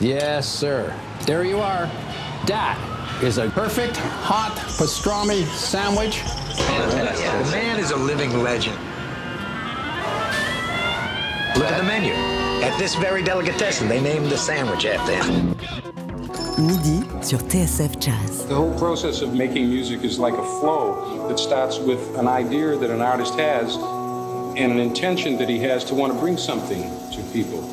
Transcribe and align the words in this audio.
Yes, 0.00 0.48
sir. 0.48 0.94
There 1.26 1.44
you 1.44 1.58
are. 1.58 1.84
That 2.46 2.78
is 3.22 3.36
a 3.36 3.50
perfect 3.50 3.98
hot 3.98 4.56
pastrami 4.78 5.44
sandwich. 5.44 6.20
Fantastic. 6.20 7.44
The 7.44 7.50
man 7.50 7.78
is 7.78 7.90
a 7.90 7.96
living 7.96 8.42
legend. 8.42 8.76
Look 11.54 11.70
at 11.70 11.76
the 11.76 11.84
menu. 11.84 12.14
At 12.64 12.78
this 12.78 12.94
very 12.94 13.22
delicatessen, 13.22 13.88
they 13.88 14.00
named 14.00 14.30
the 14.30 14.38
sandwich 14.38 14.86
after 14.86 15.22
him. 15.22 15.50
Midi 16.56 17.06
sur 17.22 17.38
TSF 17.38 18.00
Jazz. 18.00 18.46
The 18.46 18.54
whole 18.54 18.78
process 18.78 19.20
of 19.20 19.34
making 19.34 19.68
music 19.68 20.02
is 20.02 20.18
like 20.18 20.34
a 20.34 20.46
flow 20.60 21.28
that 21.28 21.38
starts 21.38 21.78
with 21.78 22.18
an 22.18 22.26
idea 22.26 22.74
that 22.76 22.88
an 22.88 23.02
artist 23.02 23.34
has 23.34 23.76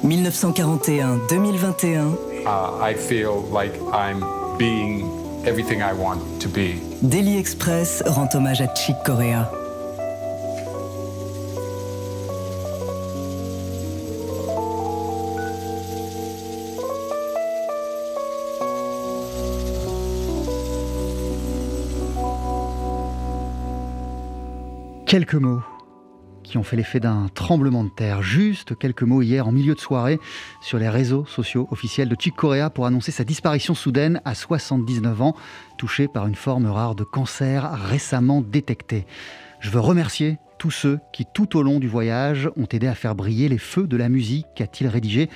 1941-2021. 0.04 2.46
Uh, 2.46 2.78
I 2.80 2.94
feel 2.94 3.42
like 3.52 3.74
I'm 3.92 4.24
being 4.58 5.10
everything 5.46 5.82
I 5.82 5.94
want 5.94 6.22
to 6.42 6.50
be. 6.50 6.80
Daily 7.02 7.38
Express 7.38 8.02
rend 8.06 8.30
hommage 8.34 8.62
à 8.62 8.68
Chick 8.76 8.96
Corea. 9.06 9.50
Quelques 25.06 25.36
mots 25.36 25.62
ont 26.58 26.64
fait 26.64 26.76
l'effet 26.76 27.00
d'un 27.00 27.28
tremblement 27.34 27.84
de 27.84 27.90
terre. 27.90 28.22
Juste 28.22 28.78
quelques 28.78 29.04
mots 29.04 29.22
hier 29.22 29.48
en 29.48 29.52
milieu 29.52 29.76
de 29.76 29.80
soirée 29.80 30.20
sur 30.62 30.80
les 30.80 30.90
réseaux 30.90 31.26
sociaux 31.26 31.68
officiels 31.72 32.10
de 32.10 32.16
Chick 32.20 32.36
Corea 32.36 32.70
pour 32.70 32.86
annoncer 32.86 33.12
sa 33.12 33.24
disparition 33.24 33.76
soudaine 33.76 34.22
à 34.26 34.36
79 34.36 35.22
ans, 35.22 35.36
touché 35.78 36.08
par 36.08 36.28
une 36.28 36.36
forme 36.36 36.66
rare 36.66 36.96
de 36.96 37.04
cancer 37.04 37.72
récemment 37.72 38.42
détectée. 38.42 39.06
Je 39.60 39.70
veux 39.70 39.80
remercier 39.80 40.38
tous 40.58 40.72
ceux 40.72 41.00
qui, 41.14 41.26
tout 41.26 41.58
au 41.58 41.64
long 41.64 41.80
du 41.80 41.88
voyage, 41.88 42.50
ont 42.58 42.68
aidé 42.72 42.88
à 42.88 42.96
faire 42.96 43.16
briller 43.16 43.50
les 43.50 43.58
feux 43.58 43.88
de 43.88 43.98
la 43.98 44.10
musique, 44.10 44.48
qu'a-t-il 44.56 44.88
rédigé 44.88 45.30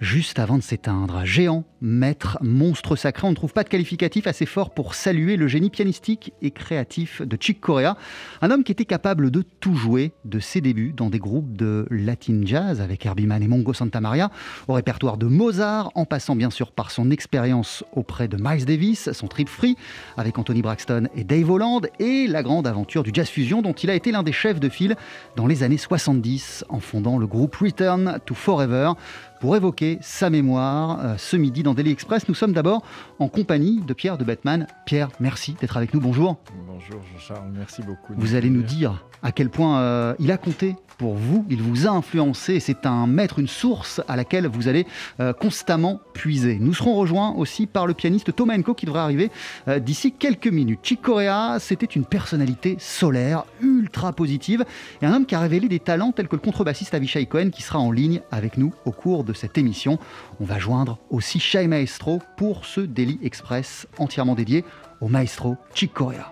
juste 0.00 0.38
avant 0.38 0.56
de 0.56 0.62
s'éteindre. 0.62 1.24
Géant, 1.24 1.64
maître, 1.82 2.38
monstre 2.40 2.96
sacré, 2.96 3.26
on 3.26 3.30
ne 3.30 3.36
trouve 3.36 3.52
pas 3.52 3.64
de 3.64 3.68
qualificatif 3.68 4.26
assez 4.26 4.46
fort 4.46 4.70
pour 4.70 4.94
saluer 4.94 5.36
le 5.36 5.46
génie 5.46 5.70
pianistique 5.70 6.32
et 6.40 6.50
créatif 6.50 7.20
de 7.22 7.36
Chick 7.38 7.60
Corea, 7.60 7.96
un 8.40 8.50
homme 8.50 8.64
qui 8.64 8.72
était 8.72 8.86
capable 8.86 9.30
de 9.30 9.42
tout 9.42 9.74
jouer 9.74 10.12
de 10.24 10.40
ses 10.40 10.60
débuts 10.60 10.92
dans 10.96 11.10
des 11.10 11.18
groupes 11.18 11.54
de 11.54 11.86
latin 11.90 12.40
jazz 12.44 12.80
avec 12.80 13.04
Herbie 13.04 13.26
Mann 13.26 13.42
et 13.42 13.48
Mongo 13.48 13.74
Santamaria, 13.74 14.30
au 14.68 14.72
répertoire 14.72 15.18
de 15.18 15.26
Mozart, 15.26 15.90
en 15.94 16.06
passant 16.06 16.34
bien 16.34 16.50
sûr 16.50 16.72
par 16.72 16.90
son 16.90 17.10
expérience 17.10 17.84
auprès 17.92 18.26
de 18.26 18.38
Miles 18.40 18.64
Davis, 18.64 19.12
son 19.12 19.28
trip 19.28 19.48
free 19.48 19.76
avec 20.16 20.38
Anthony 20.38 20.62
Braxton 20.62 21.08
et 21.14 21.24
Dave 21.24 21.50
Holland, 21.50 21.88
et 21.98 22.26
la 22.26 22.42
grande 22.42 22.66
aventure 22.66 23.02
du 23.02 23.10
jazz 23.12 23.28
fusion 23.28 23.60
dont 23.60 23.74
il 23.74 23.90
a 23.90 23.94
été 23.94 24.12
l'un 24.12 24.22
des 24.22 24.32
chefs 24.32 24.60
de 24.60 24.68
file 24.70 24.96
dans 25.36 25.46
les 25.46 25.62
années 25.62 25.76
70 25.76 26.64
en 26.70 26.80
fondant 26.80 27.18
le 27.18 27.26
groupe 27.26 27.56
Return 27.56 28.18
to 28.24 28.34
Forever 28.34 28.92
pour 29.40 29.56
évoquer 29.56 29.98
sa 30.02 30.30
mémoire 30.30 31.00
euh, 31.00 31.14
ce 31.16 31.36
midi 31.36 31.62
dans 31.62 31.74
Daily 31.74 31.90
Express. 31.90 32.28
Nous 32.28 32.34
sommes 32.34 32.52
d'abord 32.52 32.82
en 33.18 33.28
compagnie 33.28 33.80
de 33.80 33.94
Pierre 33.94 34.18
de 34.18 34.24
Batman. 34.24 34.66
Pierre, 34.86 35.08
merci 35.18 35.56
d'être 35.60 35.76
avec 35.76 35.94
nous. 35.94 36.00
Bonjour. 36.00 36.36
Bonjour 36.66 37.00
Jean-Charles, 37.12 37.50
merci 37.52 37.82
beaucoup. 37.82 38.12
Vous 38.16 38.34
allez 38.34 38.50
nous 38.50 38.62
dire 38.62 39.04
à 39.22 39.32
quel 39.32 39.50
point 39.50 39.80
euh, 39.80 40.14
il 40.18 40.30
a 40.30 40.36
compté 40.36 40.76
pour 41.00 41.14
vous, 41.14 41.46
il 41.48 41.62
vous 41.62 41.86
a 41.86 41.90
influencé, 41.92 42.60
c'est 42.60 42.84
un 42.84 43.06
maître, 43.06 43.38
une 43.38 43.48
source 43.48 44.02
à 44.06 44.16
laquelle 44.16 44.46
vous 44.46 44.68
allez 44.68 44.86
euh, 45.18 45.32
constamment 45.32 45.98
puiser. 46.12 46.58
Nous 46.60 46.74
serons 46.74 46.94
rejoints 46.94 47.30
aussi 47.36 47.66
par 47.66 47.86
le 47.86 47.94
pianiste 47.94 48.36
Thomas 48.36 48.54
Enko 48.58 48.74
qui 48.74 48.84
devrait 48.84 49.00
arriver 49.00 49.30
euh, 49.66 49.78
d'ici 49.78 50.12
quelques 50.12 50.48
minutes. 50.48 50.80
Chick 50.82 51.00
Corea, 51.00 51.56
c'était 51.58 51.86
une 51.86 52.04
personnalité 52.04 52.76
solaire, 52.78 53.44
ultra 53.62 54.12
positive, 54.12 54.66
et 55.00 55.06
un 55.06 55.14
homme 55.14 55.24
qui 55.24 55.34
a 55.34 55.40
révélé 55.40 55.68
des 55.68 55.78
talents 55.78 56.12
tels 56.12 56.28
que 56.28 56.36
le 56.36 56.42
contrebassiste 56.42 56.92
Avishai 56.92 57.24
Cohen 57.24 57.48
qui 57.48 57.62
sera 57.62 57.78
en 57.78 57.92
ligne 57.92 58.20
avec 58.30 58.58
nous 58.58 58.74
au 58.84 58.92
cours 58.92 59.24
de 59.24 59.32
cette 59.32 59.56
émission. 59.56 59.98
On 60.38 60.44
va 60.44 60.58
joindre 60.58 60.98
aussi 61.08 61.40
Shai 61.40 61.66
Maestro 61.66 62.20
pour 62.36 62.66
ce 62.66 62.82
Daily 62.82 63.18
Express 63.22 63.86
entièrement 63.96 64.34
dédié 64.34 64.66
au 65.00 65.08
maestro 65.08 65.56
Chick 65.72 65.94
Corea. 65.94 66.30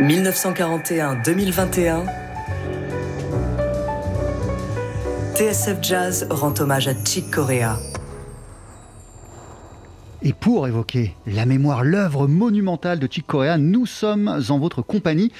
1941-2021, 0.00 2.06
TSF 5.34 5.78
Jazz 5.82 6.26
rend 6.30 6.54
hommage 6.58 6.88
à 6.88 6.94
Chick 7.04 7.30
Corea. 7.30 7.78
Et 10.22 10.32
pour 10.32 10.66
évoquer 10.66 11.14
la 11.26 11.46
mémoire, 11.46 11.84
l'œuvre 11.84 12.26
monumentale 12.26 12.98
de 12.98 13.08
Chick 13.10 13.26
Corea, 13.26 13.56
nous 13.56 13.86
sommes 13.86 14.42
en 14.48 14.58
votre 14.58 14.82
compagnie. 14.82 15.32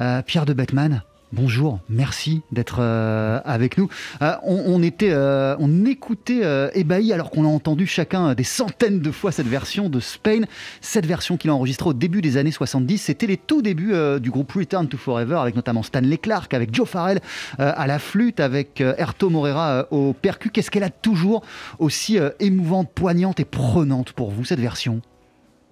Euh, 0.00 0.22
Pierre 0.22 0.46
de 0.46 0.52
Bettman, 0.52 1.02
Bonjour, 1.36 1.80
merci 1.88 2.42
d'être 2.52 2.76
euh, 2.78 3.40
avec 3.44 3.76
nous. 3.76 3.88
Euh, 4.22 4.36
on, 4.44 4.80
était, 4.84 5.10
euh, 5.10 5.56
on 5.58 5.84
écoutait 5.84 6.42
ébahi 6.74 7.12
alors 7.12 7.32
qu'on 7.32 7.44
a 7.44 7.48
entendu 7.48 7.88
chacun 7.88 8.34
des 8.34 8.44
centaines 8.44 9.00
de 9.00 9.10
fois 9.10 9.32
cette 9.32 9.48
version 9.48 9.88
de 9.88 9.98
Spain, 9.98 10.42
cette 10.80 11.06
version 11.06 11.36
qu'il 11.36 11.50
a 11.50 11.54
enregistrée 11.54 11.90
au 11.90 11.92
début 11.92 12.22
des 12.22 12.36
années 12.36 12.52
70. 12.52 12.98
C'était 12.98 13.26
les 13.26 13.36
tout 13.36 13.62
débuts 13.62 13.94
du 14.20 14.30
groupe 14.30 14.52
Return 14.52 14.86
to 14.86 14.96
Forever 14.96 15.34
avec 15.34 15.56
notamment 15.56 15.82
Stanley 15.82 16.18
Clark, 16.18 16.54
avec 16.54 16.72
Joe 16.72 16.88
Farrell 16.88 17.20
à 17.58 17.86
la 17.88 17.98
flûte, 17.98 18.38
avec 18.38 18.80
Erto 18.80 19.28
Morera 19.28 19.88
au 19.90 20.12
percu. 20.12 20.50
Qu'est-ce 20.50 20.70
qu'elle 20.70 20.84
a 20.84 20.90
toujours 20.90 21.42
aussi 21.80 22.16
émouvante, 22.38 22.92
poignante 22.94 23.40
et 23.40 23.44
prenante 23.44 24.12
pour 24.12 24.30
vous 24.30 24.44
cette 24.44 24.60
version? 24.60 25.02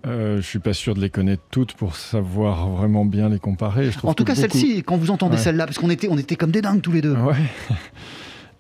Euh, 0.07 0.37
je 0.39 0.43
suis 0.43 0.59
pas 0.59 0.73
sûr 0.73 0.95
de 0.95 1.01
les 1.01 1.11
connaître 1.11 1.43
toutes 1.51 1.75
pour 1.75 1.97
savoir 1.97 2.69
vraiment 2.69 3.05
bien 3.05 3.29
les 3.29 3.39
comparer. 3.39 3.91
en 4.03 4.15
tout 4.15 4.25
cas, 4.25 4.35
celle-ci, 4.35 4.83
quand 4.83 4.97
vous 4.97 5.11
entendez 5.11 5.37
celle-là, 5.37 5.67
parce 5.67 5.79
qu'on 5.79 5.91
était, 5.91 6.09
on 6.11 6.19
était 6.19 6.37
comme 6.37 6.51
des 6.51 6.63
dingues 6.63 6.83
tous 6.83 6.93
les 6.93 7.03
deux. 7.03 7.15
Ouais. 7.15 7.37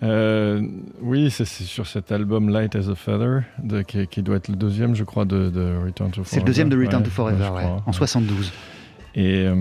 Euh, 0.05 0.61
oui, 1.01 1.31
c'est 1.31 1.45
sur 1.45 1.87
cet 1.87 2.11
album 2.11 2.49
Light 2.49 2.75
as 2.75 2.89
a 2.89 2.97
Feather, 2.97 3.43
de, 3.63 3.83
qui, 3.83 4.23
doit 4.23 4.35
être 4.35 4.49
le 4.49 4.57
deuxième, 4.57 4.97
je 4.97 5.05
crois, 5.05 5.25
de, 5.25 5.45
Return 5.85 6.11
to 6.11 6.25
Forever. 6.25 6.29
C'est 6.29 6.41
le 6.41 6.45
deuxième 6.45 6.69
de 6.69 6.77
Return 6.77 7.05
to 7.05 7.11
Forever, 7.11 7.51
en 7.87 7.93
72. 7.93 8.53
Et 9.15 9.45
euh, 9.47 9.55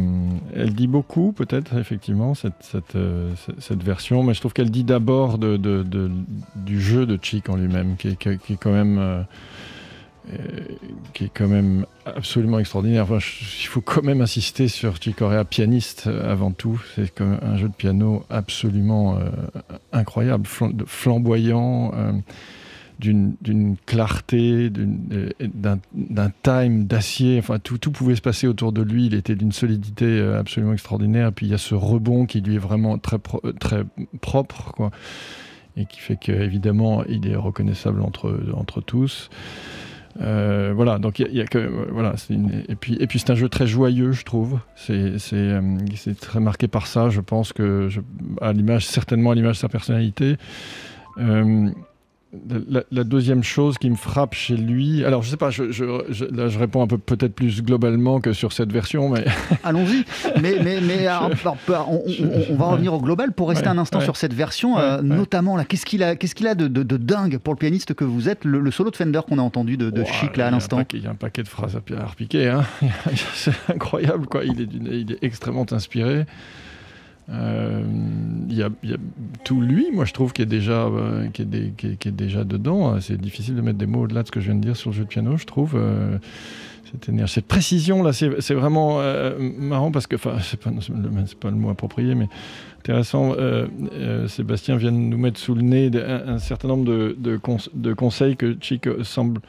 elle 0.56 0.74
dit 0.74 0.88
beaucoup, 0.88 1.32
peut-être, 1.32 1.78
effectivement, 1.78 2.34
cette, 2.34 2.56
cette, 2.62 2.96
euh, 2.96 3.30
cette, 3.60 3.84
version, 3.84 4.24
mais 4.24 4.34
je 4.34 4.40
trouve 4.40 4.54
qu'elle 4.54 4.72
dit 4.72 4.84
d'abord 4.84 5.38
de, 5.38 5.58
du 6.56 6.82
jeu 6.82 7.06
de 7.06 7.20
Chick 7.22 7.48
en 7.48 7.56
lui-même, 7.56 7.96
qui, 7.96 8.16
qui, 8.18 8.30
est 8.30 8.58
quand 8.60 8.72
même 8.72 9.28
qui 11.14 11.26
est 11.26 11.32
quand 11.34 11.48
même 11.48 11.86
absolument 12.06 12.60
extraordinaire. 12.60 13.08
il 13.10 13.68
faut 13.68 13.82
quand 13.82 14.04
même 14.04 14.22
insister 14.22 14.68
sur 14.68 14.98
Chick 14.98 15.18
pianiste 15.50 16.06
euh, 16.08 16.32
avant 16.32 16.52
tout. 16.52 16.82
C'est 16.96 17.22
un 17.22 17.58
jeu 17.58 17.68
de 17.68 17.74
piano 17.74 18.24
absolument 18.30 19.18
euh, 19.18 19.30
incroyable, 19.92 20.46
flamboyant, 20.86 21.92
d'une 23.00 23.76
clarté, 23.88 24.70
d'un 24.70 26.32
time 26.44 26.86
d'acier. 26.86 27.40
Enfin, 27.40 27.58
tout, 27.60 27.78
pouvait 27.92 28.16
se 28.16 28.22
passer 28.22 28.48
autour 28.48 28.72
de 28.72 28.84
lui. 28.84 29.08
Il 29.08 29.16
était 29.16 29.36
d'une 29.36 29.52
solidité 29.52 30.22
absolument 30.22 30.74
extraordinaire. 30.74 31.30
Et 31.30 31.32
puis 31.32 31.48
il 31.48 31.50
y 31.50 31.56
a 31.56 31.58
ce 31.58 31.74
rebond 31.74 32.26
qui 32.26 32.42
lui 32.42 32.56
est 32.56 32.60
vraiment 32.60 33.00
très, 33.00 33.18
propre, 34.22 34.72
quoi. 34.74 34.92
Et 35.78 35.86
qui 35.86 36.00
fait 36.00 36.18
qu'évidemment, 36.18 37.04
il 37.06 37.28
est 37.28 37.36
reconnaissable 37.36 38.02
entre 38.02 38.82
tous. 38.82 39.30
Euh, 40.20 40.74
voilà, 40.76 41.00
donc 41.00 41.20
il 41.20 41.34
y, 41.34 41.42
a 41.42 41.46
que 41.46 41.90
voilà, 41.92 42.16
et 42.68 42.76
puis 42.76 42.98
et 43.00 43.08
puis 43.08 43.20
c'est 43.20 43.32
un 43.32 43.36
jeu 43.36 43.48
très 43.48 43.68
joyeux, 43.68 44.12
je 44.12 44.24
trouve. 44.24 44.60
C'est 44.76 45.18
c'est 45.20 45.36
euh, 45.36 45.62
très 46.20 46.40
marqué 46.40 46.68
par 46.68 46.88
ça. 46.88 47.10
Je 47.10 47.22
pense 47.22 47.54
que 47.54 47.90
à 48.42 48.52
l'image 48.52 48.86
certainement 48.86 49.32
à 49.32 49.36
l'image 49.36 49.56
de 49.56 49.62
sa 49.62 49.70
personnalité. 49.70 50.36
Euh, 51.18 51.70
la, 52.92 53.04
deuxième 53.04 53.44
chose 53.44 53.78
qui 53.78 53.90
me 53.90 53.96
frappe 53.96 54.34
chez 54.34 54.56
lui, 54.56 55.04
alors 55.04 55.22
je 55.22 55.30
sais 55.30 55.38
pas, 55.38 55.50
je, 55.50 55.64
là 56.34 56.48
je 56.48 56.60
réponds 56.60 56.82
un 56.82 56.88
peu 56.88 56.98
peut-être 56.98 57.34
plus 57.34 57.62
globalement 57.62 58.22
que 58.22 58.32
sur 58.32 58.54
cette 58.54 58.72
version, 58.72 59.10
mais 59.10 59.26
allons-y. 59.64 60.06
Mais, 60.42 60.56
mais, 60.64 60.80
mais 60.82 61.08
on, 61.10 62.56
va 62.56 62.66
revenir 62.66 62.94
au 62.94 63.02
global 63.02 63.34
pour 63.34 63.50
rester 63.50 63.68
un 63.68 63.78
instant 63.78 64.00
sur 64.00 64.16
cette 64.16 64.34
version, 64.34 64.78
euh, 64.78 65.02
notamment 65.02 65.58
là, 65.58 65.66
qu'est-ce 65.66 65.86
qu'il 65.86 66.04
a, 66.04 66.16
qu'est-ce 66.16 66.36
qu'il 66.36 66.48
a 66.48 66.56
de, 66.56 66.68
dingue 66.98 67.38
pour 67.38 67.54
le 67.54 67.58
pianiste 67.58 67.94
que 67.94 68.06
vous 68.06 68.30
êtes, 68.30 68.46
le, 68.46 68.72
solo 68.72 68.92
de 68.92 68.96
Fender 68.96 69.22
qu'on 69.28 69.40
a 69.40 69.42
entendu 69.42 69.76
de, 69.76 69.90
de 69.90 70.04
Chic 70.06 70.38
là 70.38 70.48
à 70.48 70.52
l'instant. 70.52 70.82
Il 70.94 71.04
y 71.04 71.08
a 71.08 71.12
un 71.12 71.16
paquet 71.16 71.44
de 71.44 71.50
phrases 71.50 71.76
à, 71.76 72.02
à 72.02 72.06
repiquer, 72.06 72.48
hein. 72.48 72.64
c'est 73.34 73.54
incroyable 73.68 74.28
quoi. 74.28 74.46
Il 74.46 74.62
est, 74.62 74.70
il 74.74 75.12
est 75.12 75.24
extrêmement 75.24 75.66
inspiré. 75.72 76.26
Euh, 77.30 77.84
il 78.50 78.58
y, 78.58 78.64
a 78.64 78.70
tout 79.44 79.62
lui, 79.62 79.88
moi 79.94 80.06
je 80.06 80.14
trouve, 80.14 80.34
qui 80.34 80.42
est 80.42 80.48
déjà, 80.48 80.86
euh, 80.88 81.28
est 81.38 82.08
déjà 82.08 82.44
dedans. 82.44 83.00
C'est 83.00 83.20
difficile 83.20 83.56
de 83.56 83.62
mettre 83.62 83.78
des 83.78 83.86
mots 83.86 84.02
au-delà 84.02 84.24
de 84.24 84.28
ce 84.28 84.32
que 84.32 84.40
je 84.40 84.48
viens 84.48 84.56
de 84.56 84.62
dire 84.62 84.76
sur 84.76 84.90
le 84.90 84.96
jeu 84.96 85.04
de 85.04 85.08
piano, 85.08 85.38
je 85.38 85.46
trouve. 85.46 85.74
Euh, 85.76 86.18
cette, 86.92 87.28
cette 87.28 87.48
précision 87.48 88.04
là, 88.04 88.12
c'est 88.12 88.54
vraiment 88.54 89.00
marrant 89.40 89.92
parce 89.92 90.08
que, 90.08 90.18
enfin, 90.18 90.36
c'est 90.42 90.60
pas, 90.60 90.72
pas 91.40 91.50
le 91.50 91.56
mot 91.56 91.70
approprié, 91.70 92.16
mais 92.16 92.28
intéressant. 92.80 93.34
Sébastien 94.28 94.76
vient 94.76 94.92
de 94.92 94.98
nous 94.98 95.18
mettre 95.18 95.40
sous 95.40 95.56
le 95.56 95.62
nez 95.62 95.90
un, 95.96 96.38
certain 96.38 96.68
nombre 96.68 96.84
de 96.86 97.94
conseils 97.94 98.36
que 98.36 98.58
Chic 98.60 98.90
semble 99.04 99.40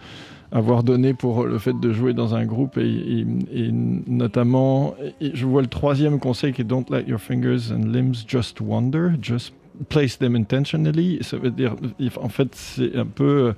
avoir 0.53 0.83
donné 0.83 1.15
pour 1.15 1.45
le 1.45 1.59
fait 1.59 1.79
de 1.79 1.93
jouer 1.93 2.13
dans 2.13 2.35
un 2.35 2.45
groupe 2.45 2.77
et, 2.79 3.25
notamment, 3.73 4.95
je 5.21 5.47
vois 5.47 5.63
le 5.63 5.69
troisième 5.69 6.19
conseil 6.19 6.53
qui 6.53 6.61
est 6.61 6.65
Don't 6.65 6.85
let 6.91 7.05
your 7.07 7.19
fingers 7.19 7.73
and 7.73 7.87
limbs 7.87 8.25
just 8.27 8.61
wander, 8.61 9.13
just 9.21 9.55
place 9.89 10.19
them 10.19 10.37
intentionally. 10.37 11.19
Ça 11.23 11.39
veut 11.39 11.51
dire, 11.51 11.75
en 12.21 12.29
fait, 12.29 12.55
c'est 12.55 12.97
un 12.97 13.07
peu 13.07 13.25
euh, 13.25 13.53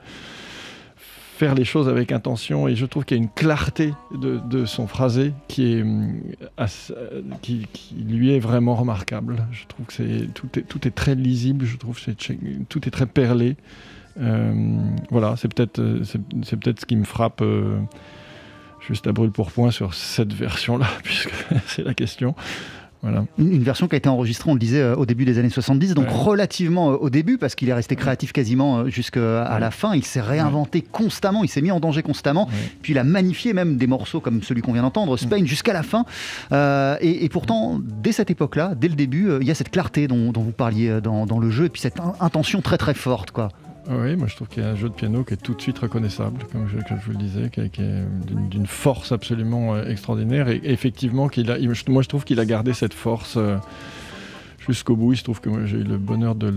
faire 1.35 1.57
les 1.57 1.65
choses 1.65 1.89
avec 1.89 2.13
intention 2.13 2.69
et 2.69 2.77
je 2.77 2.87
trouve 2.87 3.05
qu'il 3.05 3.17
y 3.17 3.21
a 3.21 3.23
une 3.23 3.31
clarté 3.31 3.93
de, 4.13 4.65
son 4.65 4.87
phrasé 4.87 5.33
qui, 5.49 5.73
est, 5.73 5.85
euh, 5.85 6.67
qui, 7.43 7.67
lui 8.07 8.33
est 8.33 8.39
vraiment 8.39 8.77
remarquable. 8.77 9.47
Je 9.51 9.67
trouve 9.67 9.87
que 9.87 10.27
tout, 10.27 10.59
est, 10.59 10.63
tout 10.63 10.87
est 10.87 10.93
très 10.93 11.17
lisible, 11.17 11.65
je 11.65 11.77
trouve 11.77 12.01
que 12.01 12.13
tout 12.69 12.87
est 12.87 12.93
très 12.93 13.07
perlé. 13.07 13.57
Euh, 14.21 14.53
voilà, 15.11 15.35
c'est 15.37 15.53
peut-être 15.53 15.81
euh, 15.81 16.03
c'est 16.05 16.57
peut-être 16.57 16.81
ce 16.81 16.87
qui 16.87 16.97
me 16.97 17.05
frappe 17.05 17.43
euh, 17.43 17.79
juste 18.87 19.07
à 19.07 19.13
brûle 19.13 19.33
pour 19.33 19.51
point 19.51 19.71
sur 19.71 19.95
cette 19.95 20.33
version-là, 20.33 20.87
puisque 21.03 21.33
c'est 21.67 21.83
la 21.83 21.95
question. 21.95 22.35
Voilà. 23.03 23.27
Une 23.37 23.63
version 23.63 23.87
qui 23.87 23.97
a 23.97 23.99
été 23.99 24.09
enregistrée, 24.09 24.51
on 24.51 24.55
le 24.55 24.59
disait, 24.59 24.83
au 24.83 25.05
début 25.05 25.27
des 25.27 25.39
années 25.39 25.51
70, 25.51 25.93
donc 25.93 26.09
relativement 26.09 26.87
au 26.87 27.11
début, 27.11 27.37
parce 27.37 27.55
qu'il 27.55 27.69
est 27.69 27.75
resté 27.75 27.97
créatif 27.97 28.33
quasiment 28.33 28.89
jusqu'à 28.89 29.59
la 29.59 29.71
fin. 29.71 29.95
Il 29.95 30.07
s'est 30.07 30.23
réinventé 30.23 30.81
constamment, 30.81 31.45
il 31.45 31.49
s'est 31.49 31.61
mis 31.61 31.71
en 31.71 31.81
danger 31.81 32.03
constamment, 32.03 32.49
puis 32.81 32.95
il 32.95 32.99
a 32.99 33.05
magnifié 33.05 33.53
même 33.53 33.77
des 33.77 33.87
morceaux 33.87 34.21
comme 34.21 34.43
celui 34.43 34.63
qu'on 34.63 34.73
vient 34.73 34.81
d'entendre, 34.81 35.19
Spain, 35.19 35.45
jusqu'à 35.45 35.75
la 35.75 35.83
fin. 35.83 36.07
et, 37.03 37.29
pourtant, 37.29 37.79
dès 37.79 38.13
cette 38.13 38.31
époque-là, 38.31 38.75
dès 38.75 38.89
le 38.89 38.95
début, 38.95 39.33
il 39.39 39.47
y 39.47 39.51
a 39.51 39.55
cette 39.55 39.71
clarté 39.71 40.09
dont, 40.09 40.33
vous 40.35 40.53
parliez 40.53 41.03
dans, 41.03 41.27
dans, 41.27 41.39
le 41.39 41.51
jeu, 41.51 41.67
et 41.67 41.69
puis 41.69 41.83
cette 41.83 42.01
intention 42.21 42.63
très 42.63 42.79
très 42.79 42.95
forte. 42.95 43.33
quoi. 43.33 43.51
Oui, 43.91 44.17
moi 44.17 44.27
je 44.29 44.37
trouve 44.37 44.49
qu'il 44.49 44.63
y 44.63 44.67
a 44.67 44.71
un 44.71 44.77
jeu 44.77 44.89
de 44.89 44.95
piano 44.95 45.25
qui 45.25 45.35
est 45.35 45.43
tout 45.43 45.55
de 45.55 45.61
suite 45.61 45.79
reconnaissable, 45.79 46.45
comme 46.51 46.67
je, 46.69 46.79
vous 46.79 47.13
le 47.13 47.19
disais, 47.19 47.51
qui, 47.51 47.61
est 47.61 47.81
d'une 48.27 48.67
force 48.67 49.13
absolument 49.13 49.75
euh, 49.75 49.87
extraordinaire. 49.89 50.49
Et, 50.49 50.61
effectivement, 50.65 51.29
qu'il 51.29 51.51
a, 51.51 51.59
moi 51.89 52.03
je 52.03 52.09
trouve 52.09 52.25
qu'il 52.25 52.41
a 52.41 52.47
gardé 52.47 52.73
cette 52.73 52.95
force. 52.95 53.37
Euh, 53.37 53.57
jusqu'au 54.73 54.97
bout. 54.97 55.13
Il 55.13 55.17
se 55.17 55.25
trouve 55.25 55.41
que 55.41 55.67
j'ai 55.67 55.79
eu 55.79 55.85
le 55.85 55.99
bonheur 55.99 56.35
de 56.35 56.49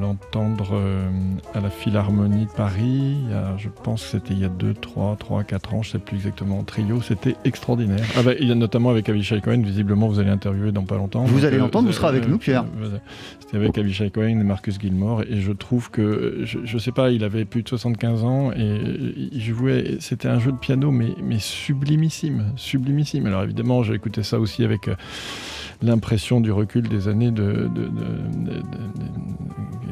l'entendre 0.00 0.70
euh, 0.72 1.08
à 1.54 1.60
la 1.60 1.70
Philharmonie 1.70 2.46
de 2.46 2.50
Paris. 2.50 3.16
je 3.56 3.68
pense 3.82 4.02
que 4.02 4.08
c'était 4.10 4.34
il 4.34 4.40
y 4.40 4.44
a 4.44 4.48
2, 4.48 4.74
3, 4.74 5.16
3, 5.16 5.44
4 5.44 5.74
ans, 5.74 5.82
je 5.82 5.88
ne 5.88 5.92
sais 5.92 5.98
plus 5.98 6.16
exactement, 6.16 6.58
en 6.58 6.64
trio. 6.64 7.00
C'était 7.02 7.36
extraordinaire. 7.44 8.04
Ah 8.16 8.22
bah, 8.22 8.32
il 8.38 8.48
y 8.48 8.52
a 8.52 8.54
notamment 8.54 8.90
avec 8.90 9.08
Avishai 9.08 9.40
Cohen, 9.40 9.62
visiblement 9.62 10.08
vous 10.08 10.18
allez 10.18 10.30
interviewer 10.30 10.72
dans 10.72 10.84
pas 10.84 10.96
longtemps. 10.96 11.24
Vous 11.24 11.44
allez 11.44 11.56
euh, 11.56 11.60
l'entendre, 11.60 11.86
vous, 11.88 11.92
serez 11.92 12.08
avec 12.08 12.28
nous, 12.28 12.38
Pierre. 12.38 12.64
C'était 13.40 13.56
avec 13.56 13.76
Avishai 13.78 14.10
Cohen 14.10 14.40
et 14.40 14.44
Marcus 14.44 14.78
Gilmore. 14.78 15.22
Et 15.22 15.40
je 15.40 15.52
trouve 15.52 15.90
que, 15.90 16.42
je 16.44 16.72
ne 16.72 16.78
sais 16.78 16.92
pas, 16.92 17.10
il 17.10 17.24
avait 17.24 17.44
plus 17.44 17.62
de 17.62 17.68
75 17.68 18.24
ans 18.24 18.52
et 18.52 18.80
il 19.32 19.42
jouait, 19.42 19.96
c'était 20.00 20.28
un 20.28 20.38
jeu 20.38 20.52
de 20.52 20.58
piano, 20.58 20.90
mais, 20.90 21.14
mais 21.22 21.38
sublimissime. 21.38 22.52
Sublimissime. 22.56 23.26
Alors 23.26 23.42
évidemment, 23.42 23.82
j'ai 23.82 23.94
écouté 23.94 24.22
ça 24.22 24.38
aussi 24.38 24.64
avec. 24.64 24.88
Euh, 24.88 24.94
l'impression 25.82 26.40
du 26.40 26.52
recul 26.52 26.88
des 26.88 27.08
années 27.08 27.30
de, 27.30 27.70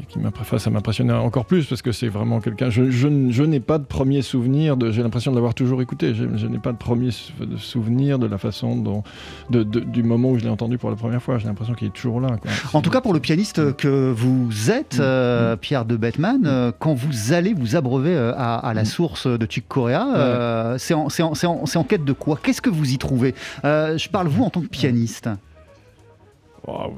qui 0.09 0.19
ça 0.59 0.71
m'impressionnait 0.71 1.13
encore 1.13 1.47
plus 1.47 1.67
parce 1.67 1.83
que 1.83 1.93
c'est 1.93 2.09
vraiment 2.09 2.41
quelqu'un. 2.41 2.71
Je, 2.71 2.91
je, 2.91 3.43
n'ai 3.43 3.61
pas 3.61 3.79
de 3.79 3.85
premier 3.85 4.23
souvenir 4.23 4.77
de. 4.77 4.91
J'ai 4.91 5.03
l'impression 5.03 5.31
de 5.31 5.37
l'avoir 5.37 5.55
toujours 5.55 5.83
écouté. 5.83 6.15
Je, 6.15 6.47
n'ai 6.47 6.59
pas 6.59 6.73
de 6.73 6.77
premier 6.77 7.11
souvenir 7.59 8.19
de 8.19 8.27
la 8.27 8.39
façon 8.39 8.77
dont, 8.77 9.03
du 9.51 10.03
moment 10.03 10.31
où 10.31 10.39
je 10.39 10.45
l'ai 10.45 10.51
entendu 10.51 10.79
pour 10.79 10.91
la 10.91 10.97
première 10.97 11.23
fois. 11.23 11.39
J'ai 11.39 11.47
l'impression 11.47 11.75
qu'il 11.75 11.89
est 11.89 11.95
toujours 11.95 12.21
là. 12.21 12.37
En 12.73 12.83
tout 12.83 12.91
cas, 12.91 13.01
pour 13.01 13.15
le 13.15 13.21
pianiste 13.21 13.77
que 13.77 14.11
vous 14.11 14.71
êtes, 14.71 14.99
mm. 14.99 15.03
euh, 15.03 15.57
Pierre 15.57 15.85
de 15.85 15.97
Bettman, 15.97 16.41
mm. 16.41 16.47
euh, 16.47 16.73
quand 16.79 16.95
vous 16.95 17.33
allez 17.33 17.55
vous 17.55 17.77
abreuver 17.77 18.15
euh, 18.15 18.33
à, 18.37 18.73
la 18.75 18.83
mm. 18.83 18.87
source 18.87 19.27
de 19.27 19.47
Chick 19.49 19.67
Corea, 19.69 20.77
c'est 20.79 20.95
en, 20.95 21.09
en, 21.09 21.65
en, 21.75 21.85
quête 21.85 22.05
de 22.05 22.13
quoi? 22.13 22.39
Qu'est-ce 22.43 22.63
que 22.63 22.71
vous 22.71 22.93
y 22.93 22.99
trouvez? 22.99 23.35
Je 23.65 24.09
parle 24.09 24.29
vous 24.29 24.45
en 24.45 24.51
tant 24.51 24.61
que 24.61 24.69
pianiste 24.69 25.29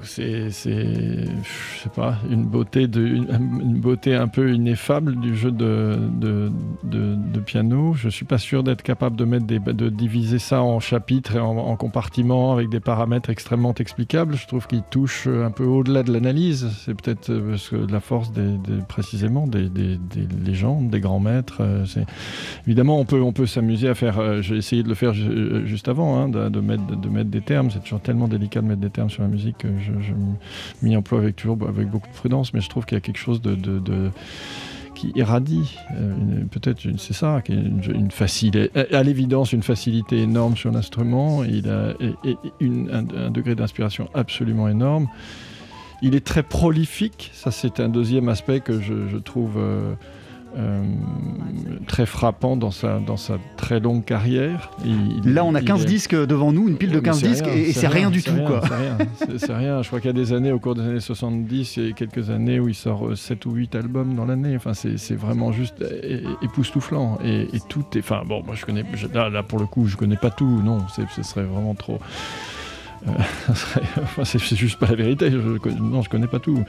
c'est, 0.02 0.50
je 0.50 1.82
sais 1.82 1.88
pas, 1.94 2.16
une 2.30 2.44
beauté, 2.44 2.88
de, 2.88 3.04
une, 3.06 3.80
beauté 3.80 4.14
un 4.14 4.28
peu 4.28 4.52
ineffable 4.52 5.16
du 5.20 5.36
jeu 5.36 5.50
de, 5.50 5.98
de, 6.20 6.50
de, 6.84 7.40
piano. 7.40 7.94
Je 7.94 8.08
suis 8.08 8.24
pas 8.24 8.38
sûr 8.38 8.62
d'être 8.62 8.82
capable 8.82 9.16
de, 9.16 9.24
mettre 9.24 9.46
des, 9.46 9.58
de 9.58 9.88
diviser 9.88 10.38
ça 10.38 10.62
en 10.62 10.80
chapitres 10.80 11.36
et 11.36 11.40
en, 11.40 11.76
compartiments 11.76 12.52
avec 12.52 12.68
des 12.70 12.80
paramètres 12.80 13.30
extrêmement 13.30 13.74
explicables. 13.74 14.36
Je 14.36 14.46
trouve 14.46 14.66
qu'il 14.66 14.82
touche 14.82 15.26
un 15.26 15.50
peu 15.50 15.64
au-delà 15.64 16.02
de 16.02 16.12
l'analyse. 16.12 16.68
C'est 16.84 16.94
peut-être 16.94 17.30
euh, 17.30 17.56
la 17.90 18.00
force 18.00 18.32
des, 18.32 18.56
précisément 18.88 19.46
des, 19.46 19.68
des, 19.68 19.98
légendes, 20.44 20.90
des 20.90 21.00
grands 21.00 21.20
maîtres. 21.20 21.58
Euh. 21.60 21.84
Évidemment, 22.66 22.98
on 22.98 23.04
peut, 23.04 23.20
on 23.20 23.32
peut 23.32 23.46
s'amuser 23.46 23.88
à 23.88 23.94
faire. 23.94 24.18
Euh, 24.18 24.42
j'ai 24.42 24.56
essayé 24.56 24.82
de 24.82 24.88
le 24.88 24.94
faire 24.94 25.12
juste 25.12 25.88
avant, 25.88 26.18
hein, 26.18 26.28
de, 26.28 26.60
mettre, 26.60 26.84
de 26.96 27.08
mettre 27.08 27.30
des 27.30 27.42
termes. 27.42 27.70
C'est 27.70 27.80
toujours 27.80 28.00
tellement 28.00 28.28
délicat 28.28 28.60
de 28.60 28.66
mettre 28.66 28.80
des 28.80 28.90
termes 28.90 29.10
sur 29.10 29.22
la 29.22 29.28
musique 29.28 29.57
que 29.58 29.68
je, 29.78 30.12
m'y 30.82 30.96
emploie 30.96 31.18
avec, 31.18 31.36
toujours 31.36 31.58
avec 31.68 31.88
beaucoup 31.88 32.08
de 32.08 32.14
prudence, 32.14 32.54
mais 32.54 32.60
je 32.60 32.68
trouve 32.68 32.86
qu'il 32.86 32.96
y 32.96 32.98
a 32.98 33.00
quelque 33.00 33.18
chose 33.18 33.40
qui 34.94 35.12
irradie, 35.14 35.76
euh, 35.92 36.44
peut-être 36.50 36.80
c'est 36.98 37.12
ça, 37.12 37.40
est 37.46 37.52
une, 37.52 38.10
facilité, 38.10 38.70
à 38.92 39.02
l'évidence 39.02 39.52
une 39.52 39.62
facilité 39.62 40.18
énorme 40.18 40.56
sur 40.56 40.72
l'instrument, 40.72 41.44
il 41.44 41.68
a 41.68 41.94
un, 42.60 43.30
degré 43.30 43.54
d'inspiration 43.54 44.08
absolument 44.14 44.68
énorme. 44.68 45.06
Il 46.02 46.14
est 46.14 46.24
très 46.24 46.42
prolifique, 46.42 47.30
ça 47.32 47.50
c'est 47.50 47.80
un 47.80 47.88
deuxième 47.88 48.28
aspect 48.28 48.60
que 48.60 48.80
je, 48.80 49.16
trouve 49.18 49.54
euh, 49.56 49.94
euh, 50.56 50.82
très 51.86 52.06
frappant 52.06 52.56
dans 52.56 52.70
sa, 52.70 53.00
dans 53.00 53.16
sa 53.16 53.38
très 53.56 53.80
longue 53.80 54.04
carrière. 54.04 54.70
Là, 55.24 55.44
on 55.44 55.54
a 55.54 55.60
15 55.60 55.84
disques 55.84 56.14
devant 56.14 56.52
nous, 56.52 56.68
une 56.68 56.76
pile 56.76 56.90
de 56.90 57.00
15 57.00 57.22
disques, 57.22 57.46
et 57.46 57.72
c'est 57.72 57.86
rien, 57.86 58.10
du 58.10 58.22
tout. 58.22 58.32
C'est 59.36 59.54
rien, 59.54 59.82
Je 59.82 59.88
crois 59.88 60.00
qu'il 60.00 60.08
y 60.08 60.10
a 60.10 60.14
des 60.14 60.32
années, 60.32 60.52
au 60.52 60.58
cours 60.58 60.74
des 60.74 60.82
années 60.82 61.00
70, 61.00 61.78
et 61.78 61.92
quelques 61.92 62.30
années 62.30 62.60
où 62.60 62.68
il 62.68 62.74
sort 62.74 63.16
7 63.16 63.44
ou 63.46 63.52
8 63.52 63.74
albums 63.74 64.14
dans 64.14 64.24
l'année. 64.24 64.56
Enfin, 64.56 64.72
c'est 64.74 65.14
vraiment 65.14 65.52
juste 65.52 65.84
époustouflant. 66.42 67.18
Et, 67.24 67.46
tout 67.68 67.84
est. 67.94 67.98
Enfin, 67.98 68.22
bon, 68.26 68.42
moi, 68.44 68.54
je 68.54 68.64
connais. 68.64 68.84
Là, 69.12 69.28
là, 69.28 69.42
pour 69.42 69.58
le 69.58 69.66
coup, 69.66 69.86
je 69.86 69.96
connais 69.96 70.16
pas 70.16 70.30
tout. 70.30 70.62
Non, 70.64 70.78
ce 70.88 71.22
serait 71.22 71.44
vraiment 71.44 71.74
trop. 71.74 71.98
Euh, 73.06 74.24
c'est 74.24 74.56
juste 74.56 74.78
pas 74.78 74.86
la 74.86 74.94
vérité. 74.94 75.30
Je, 75.30 75.38
non, 75.78 76.02
je 76.02 76.08
connais 76.08 76.26
pas 76.26 76.38
tout, 76.38 76.64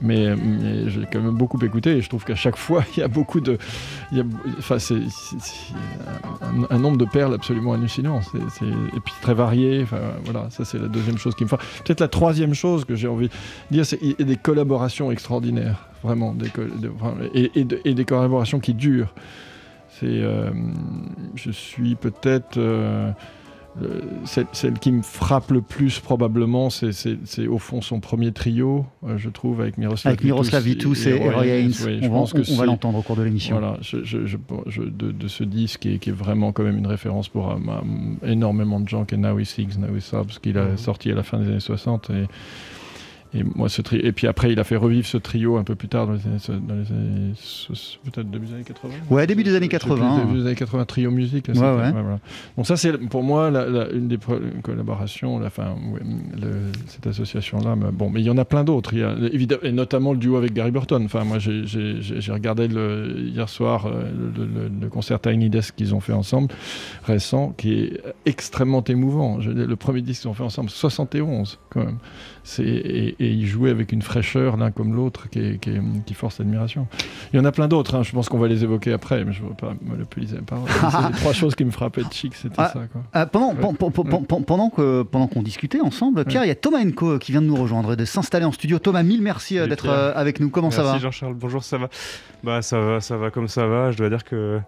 mais, 0.00 0.34
j'ai 0.88 1.06
quand 1.12 1.20
même 1.20 1.36
beaucoup 1.36 1.58
écouté 1.64 1.96
et 1.96 2.02
je 2.02 2.08
trouve 2.08 2.24
qu'à 2.24 2.34
chaque 2.34 2.56
fois 2.56 2.84
il 2.96 3.00
y 3.00 3.02
a 3.02 3.08
beaucoup 3.08 3.40
de, 3.40 3.58
enfin, 4.58 4.78
c'est 4.78 5.00
un, 6.70 6.78
nombre 6.78 6.98
de 6.98 7.04
perles 7.04 7.34
absolument 7.34 7.72
hallucinant. 7.72 8.20
et 8.20 9.00
puis 9.00 9.14
très 9.20 9.34
varié. 9.34 9.84
Voilà, 10.24 10.48
ça 10.50 10.64
c'est 10.64 10.78
la 10.78 10.88
deuxième 10.88 11.18
chose 11.18 11.34
qui 11.34 11.44
me 11.44 11.48
fait. 11.48 11.56
Peut-être 11.84 12.00
la 12.00 12.08
troisième 12.08 12.54
chose 12.54 12.84
que 12.84 12.94
j'ai 12.94 13.08
envie 13.08 13.28
de 13.28 13.32
dire, 13.70 13.86
c'est 13.86 14.00
des 14.22 14.36
collaborations 14.36 15.10
extraordinaires, 15.10 15.88
vraiment, 16.02 16.34
et, 17.34 17.94
des 17.94 18.04
collaborations 18.04 18.60
qui 18.60 18.74
durent. 18.74 19.14
Euh, 20.02 20.50
je 21.34 21.50
suis 21.50 21.94
peut-être 21.94 22.56
euh, 22.56 23.10
celle, 24.24 24.78
qui 24.78 24.92
me 24.92 25.02
frappe 25.02 25.50
le 25.50 25.62
plus 25.62 26.00
probablement, 26.00 26.68
c'est 26.70 27.46
au 27.46 27.58
fond 27.58 27.80
son 27.80 28.00
premier 28.00 28.32
trio, 28.32 28.84
euh, 29.06 29.16
je 29.16 29.30
trouve, 29.30 29.60
avec 29.60 29.78
Miroslav 29.78 30.12
Avec 30.12 30.24
Miroslav 30.24 30.62
Vitus 30.62 31.06
et, 31.06 31.18
Roy 31.18 31.46
Haynes. 31.46 31.72
on, 32.10 32.24
va, 32.56 32.66
l'entendre 32.66 32.98
au 32.98 33.02
cours 33.02 33.16
de 33.16 33.22
l'émission. 33.22 33.58
Voilà, 33.58 33.78
de, 33.80 35.28
ce 35.28 35.44
disque 35.44 35.80
qui 35.80 36.10
est, 36.10 36.10
vraiment 36.10 36.52
quand 36.52 36.64
même 36.64 36.78
une 36.78 36.86
référence 36.86 37.28
pour 37.28 37.50
euh, 37.50 37.56
énormément 38.26 38.80
de 38.80 38.88
gens, 38.88 39.04
qui 39.04 39.14
est 39.14 39.18
Now 39.18 39.38
He 39.38 39.44
Sings, 39.44 39.78
Now 39.78 39.96
He 39.96 40.00
Sobs, 40.00 40.38
qu'il 40.42 40.58
a 40.58 40.76
sorti 40.76 41.10
à 41.10 41.14
la 41.14 41.22
fin 41.22 41.38
des 41.38 41.46
années 41.46 41.60
60. 41.60 42.10
Et, 42.10 42.26
et 43.34 43.42
moi, 43.54 43.68
ce 43.68 43.80
tri... 43.80 43.98
et 44.02 44.12
puis 44.12 44.26
après, 44.26 44.52
il 44.52 44.60
a 44.60 44.64
fait 44.64 44.76
revivre 44.76 45.06
ce 45.06 45.16
trio 45.16 45.56
un 45.56 45.64
peu 45.64 45.74
plus 45.74 45.88
tard, 45.88 46.06
dans 46.06 46.12
les 46.12 46.26
années, 46.26 46.60
dans 46.66 46.74
les 46.74 46.90
années... 46.92 47.32
peut-être 48.04 48.30
début 48.30 48.46
des 48.46 48.54
années 48.54 48.64
80. 48.64 48.94
Ouais, 49.10 49.26
début 49.26 49.42
des 49.42 49.54
années 49.54 49.68
80. 49.68 50.18
Début 50.18 50.38
des 50.40 50.46
années 50.46 50.54
80, 50.54 50.84
trio 50.84 51.10
musique. 51.10 51.48
Ouais, 51.48 51.54
ouais. 51.54 51.92
voilà. 51.92 52.18
Donc 52.56 52.66
ça, 52.66 52.76
c'est 52.76 52.92
pour 53.08 53.22
moi 53.22 53.50
la, 53.50 53.66
la, 53.66 53.90
une 53.90 54.08
des 54.08 54.18
collaborations, 54.62 55.38
la, 55.38 55.48
fin, 55.48 55.74
le, 56.40 56.72
cette 56.86 57.06
association-là. 57.06 57.74
Mais 57.76 57.90
bon, 57.90 58.10
mais 58.10 58.20
il 58.20 58.26
y 58.26 58.30
en 58.30 58.38
a 58.38 58.44
plein 58.44 58.64
d'autres. 58.64 58.94
Évidemment, 59.32 59.62
et 59.62 59.72
notamment 59.72 60.12
le 60.12 60.18
duo 60.18 60.36
avec 60.36 60.52
Gary 60.52 60.70
Burton. 60.70 61.02
Enfin, 61.04 61.24
moi, 61.24 61.38
j'ai 61.38 62.32
regardé 62.32 62.68
le, 62.68 63.16
hier 63.18 63.48
soir 63.48 63.88
le, 63.88 64.44
le, 64.44 64.70
le, 64.80 64.88
concert 64.88 65.20
Tiny 65.20 65.48
Desk 65.48 65.74
qu'ils 65.74 65.94
ont 65.94 66.00
fait 66.00 66.12
ensemble, 66.12 66.48
récent, 67.04 67.54
qui 67.56 67.72
est 67.74 68.02
extrêmement 68.26 68.84
émouvant. 68.84 69.40
Je, 69.40 69.50
le 69.50 69.76
premier 69.76 70.02
disque 70.02 70.22
qu'ils 70.22 70.30
ont 70.30 70.34
fait 70.34 70.42
ensemble, 70.42 70.68
71 70.68 71.58
quand 71.70 71.84
même. 71.84 71.98
Et, 72.58 73.14
et, 73.22 73.28
ils 73.28 73.46
jouaient 73.46 73.70
avec 73.70 73.92
une 73.92 74.02
fraîcheur 74.02 74.56
l'un 74.56 74.70
comme 74.70 74.94
l'autre 74.94 75.28
qui, 75.28 75.58
qui, 75.58 75.72
qui, 76.04 76.14
force 76.14 76.38
l'admiration. 76.38 76.86
Il 77.32 77.36
y 77.36 77.40
en 77.40 77.44
a 77.44 77.52
plein 77.52 77.68
d'autres, 77.68 77.94
hein. 77.94 78.02
je 78.02 78.12
pense 78.12 78.28
qu'on 78.28 78.38
va 78.38 78.48
les 78.48 78.64
évoquer 78.64 78.92
après, 78.92 79.24
mais 79.24 79.32
je 79.32 79.42
ne 79.42 79.48
veux 79.48 79.54
pas 79.54 79.74
monopoliser 79.82 80.36
la 80.36 80.42
parole. 80.42 80.68
C'est 80.68 81.08
les 81.08 81.14
trois 81.14 81.32
choses 81.32 81.54
qui 81.54 81.64
me 81.64 81.70
frappaient 81.70 82.04
de 82.04 82.12
chic, 82.12 82.34
c'était 82.34 82.56
ah, 82.58 82.70
ça. 82.72 82.80
Quoi. 82.90 83.02
Ah, 83.12 83.26
pendant, 83.26 83.54
ouais. 83.54 83.74
pendant, 84.46 84.70
que, 84.70 85.02
pendant 85.02 85.26
qu'on 85.26 85.42
discutait 85.42 85.80
ensemble, 85.80 86.24
Pierre, 86.24 86.42
il 86.42 86.44
ouais. 86.44 86.48
y 86.48 86.52
a 86.52 86.56
Thomas 86.56 86.84
Enco 86.84 87.18
qui 87.18 87.32
vient 87.32 87.42
de 87.42 87.46
nous 87.46 87.56
rejoindre, 87.56 87.96
de 87.96 88.04
s'installer 88.04 88.44
en 88.44 88.52
studio. 88.52 88.78
Thomas, 88.78 89.02
mille 89.02 89.22
merci 89.22 89.58
euh, 89.58 89.66
d'être 89.66 89.88
euh, 89.88 90.12
avec 90.14 90.40
nous. 90.40 90.50
Comment 90.50 90.68
merci 90.68 90.76
ça 90.76 90.82
va 90.82 90.90
Merci 90.92 91.02
Jean-Charles, 91.02 91.34
bonjour, 91.34 91.62
ça 91.62 91.78
va 91.78 91.88
bah, 92.42 92.62
ça 92.62 92.80
va, 92.80 93.00
ça 93.00 93.16
va 93.16 93.30
comme 93.30 93.48
ça 93.48 93.66
va. 93.66 93.90
Je 93.90 93.98
dois 93.98 94.08
dire 94.08 94.24
que, 94.24 94.60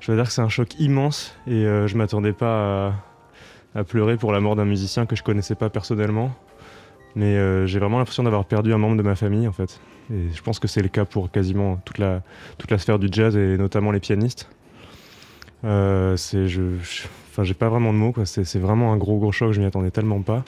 je 0.00 0.06
dois 0.06 0.16
dire 0.16 0.26
que 0.26 0.32
c'est 0.32 0.42
un 0.42 0.48
choc 0.48 0.78
immense 0.78 1.34
et 1.46 1.52
euh, 1.52 1.86
je 1.86 1.94
ne 1.94 1.98
m'attendais 1.98 2.32
pas 2.32 2.88
à, 2.88 3.80
à 3.80 3.84
pleurer 3.84 4.16
pour 4.16 4.32
la 4.32 4.40
mort 4.40 4.56
d'un 4.56 4.64
musicien 4.64 5.06
que 5.06 5.16
je 5.16 5.22
connaissais 5.22 5.54
pas 5.54 5.70
personnellement. 5.70 6.34
Mais 7.18 7.36
euh, 7.36 7.66
j'ai 7.66 7.80
vraiment 7.80 7.98
l'impression 7.98 8.22
d'avoir 8.22 8.44
perdu 8.44 8.72
un 8.72 8.78
membre 8.78 8.96
de 8.96 9.02
ma 9.02 9.16
famille 9.16 9.48
en 9.48 9.52
fait. 9.52 9.80
Et 10.14 10.32
je 10.32 10.40
pense 10.40 10.60
que 10.60 10.68
c'est 10.68 10.82
le 10.82 10.88
cas 10.88 11.04
pour 11.04 11.32
quasiment 11.32 11.80
toute 11.84 11.98
la, 11.98 12.22
toute 12.58 12.70
la 12.70 12.78
sphère 12.78 13.00
du 13.00 13.08
jazz 13.10 13.36
et 13.36 13.58
notamment 13.58 13.90
les 13.90 13.98
pianistes. 13.98 14.48
Euh, 15.64 16.16
c'est, 16.16 16.46
je, 16.46 16.62
enfin, 17.30 17.42
j'ai 17.42 17.54
pas 17.54 17.68
vraiment 17.68 17.92
de 17.92 17.98
mots. 17.98 18.12
Quoi. 18.12 18.24
C'est, 18.24 18.58
vraiment 18.60 18.92
un 18.92 18.96
gros 18.96 19.18
gros 19.18 19.32
choc. 19.32 19.50
Je 19.50 19.58
m'y 19.58 19.66
attendais 19.66 19.90
tellement 19.90 20.22
pas. 20.22 20.44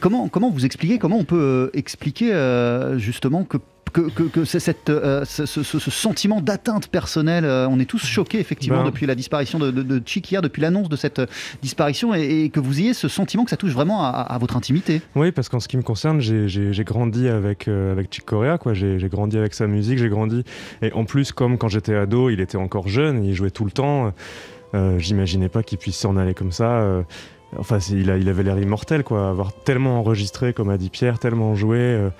Comment, 0.00 0.28
comment 0.28 0.50
vous 0.50 0.64
expliquez, 0.64 0.98
comment 0.98 1.18
on 1.18 1.24
peut 1.24 1.70
euh, 1.74 1.76
expliquer 1.76 2.30
justement 2.96 3.42
que 3.42 3.58
que, 3.96 4.10
que, 4.10 4.22
que 4.24 4.44
cette, 4.44 4.90
euh, 4.90 5.24
ce, 5.24 5.46
ce, 5.46 5.62
ce, 5.62 5.90
sentiment 5.90 6.42
d'atteinte 6.42 6.88
personnelle, 6.88 7.46
euh, 7.46 7.66
on 7.68 7.80
est 7.80 7.86
tous 7.86 8.04
choqués 8.04 8.38
effectivement 8.38 8.80
ben... 8.82 8.90
depuis 8.90 9.06
la 9.06 9.14
disparition 9.14 9.58
de, 9.58 9.70
de, 9.70 9.82
de 9.82 10.02
depuis 10.42 10.62
l'annonce 10.62 10.88
de 10.90 10.96
cette 10.96 11.22
disparition, 11.62 12.14
et, 12.14 12.44
et, 12.44 12.50
que 12.50 12.60
vous 12.60 12.78
ayez 12.80 12.92
ce 12.92 13.08
sentiment 13.08 13.44
que 13.44 13.50
ça 13.50 13.56
touche 13.56 13.72
vraiment 13.72 14.04
à, 14.04 14.08
à 14.10 14.38
votre 14.38 14.56
intimité. 14.56 15.00
Oui, 15.14 15.32
parce 15.32 15.48
qu'en 15.48 15.60
ce 15.60 15.68
qui 15.68 15.78
me 15.78 15.82
concerne, 15.82 16.20
j'ai 16.20 16.84
grandi 16.84 17.28
avec, 17.28 17.68
euh, 17.68 17.92
avec 17.92 18.12
Chick 18.12 18.26
Corea, 18.26 18.58
quoi. 18.58 18.74
J'ai 18.74 19.08
grandi 19.08 19.38
avec 19.38 19.54
sa 19.54 19.66
musique, 19.66 19.98
j'ai 19.98 20.10
grandi. 20.10 20.44
Et 20.82 20.92
en 20.92 21.04
plus, 21.04 21.32
comme 21.32 21.56
quand 21.56 21.68
j'étais 21.68 21.94
ado, 21.94 22.28
il 22.28 22.40
était 22.40 22.58
encore 22.58 22.88
jeune, 22.88 23.24
il 23.24 23.34
jouait 23.34 23.50
tout 23.50 23.64
le 23.64 23.70
temps. 23.70 24.12
Euh, 24.74 24.98
J'imaginais 24.98 25.48
pas 25.48 25.62
qu'il 25.62 25.78
puisse 25.78 25.96
s'en 25.96 26.16
aller 26.16 26.34
comme 26.34 26.52
ça. 26.52 26.80
Euh, 26.80 27.02
enfin, 27.58 27.78
il, 27.90 28.10
avait 28.10 28.42
l'air 28.42 28.58
immortel, 28.58 29.04
quoi. 29.04 29.28
Avoir 29.28 29.52
tellement 29.52 29.98
enregistré, 29.98 30.52
comme 30.52 30.70
a 30.70 30.78
dit 30.78 30.90
Pierre, 30.90 31.18
tellement 31.18 31.54
joué, 31.54 31.78
euh, 31.78 32.10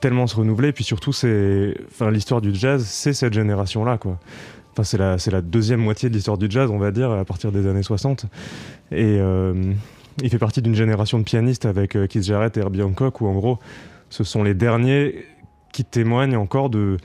tellement 0.00 0.26
se 0.26 0.36
renouveler. 0.36 0.72
Puis 0.72 0.84
surtout, 0.84 1.12
c'est, 1.12 1.74
l'histoire 2.10 2.40
du 2.40 2.54
jazz, 2.54 2.84
c'est 2.84 3.12
cette 3.12 3.32
génération-là, 3.32 3.98
quoi. 3.98 4.18
Enfin, 4.72 4.84
c'est 4.84 4.98
la, 4.98 5.18
c'est 5.18 5.30
la 5.30 5.42
deuxième 5.42 5.80
moitié 5.80 6.08
de 6.08 6.14
l'histoire 6.14 6.38
du 6.38 6.46
jazz, 6.48 6.70
on 6.70 6.78
va 6.78 6.90
dire, 6.90 7.10
à 7.10 7.24
partir 7.24 7.50
des 7.52 7.66
années 7.66 7.82
60. 7.82 8.26
Et 8.92 9.18
euh, 9.18 9.72
il 10.22 10.30
fait 10.30 10.38
partie 10.38 10.62
d'une 10.62 10.74
génération 10.74 11.18
de 11.18 11.24
pianistes 11.24 11.66
avec 11.66 11.96
euh, 11.96 12.06
Keith 12.06 12.24
Jarrett 12.24 12.56
et 12.56 12.60
Herbie 12.60 12.82
Hancock, 12.82 13.20
où 13.20 13.26
en 13.26 13.34
gros, 13.34 13.58
ce 14.10 14.24
sont 14.24 14.42
les 14.42 14.54
derniers 14.54 15.24
qui 15.72 15.84
témoignent 15.84 16.36
encore 16.36 16.70
de 16.70 16.96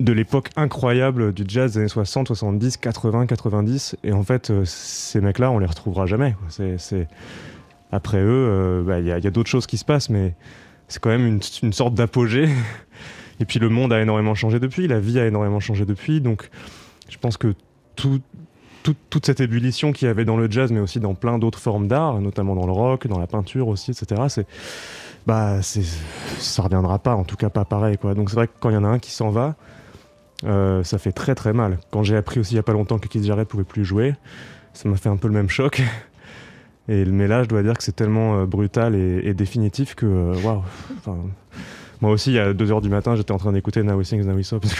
de 0.00 0.12
l'époque 0.12 0.50
incroyable 0.56 1.32
du 1.32 1.44
jazz 1.46 1.72
des 1.72 1.78
années 1.80 1.88
60, 1.88 2.28
70, 2.28 2.76
80, 2.76 3.26
90. 3.26 3.96
Et 4.04 4.12
en 4.12 4.22
fait, 4.22 4.50
euh, 4.50 4.64
ces 4.64 5.20
mecs-là, 5.20 5.50
on 5.50 5.58
les 5.58 5.66
retrouvera 5.66 6.06
jamais. 6.06 6.34
C'est. 6.48 7.08
Après 7.92 8.18
eux, 8.18 8.46
il 8.48 8.50
euh, 8.50 8.82
bah, 8.82 9.00
y 9.00 9.12
a, 9.12 9.18
y 9.18 9.26
a 9.26 9.30
d'autres 9.30 9.48
choses 9.48 9.66
qui 9.66 9.78
se 9.78 9.84
passent, 9.84 10.10
mais 10.10 10.34
c'est 10.88 11.00
quand 11.00 11.10
même 11.10 11.26
une, 11.26 11.72
sorte 11.72 11.94
d'apogée. 11.94 12.48
Et 13.40 13.44
puis 13.44 13.58
le 13.58 13.68
monde 13.68 13.92
a 13.92 14.00
énormément 14.00 14.34
changé 14.34 14.58
depuis, 14.58 14.88
la 14.88 14.98
vie 14.98 15.20
a 15.20 15.26
énormément 15.26 15.60
changé 15.60 15.84
depuis. 15.84 16.20
Donc 16.20 16.48
je 17.08 17.18
pense 17.18 17.36
que 17.36 17.54
tout, 17.94 18.20
tout, 18.82 18.96
toute 19.10 19.26
cette 19.26 19.40
ébullition 19.40 19.92
qu'il 19.92 20.08
y 20.08 20.10
avait 20.10 20.24
dans 20.24 20.36
le 20.36 20.50
jazz, 20.50 20.72
mais 20.72 20.80
aussi 20.80 21.00
dans 21.00 21.14
plein 21.14 21.38
d'autres 21.38 21.58
formes 21.58 21.86
d'art, 21.86 22.20
notamment 22.20 22.54
dans 22.54 22.66
le 22.66 22.72
rock, 22.72 23.06
dans 23.06 23.18
la 23.18 23.26
peinture 23.26 23.68
aussi, 23.68 23.90
etc., 23.90 24.22
c'est 24.28 24.46
bah 25.26 25.60
ça 25.62 26.62
reviendra 26.62 26.98
pas, 26.98 27.14
en 27.14 27.24
tout 27.24 27.36
cas 27.36 27.50
pas 27.50 27.64
pareil 27.64 27.98
quoi. 27.98 28.14
Donc 28.14 28.30
c'est 28.30 28.36
vrai 28.36 28.46
que 28.46 28.52
quand 28.60 28.70
il 28.70 28.74
y 28.74 28.78
en 28.78 28.84
a 28.84 28.88
un 28.88 28.98
qui 28.98 29.10
s'en 29.10 29.30
va, 29.30 29.56
euh, 30.44 30.84
ça 30.84 30.98
fait 30.98 31.12
très 31.12 31.34
très 31.34 31.52
mal. 31.52 31.78
Quand 31.90 32.02
j'ai 32.02 32.16
appris 32.16 32.40
aussi 32.40 32.54
il 32.54 32.56
y 32.56 32.60
a 32.60 32.62
pas 32.62 32.72
longtemps 32.72 32.98
que 32.98 33.08
Keith 33.08 33.24
Jarrett 33.24 33.48
pouvait 33.48 33.64
plus 33.64 33.84
jouer, 33.84 34.14
ça 34.72 34.88
m'a 34.88 34.96
fait 34.96 35.08
un 35.08 35.16
peu 35.16 35.28
le 35.28 35.34
même 35.34 35.48
choc. 35.48 35.82
Et 36.88 37.04
mais 37.04 37.26
là, 37.26 37.42
je 37.42 37.48
dois 37.48 37.64
dire 37.64 37.76
que 37.76 37.82
c'est 37.82 37.96
tellement 37.96 38.36
euh, 38.36 38.46
brutal 38.46 38.94
et, 38.94 39.34
définitif 39.34 39.96
que 39.96 40.06
waouh. 40.44 40.62
Wow, 41.04 41.30
moi 42.00 42.10
aussi, 42.12 42.38
à 42.38 42.52
2h 42.52 42.80
du 42.82 42.88
matin, 42.88 43.16
j'étais 43.16 43.32
en 43.32 43.38
train 43.38 43.52
d'écouter 43.52 43.82
Now 43.82 44.00
He 44.00 44.04
Sings, 44.04 44.24
Now 44.24 44.38
He 44.38 44.44
Sobs. 44.44 44.72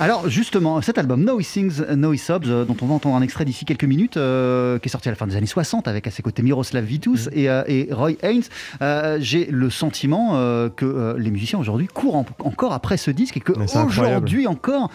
Alors, 0.00 0.28
justement, 0.28 0.80
cet 0.80 0.98
album 0.98 1.24
Now 1.24 1.40
He 1.40 1.44
Sings, 1.44 1.82
Now 1.94 2.12
He 2.12 2.18
Sobs, 2.18 2.48
euh, 2.48 2.64
dont 2.64 2.76
on 2.82 2.86
va 2.86 2.94
entendre 2.94 3.16
un 3.16 3.22
extrait 3.22 3.44
d'ici 3.44 3.64
quelques 3.64 3.84
minutes, 3.84 4.16
euh, 4.16 4.78
qui 4.78 4.88
est 4.88 4.90
sorti 4.90 5.08
à 5.08 5.12
la 5.12 5.16
fin 5.16 5.26
des 5.26 5.36
années 5.36 5.46
60, 5.46 5.88
avec 5.88 6.06
à 6.06 6.10
ses 6.10 6.22
côtés 6.22 6.42
Miroslav 6.42 6.84
Vitus 6.84 7.26
mmh. 7.26 7.30
et, 7.32 7.48
euh, 7.48 7.62
et, 7.66 7.88
Roy 7.92 8.12
Haynes, 8.22 8.42
euh, 8.82 9.18
j'ai 9.20 9.46
le 9.46 9.70
sentiment 9.70 10.32
euh, 10.34 10.68
que 10.68 11.16
les 11.18 11.30
musiciens 11.30 11.58
aujourd'hui 11.58 11.86
courent 11.86 12.16
en, 12.16 12.26
encore 12.40 12.72
après 12.72 12.96
ce 12.96 13.10
disque 13.10 13.36
et 13.36 13.40
que 13.40 13.52
aujourd'hui 13.52 14.46
encore, 14.46 14.90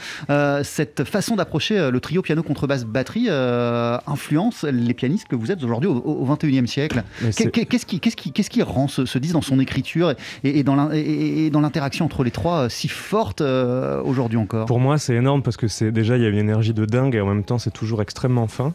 cette 0.63 1.03
façon 1.03 1.35
d'approcher 1.35 1.89
le 1.91 1.99
trio 1.99 2.21
piano, 2.21 2.43
contrebasse, 2.43 2.85
batterie 2.85 3.29
influence 3.29 4.63
les 4.63 4.93
pianistes 4.93 5.27
que 5.27 5.35
vous 5.35 5.51
êtes 5.51 5.63
aujourd'hui 5.63 5.89
au, 5.89 5.97
au 5.97 6.35
21e 6.35 6.65
siècle. 6.65 7.03
Qu'est-ce 7.21 7.85
qui, 7.85 7.99
qu 7.99 8.09
qui, 8.09 8.31
qu 8.31 8.43
qui, 8.43 8.61
rend 8.61 8.87
ce, 8.87 9.05
ce, 9.05 9.17
disque 9.17 9.33
dans 9.33 9.41
son 9.41 9.59
écriture 9.59 10.13
et, 10.43 10.59
et 10.59 10.63
dans 10.63 11.61
l'interaction 11.61 12.05
entre 12.05 12.23
les 12.23 12.31
trois 12.31 12.69
si 12.69 12.87
forte 12.87 13.41
aujourd'hui 13.41 14.37
encore? 14.37 14.65
Pour 14.65 14.78
moi, 14.79 14.97
c'est 14.97 15.15
énorme 15.15 15.43
parce 15.43 15.57
que 15.57 15.67
c'est 15.67 15.91
déjà 15.91 16.17
il 16.17 16.23
y 16.23 16.25
a 16.25 16.29
une 16.29 16.37
énergie 16.37 16.73
de 16.73 16.85
dingue 16.85 17.15
et 17.15 17.21
en 17.21 17.27
même 17.27 17.43
temps, 17.43 17.59
c'est 17.59 17.71
toujours 17.71 18.01
extrêmement 18.01 18.47
fin. 18.47 18.73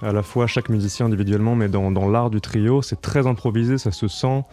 À 0.00 0.12
la 0.12 0.22
fois 0.22 0.46
chaque 0.46 0.68
musicien 0.68 1.06
individuellement, 1.06 1.56
mais 1.56 1.68
dans 1.68 2.08
l'art 2.08 2.30
du 2.30 2.40
trio, 2.40 2.82
c'est 2.82 3.00
très 3.00 3.26
improvisé, 3.26 3.78
ça 3.78 3.90
se 3.90 4.06
sent, 4.06 4.44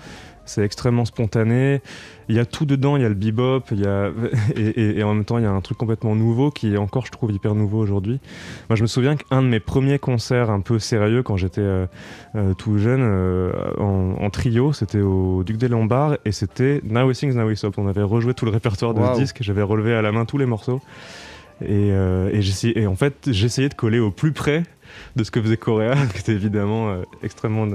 c'est 0.45 0.63
extrêmement 0.63 1.05
spontané. 1.05 1.81
Il 2.29 2.35
y 2.35 2.39
a 2.39 2.45
tout 2.45 2.65
dedans, 2.65 2.97
il 2.97 3.03
y 3.03 3.05
a 3.05 3.09
le 3.09 3.15
bebop, 3.15 3.63
il 3.71 3.81
y 3.81 3.85
a 3.85 4.11
et, 4.55 4.61
et, 4.61 4.99
et, 4.99 5.03
en 5.03 5.13
même 5.13 5.25
temps 5.25 5.37
il 5.37 5.43
y 5.43 5.47
a 5.47 5.51
un 5.51 5.61
truc 5.61 5.77
complètement 5.77 6.15
nouveau 6.15 6.51
qui 6.51 6.73
est 6.73 6.77
encore, 6.77 7.05
je 7.05 7.11
trouve, 7.11 7.31
hyper 7.31 7.55
nouveau 7.55 7.79
aujourd'hui. 7.79 8.19
Moi, 8.69 8.75
je 8.75 8.81
me 8.81 8.87
souviens 8.87 9.15
qu'un 9.15 9.41
de 9.41 9.47
mes 9.47 9.59
premiers 9.59 9.99
concerts 9.99 10.49
un 10.49 10.61
peu 10.61 10.79
sérieux 10.79 11.23
quand 11.23 11.37
j'étais 11.37 11.61
euh, 11.61 11.85
euh, 12.35 12.53
tout 12.53 12.77
jeune 12.77 13.01
euh, 13.03 13.51
en, 13.77 14.15
en, 14.19 14.29
trio, 14.29 14.73
c'était 14.73 15.01
au 15.01 15.43
Duc 15.43 15.57
des 15.57 15.67
Lombards 15.67 16.17
et 16.25 16.31
c'était 16.31 16.81
Now 16.83 17.07
We 17.07 17.17
Sing, 17.17 17.33
Now 17.33 17.47
We 17.47 17.57
Stop. 17.57 17.77
On 17.77 17.87
avait 17.87 18.03
rejoué 18.03 18.33
tout 18.33 18.45
le 18.45 18.51
répertoire 18.51 18.93
de 18.93 18.99
wow. 18.99 19.13
ce 19.13 19.19
disque, 19.19 19.37
j'avais 19.41 19.61
relevé 19.61 19.93
à 19.93 20.01
la 20.01 20.11
main 20.11 20.25
tous 20.25 20.37
les 20.37 20.45
morceaux. 20.45 20.81
Et, 21.61 21.91
euh, 21.91 22.29
et, 22.33 22.79
et, 22.79 22.87
en 22.87 22.95
fait, 22.95 23.29
j'essayais 23.31 23.69
de 23.69 23.73
coller 23.73 23.99
au 23.99 24.11
plus 24.11 24.33
près 24.33 24.63
de 25.15 25.23
ce 25.23 25.31
que 25.31 25.41
faisait 25.41 25.57
Coréa, 25.57 25.95
qui 26.13 26.19
était 26.19 26.33
évidemment 26.33 26.89
euh, 26.89 27.03
extrêmement 27.23 27.67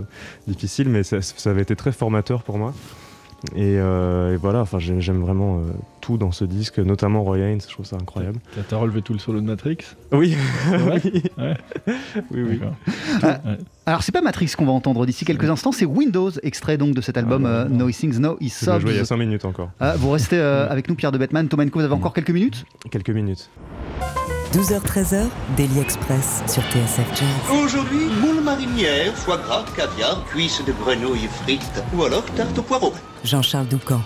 difficile, 0.46 0.88
mais 0.88 1.02
ça, 1.02 1.22
ça, 1.22 1.50
avait 1.50 1.62
été 1.62 1.76
très 1.76 1.92
formateur 1.92 2.42
pour 2.42 2.58
moi. 2.58 2.74
Et, 3.54 3.76
euh, 3.78 4.34
et 4.34 4.36
voilà, 4.36 4.60
enfin, 4.60 4.78
j'aime 4.78 5.20
vraiment 5.22 5.58
euh, 5.58 5.72
tout 6.00 6.18
dans 6.18 6.30
ce 6.30 6.44
disque, 6.44 6.78
notamment 6.78 7.22
Roy 7.22 7.38
Haynes, 7.38 7.60
je 7.66 7.72
trouve 7.72 7.86
ça 7.86 7.96
incroyable. 7.96 8.38
T'as 8.68 8.76
relevé 8.76 9.02
tout 9.02 9.12
le 9.12 9.18
solo 9.18 9.40
de 9.40 9.46
Matrix? 9.46 9.78
Oui. 10.12 10.36
oui. 10.70 11.22
Ouais. 11.38 11.56
oui, 12.30 12.42
oui. 12.42 12.60
Euh, 13.24 13.56
alors 13.86 14.02
c'est 14.02 14.12
pas 14.12 14.20
Matrix 14.20 14.52
qu'on 14.56 14.66
va 14.66 14.72
entendre 14.72 15.06
d'ici 15.06 15.24
quelques 15.24 15.48
instants, 15.48 15.72
c'est 15.72 15.86
Windows, 15.86 16.30
extrait 16.42 16.76
donc 16.76 16.94
de 16.94 17.00
cet 17.00 17.16
album 17.16 17.46
ah, 17.46 17.64
No 17.70 17.88
He 17.88 17.92
Sings, 17.92 18.18
No 18.18 18.36
He 18.40 18.50
Sobs. 18.50 18.82
il 18.86 18.96
y 18.96 18.98
a 18.98 19.04
5 19.04 19.16
minutes 19.16 19.44
encore. 19.44 19.70
Euh, 19.80 19.94
vous 19.96 20.10
restez 20.10 20.38
avec 20.38 20.88
nous 20.88 20.94
Pierre 20.94 21.12
de 21.12 21.18
Bettman, 21.18 21.48
Thomas 21.48 21.64
vous 21.72 21.80
avez 21.80 21.94
encore 21.94 22.12
quelques 22.12 22.30
minutes? 22.30 22.64
Quelques 22.90 23.10
minutes. 23.10 23.48
12h-13h, 24.52 25.26
Daily 25.56 25.78
Express 25.78 26.42
sur 26.48 26.62
TSF 26.64 27.06
Jazz. 27.14 27.62
Aujourd'hui, 27.64 28.06
moule 28.20 28.42
marinière, 28.42 29.14
foie 29.14 29.36
gras, 29.36 29.64
caviar, 29.76 30.24
cuisses 30.26 30.64
de 30.66 30.72
grenouille 30.72 31.28
frites 31.44 31.82
ou 31.96 32.02
alors 32.02 32.24
tarte 32.34 32.58
au 32.58 32.62
poireau. 32.62 32.92
Jean-Charles 33.24 33.68
Doucan. 33.68 34.02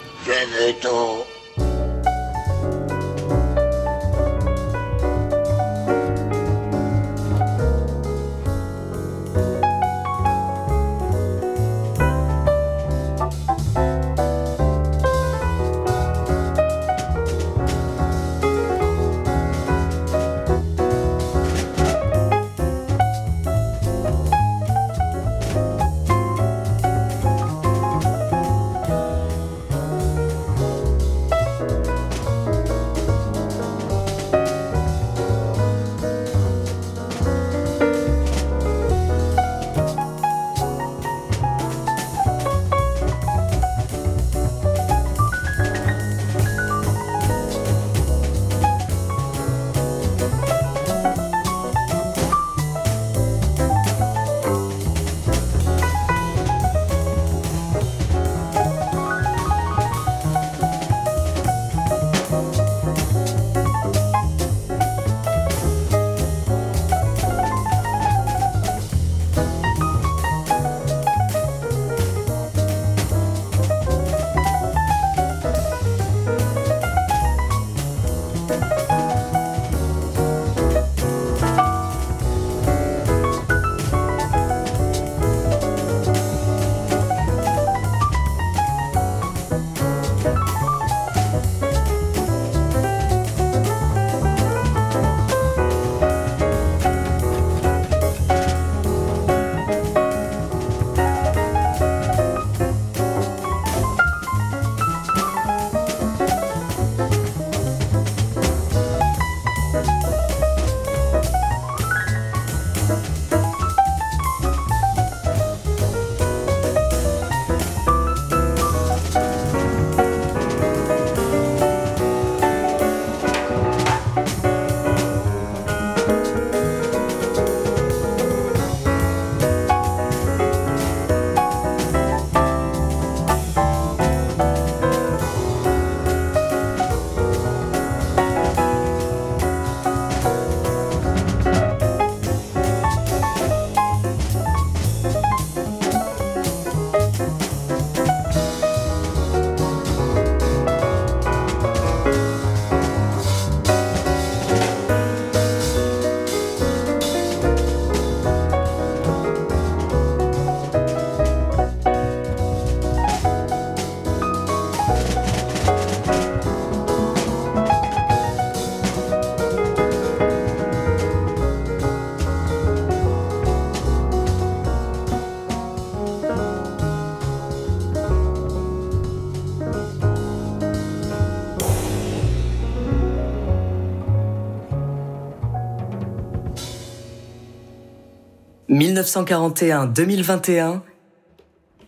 1941-2021, 188.93 190.81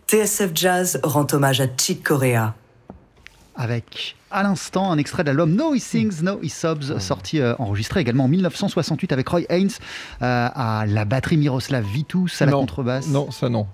TSF 0.07 0.51
Jazz 0.55 0.99
rend 1.03 1.27
hommage 1.31 1.61
à 1.61 1.67
Chick 1.77 2.03
Corea. 2.03 2.55
Avec 3.55 4.15
à 4.31 4.43
l'instant 4.43 4.91
un 4.91 4.97
extrait 4.97 5.23
de 5.23 5.29
l'album 5.29 5.53
No 5.53 5.75
He 5.75 5.79
Sings, 5.79 6.21
No 6.23 6.39
He 6.41 6.49
Sobs, 6.49 6.97
sorti 6.99 7.39
euh, 7.39 7.55
enregistré 7.59 8.01
également 8.01 8.23
en 8.25 8.27
1968 8.27 9.11
avec 9.11 9.27
Roy 9.27 9.41
Haynes 9.49 9.69
euh, 10.21 10.49
à 10.53 10.85
la 10.87 11.05
batterie 11.05 11.37
Miroslav 11.37 11.85
Vitus 11.85 12.41
à 12.41 12.45
la 12.45 12.51
Non, 12.51 12.61
contrebasse. 12.61 13.07
Non, 13.07 13.31
ça 13.31 13.49
non. 13.49 13.67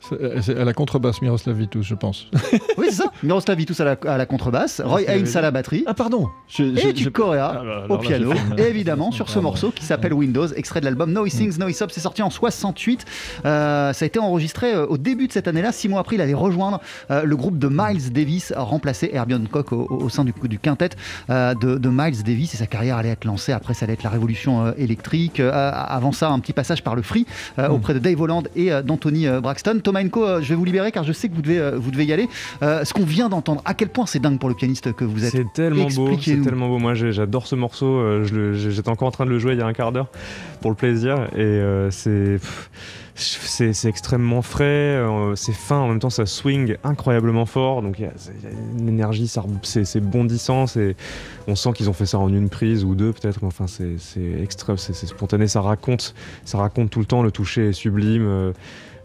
C'est 0.00 0.42
c'est 0.42 0.56
à 0.58 0.64
la 0.64 0.72
contrebasse 0.72 1.20
Miroslav 1.22 1.56
Vitus, 1.56 1.84
je 1.86 1.94
pense. 1.94 2.26
Oui, 2.78 2.86
c'est 2.90 2.96
ça. 3.02 3.06
Miroslav 3.24 3.56
Vitus 3.58 3.80
à 3.80 3.84
la, 3.84 3.96
à 4.06 4.16
la 4.16 4.24
contrebasse, 4.26 4.80
Roy 4.84 5.00
c'est- 5.04 5.12
Haynes 5.16 5.26
à 5.36 5.40
la 5.40 5.50
batterie. 5.50 5.82
Ah 5.86 5.94
pardon 5.94 6.28
je- 6.48 6.62
je- 6.62 6.70
Et 6.78 6.90
je- 6.92 6.96
Chick 6.96 7.10
Corea 7.12 7.56
Ah, 7.60 7.62
bah, 7.64 7.94
au 7.94 7.98
piano, 7.98 8.32
et 8.56 8.62
évidemment 8.62 9.10
sur 9.10 9.28
ce 9.28 9.38
morceau 9.40 9.70
qui 9.72 9.84
s'appelle 9.84 10.14
Windows, 10.14 10.46
extrait 10.46 10.78
de 10.80 10.84
l'album 10.84 11.12
No 11.12 11.26
He 11.26 11.30
Sings, 11.30 11.58
No 11.58 11.66
He 11.68 11.72
Sobs, 11.74 11.90
c'est 11.92 12.00
sorti 12.00 12.22
en 12.22 12.30
68. 12.30 13.04
Euh, 13.44 13.92
ça 13.92 14.04
a 14.04 14.06
été 14.06 14.18
enregistré 14.20 14.72
euh, 14.74 14.86
au 14.86 14.96
début 14.98 15.26
de 15.26 15.32
cette 15.32 15.48
année-là. 15.48 15.72
Six 15.72 15.88
mois 15.88 16.00
après, 16.00 16.14
il 16.16 16.20
allait 16.20 16.34
rejoindre 16.34 16.80
euh, 17.10 17.24
le 17.24 17.36
groupe 17.36 17.58
de 17.58 17.68
Miles 17.70 18.12
Davis, 18.12 18.52
remplacer 18.56 19.10
Herbie 19.12 19.34
Hancock 19.34 19.72
au, 19.72 19.86
au- 19.90 20.08
sein 20.08 20.24
du, 20.24 20.32
du 20.44 20.58
quintet 20.58 20.90
euh, 21.30 21.54
de, 21.54 21.76
de 21.76 21.88
Miles 21.88 22.22
Davis. 22.22 22.54
Et 22.54 22.56
sa 22.56 22.66
carrière 22.66 22.96
allait 22.96 23.08
être 23.10 23.24
lancée. 23.24 23.52
Après, 23.52 23.74
ça 23.74 23.84
allait 23.84 23.94
être 23.94 24.02
la 24.04 24.10
révolution 24.10 24.66
euh, 24.66 24.72
électrique. 24.78 25.40
Euh, 25.40 25.50
avant 25.74 26.12
ça, 26.12 26.30
un 26.30 26.38
petit 26.38 26.52
passage 26.52 26.82
par 26.84 26.94
le 26.94 27.02
free 27.02 27.26
euh, 27.58 27.68
auprès 27.68 27.94
de 27.94 27.98
Dave 27.98 28.20
Holland 28.20 28.48
et 28.54 28.72
euh, 28.72 28.82
d'Anthony 28.82 29.26
euh, 29.26 29.40
Braxton. 29.40 29.80
Thomas 29.88 30.04
Enco, 30.04 30.22
euh, 30.22 30.42
je 30.42 30.50
vais 30.50 30.54
vous 30.54 30.66
libérer 30.66 30.92
car 30.92 31.02
je 31.02 31.14
sais 31.14 31.30
que 31.30 31.34
vous 31.34 31.40
devez, 31.40 31.58
euh, 31.58 31.78
vous 31.78 31.90
devez 31.90 32.04
y 32.04 32.12
aller. 32.12 32.28
Euh, 32.62 32.84
ce 32.84 32.92
qu'on 32.92 33.06
vient 33.06 33.30
d'entendre, 33.30 33.62
à 33.64 33.72
quel 33.72 33.88
point 33.88 34.04
c'est 34.04 34.18
dingue 34.18 34.38
pour 34.38 34.50
le 34.50 34.54
pianiste 34.54 34.92
que 34.92 35.02
vous 35.02 35.24
êtes. 35.24 35.30
C'est 35.30 35.50
tellement 35.54 35.88
beau, 35.88 36.10
c'est 36.20 36.42
tellement 36.42 36.68
beau. 36.68 36.78
Moi, 36.78 36.92
j'adore 36.92 37.46
ce 37.46 37.54
morceau. 37.54 38.22
J'étais 38.22 38.90
encore 38.90 39.08
en 39.08 39.12
train 39.12 39.24
de 39.24 39.30
le 39.30 39.38
jouer 39.38 39.54
il 39.54 39.60
y 39.60 39.62
a 39.62 39.66
un 39.66 39.72
quart 39.72 39.92
d'heure 39.92 40.10
pour 40.60 40.70
le 40.70 40.76
plaisir, 40.76 41.28
et 41.34 41.40
euh, 41.40 41.90
c'est 41.90 42.38
extrêmement 43.88 44.42
frais, 44.42 44.64
euh, 44.64 45.34
c'est 45.36 45.54
fin. 45.54 45.78
En 45.78 45.88
même 45.88 46.00
temps, 46.00 46.10
ça 46.10 46.26
swing 46.26 46.76
incroyablement 46.84 47.46
fort. 47.46 47.80
Donc 47.80 47.98
il 47.98 48.02
y 48.02 48.04
a, 48.06 48.10
y 48.10 48.80
une 48.80 48.88
énergie, 48.88 49.30
c'est 49.62 50.00
bondissant. 50.00 50.66
On 51.46 51.56
sent 51.56 51.70
qu'ils 51.74 51.88
ont 51.88 51.94
fait 51.94 52.06
ça 52.06 52.18
en 52.18 52.32
une 52.32 52.50
prise 52.50 52.84
ou 52.84 52.94
deux 52.94 53.12
peut-être. 53.12 53.38
mais 53.40 53.48
Enfin, 53.48 53.66
c'est 53.66 55.06
spontané. 55.06 55.48
Ça 55.48 55.62
raconte, 55.62 56.14
ça 56.44 56.58
raconte 56.58 56.90
tout 56.90 57.00
le 57.00 57.06
temps. 57.06 57.22
Le 57.22 57.30
toucher 57.30 57.68
est 57.68 57.72
sublime. 57.72 58.26
euh, 58.26 58.52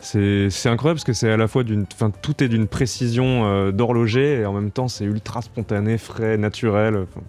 c'est 0.04 0.70
incroyable 0.70 0.98
parce 0.98 1.06
que 1.06 1.14
c'est 1.14 1.32
à 1.32 1.38
la 1.38 1.48
fois 1.48 1.64
d'une. 1.64 1.86
Enfin, 1.94 2.12
tout 2.22 2.44
est 2.44 2.50
d'une 2.50 2.68
précision 2.68 3.46
euh, 3.46 3.72
d'horloger 3.72 4.42
et 4.42 4.46
en 4.46 4.54
même 4.54 4.72
temps 4.72 4.88
c'est 4.88 5.06
ultra 5.06 5.42
spontané, 5.42 5.98
frais, 5.98 6.38
naturel. 6.38 6.96
Enfin, 6.96 7.22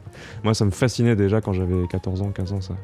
moi 0.43 0.55
ça 0.55 0.65
me 0.65 0.71
fascinait 0.71 1.17
déjà 1.17 1.41
quand 1.41 1.53
j'avais 1.53 1.87
14 1.89 2.23
ans, 2.23 2.31
15 2.31 2.53
ans 2.53 2.61
ça. 2.61 2.75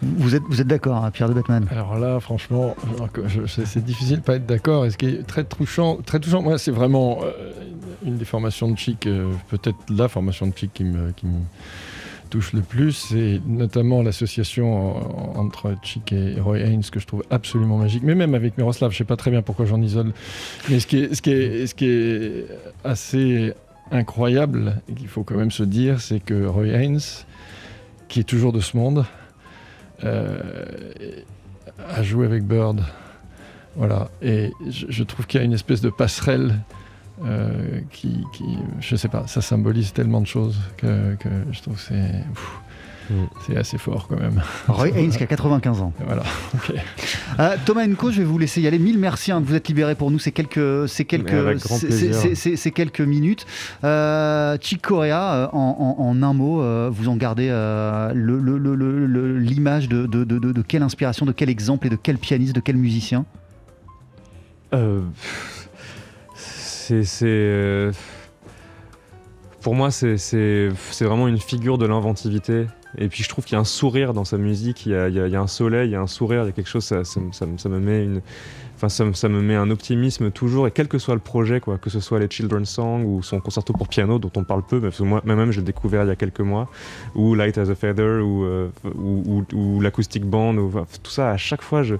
Vous 0.00 0.36
êtes, 0.36 0.42
vous 0.48 0.60
êtes 0.60 0.66
d'accord, 0.66 1.04
hein, 1.04 1.10
Pierre 1.10 1.28
de 1.28 1.34
Batman? 1.34 1.66
Alors 1.72 1.98
là, 1.98 2.20
franchement, 2.20 2.76
c'est 3.48 3.66
c'est 3.66 3.84
difficile 3.84 4.18
de 4.18 4.22
pas 4.22 4.36
être 4.36 4.46
d'accord. 4.46 4.86
Et 4.86 4.90
ce 4.90 4.96
qui 4.96 5.06
est 5.06 5.26
très 5.26 5.42
touchant, 5.42 5.96
très 6.06 6.20
touchant, 6.20 6.40
moi, 6.40 6.56
c'est 6.56 6.70
vraiment 6.70 7.18
euh, 7.24 7.50
une 8.04 8.16
des 8.16 8.24
formations 8.24 8.70
de 8.70 8.78
Chic, 8.78 9.06
euh, 9.06 9.32
peut-être 9.48 9.76
la 9.90 10.06
formation 10.06 10.46
de 10.46 10.56
Chic 10.56 10.72
qui 10.72 10.84
me, 10.84 11.10
qui 11.12 11.26
me 11.26 11.40
touche 12.28 12.52
le 12.52 12.60
plus, 12.60 12.92
c'est 12.92 13.40
notamment 13.46 14.02
l'association 14.02 14.96
en- 14.96 15.40
entre 15.40 15.74
Chic 15.82 16.12
et 16.12 16.40
Roy 16.40 16.58
Haynes 16.60 16.82
que 16.90 17.00
je 17.00 17.06
trouve 17.06 17.24
absolument 17.30 17.78
magique. 17.78 18.02
Mais 18.04 18.14
même 18.14 18.34
avec 18.34 18.56
Miroslav, 18.58 18.92
je 18.92 18.98
sais 18.98 19.04
pas 19.04 19.16
très 19.16 19.30
bien 19.30 19.42
pourquoi 19.42 19.66
j'en 19.66 19.80
isole. 19.82 20.12
Mais 20.68 20.80
ce 20.80 20.86
qui 20.86 20.98
est, 21.84 22.46
assez 22.84 23.52
incroyable, 23.90 24.80
et 24.88 24.94
qu'il 24.94 25.08
faut 25.08 25.24
quand 25.24 25.36
même 25.36 25.50
se 25.50 25.62
dire, 25.62 26.00
c'est 26.00 26.20
que 26.20 26.46
Roy 26.46 26.68
Haynes, 26.68 27.00
qui 28.08 28.20
est 28.20 28.24
toujours 28.24 28.52
de 28.52 28.60
ce 28.60 28.76
monde, 28.76 29.04
euh, 30.04 30.38
a 31.88 32.02
joué 32.02 32.26
avec 32.26 32.44
Bird. 32.44 32.82
Voilà. 33.76 34.10
Et 34.22 34.50
je 34.68 35.02
trouve 35.04 35.26
qu'il 35.26 35.40
y 35.40 35.42
a 35.42 35.44
une 35.44 35.52
espèce 35.52 35.80
de 35.80 35.90
passerelle 35.90 36.54
euh, 37.24 37.80
qui, 37.90 38.24
qui, 38.32 38.44
je 38.80 38.96
sais 38.96 39.08
pas, 39.08 39.26
ça 39.26 39.40
symbolise 39.40 39.92
tellement 39.92 40.20
de 40.20 40.26
choses 40.26 40.58
que, 40.76 41.14
que 41.16 41.28
je 41.52 41.60
trouve 41.62 41.74
que 41.74 41.80
c'est, 41.80 42.24
Mm. 43.10 43.24
c'est 43.46 43.56
assez 43.56 43.78
fort 43.78 44.06
quand 44.06 44.18
même. 44.20 44.42
Roy 44.68 44.88
Haynes 44.90 45.12
qui 45.12 45.22
a 45.22 45.26
95 45.26 45.80
ans. 45.80 45.94
Voilà. 46.04 46.22
ok. 46.54 46.74
Euh, 47.40 47.56
Thomas 47.64 47.86
Enco, 47.88 48.10
je 48.10 48.18
vais 48.18 48.24
vous 48.26 48.36
laisser 48.36 48.60
y 48.60 48.66
aller. 48.66 48.78
Mille 48.78 48.98
merci 48.98 49.32
hein, 49.32 49.40
de 49.40 49.46
vous 49.46 49.54
être 49.54 49.66
libéré 49.66 49.94
pour 49.94 50.10
nous. 50.10 50.18
C'est 50.18 50.30
quelques, 50.30 50.86
minutes. 53.00 53.46
Euh, 53.82 54.58
Chick 54.60 54.82
Corea, 54.82 55.32
euh, 55.34 55.46
en, 55.54 55.96
en- 55.98 56.02
en 56.04 56.22
un 56.22 56.32
mot, 56.34 56.60
euh, 56.60 56.90
vous 56.92 57.08
en 57.08 57.16
gardez 57.16 57.48
euh, 57.50 58.12
le- 58.12 58.38
le- 58.40 58.58
le- 58.58 58.74
le- 58.74 59.06
le- 59.06 59.38
l'image 59.38 59.88
de, 59.88 60.04
de, 60.04 60.24
de- 60.24 60.38
de- 60.38 60.52
de 60.52 60.60
quelle 60.62 60.82
inspiration, 60.82 61.24
de 61.24 61.32
quel 61.32 61.48
exemple 61.48 61.86
et 61.86 61.90
de 61.90 61.96
quel 61.96 62.18
pianiste, 62.18 62.54
de 62.54 62.60
quel 62.60 62.76
musicien? 62.76 63.24
Euh, 64.74 65.00
c'est. 67.04 67.26
euh, 67.26 67.92
Pour 69.60 69.74
moi, 69.74 69.90
c'est- 69.90 70.16
vraiment 71.00 71.26
une 71.28 71.38
figure 71.40 71.78
de 71.78 71.86
l'inventivité. 71.86 72.66
Et 72.96 73.08
puis 73.08 73.22
je 73.22 73.28
trouve 73.28 73.44
qu'il 73.44 73.52
y 73.54 73.56
a 73.56 73.60
un 73.60 73.64
sourire 73.64 74.14
dans 74.14 74.24
sa 74.24 74.38
musique, 74.38 74.86
il 74.86 74.92
y 74.92 74.94
a, 74.94 75.40
un 75.40 75.46
soleil, 75.46 75.88
il 75.88 75.92
y 75.92 75.94
a 75.96 76.00
un 76.00 76.06
sourire, 76.06 76.42
il 76.44 76.46
y 76.46 76.48
a 76.48 76.52
quelque 76.52 76.68
chose, 76.70 76.84
ça, 76.84 77.04
ça 77.04 77.20
me- 77.20 77.32
ça 77.32 77.44
ça 77.58 77.68
me 77.68 77.78
met 77.80 78.04
une. 78.04 78.22
Enfin, 78.76 78.88
ça, 78.88 79.04
me- 79.28 79.40
met 79.42 79.56
un 79.56 79.70
optimisme 79.70 80.30
toujours, 80.30 80.68
et 80.68 80.70
quel 80.70 80.86
que 80.86 80.98
soit 80.98 81.14
le 81.14 81.20
projet, 81.20 81.58
quoi, 81.60 81.76
que 81.78 81.90
ce 81.90 81.98
soit 82.00 82.20
les 82.20 82.28
Children's 82.30 82.70
Song 82.70 83.04
ou 83.04 83.22
son 83.24 83.40
concerto 83.40 83.72
pour 83.72 83.88
piano, 83.88 84.18
dont 84.20 84.30
on 84.36 84.44
parle 84.44 84.62
peu, 84.64 84.80
parce 84.80 84.98
que 84.98 85.02
moi, 85.02 85.20
même, 85.24 85.50
je 85.50 85.58
l'ai 85.58 85.66
découvert 85.66 86.04
il 86.04 86.08
y 86.08 86.12
a 86.12 86.16
quelques 86.16 86.40
mois, 86.40 86.70
ou 87.16 87.34
Light 87.34 87.58
as 87.58 87.68
a 87.68 87.74
Feather, 87.74 88.24
ou, 88.24 88.44
euh, 88.44 88.68
ou, 88.94 89.44
ou- 89.52 89.56
ou 89.56 89.80
l'Acoustic 89.80 90.24
Band, 90.24 90.56
ou, 90.56 90.70
tout 91.02 91.10
ça, 91.10 91.30
à 91.32 91.36
chaque 91.36 91.62
fois, 91.62 91.82
je, 91.82 91.96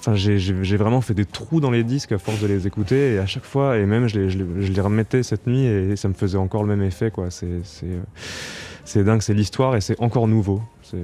Enfin, 0.00 0.14
j'ai- 0.14 0.38
vraiment 0.76 1.00
fait 1.00 1.14
des 1.14 1.24
trous 1.24 1.60
dans 1.60 1.70
les 1.72 1.82
disques 1.84 2.12
à 2.12 2.18
force 2.18 2.40
de 2.40 2.46
les 2.46 2.66
écouter 2.68 3.14
et 3.14 3.18
à 3.18 3.26
chaque 3.26 3.44
fois, 3.44 3.78
et 3.78 3.84
même 3.84 4.06
je 4.08 4.18
les, 4.20 4.30
je 4.30 4.38
les- 4.38 4.66
je 4.66 4.72
les 4.72 4.80
remettais 4.80 5.22
cette 5.24 5.46
nuit 5.46 5.64
et 5.64 5.96
ça 5.96 6.08
me 6.08 6.14
faisait 6.14 6.38
encore 6.38 6.62
le 6.62 6.68
même 6.68 6.82
effet. 6.86 7.10
quoi. 7.10 7.28
C'est 7.30 9.04
dingue, 9.04 9.20
c'est 9.22 9.34
l'histoire 9.34 9.76
et 9.76 9.80
c'est 9.80 10.00
encore 10.00 10.28
nouveau. 10.28 10.62
Je, 10.92 10.96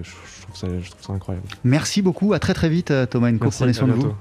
trouve 0.42 0.56
ça, 0.56 0.68
je 0.80 0.90
trouve 0.90 1.02
ça 1.04 1.12
incroyable. 1.12 1.46
Merci 1.64 2.00
beaucoup. 2.02 2.32
À 2.32 2.38
très 2.38 2.54
très 2.54 2.68
vite, 2.70 2.90
euh, 2.90 3.04
Thomas 3.04 3.30
Enco. 3.30 3.50
Prenez 3.50 3.72
soin 3.72 3.88
de 3.88 3.92
vous. 3.92 4.12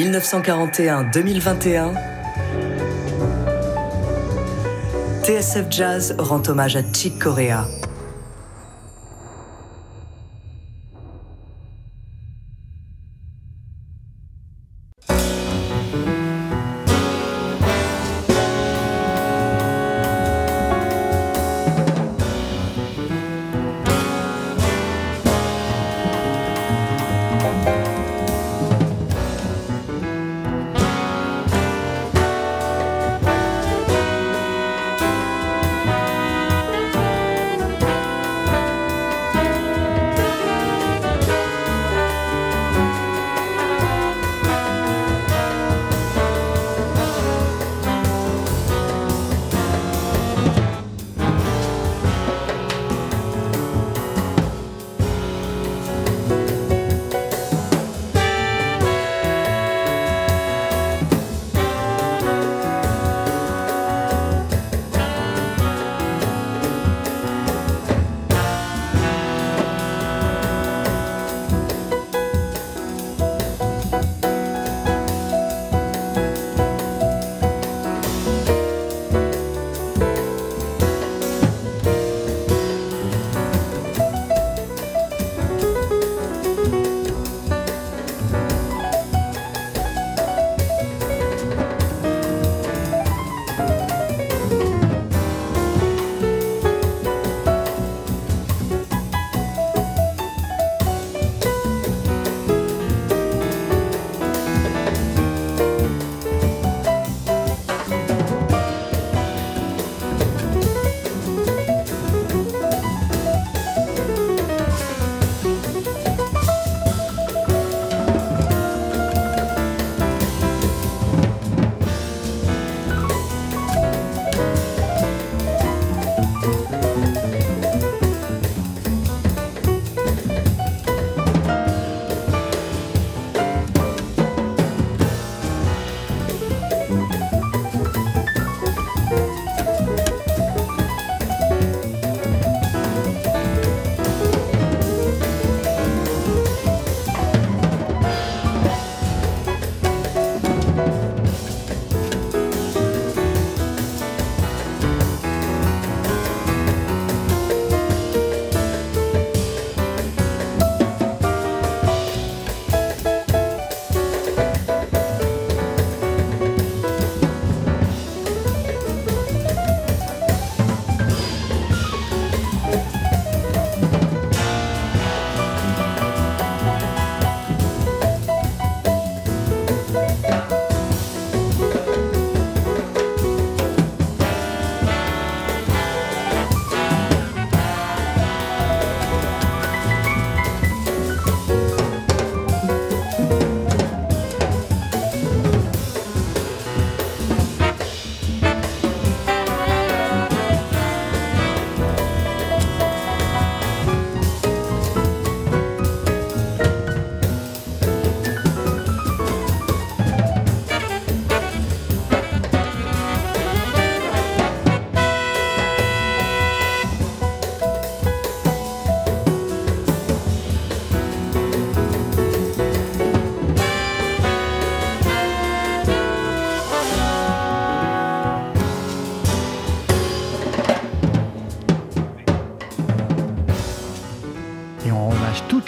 1941-2021, 0.00 1.94
TSF 5.22 5.66
Jazz 5.70 6.14
rend 6.18 6.48
hommage 6.48 6.76
à 6.76 6.82
Chick 6.92 7.18
Corea. 7.18 7.66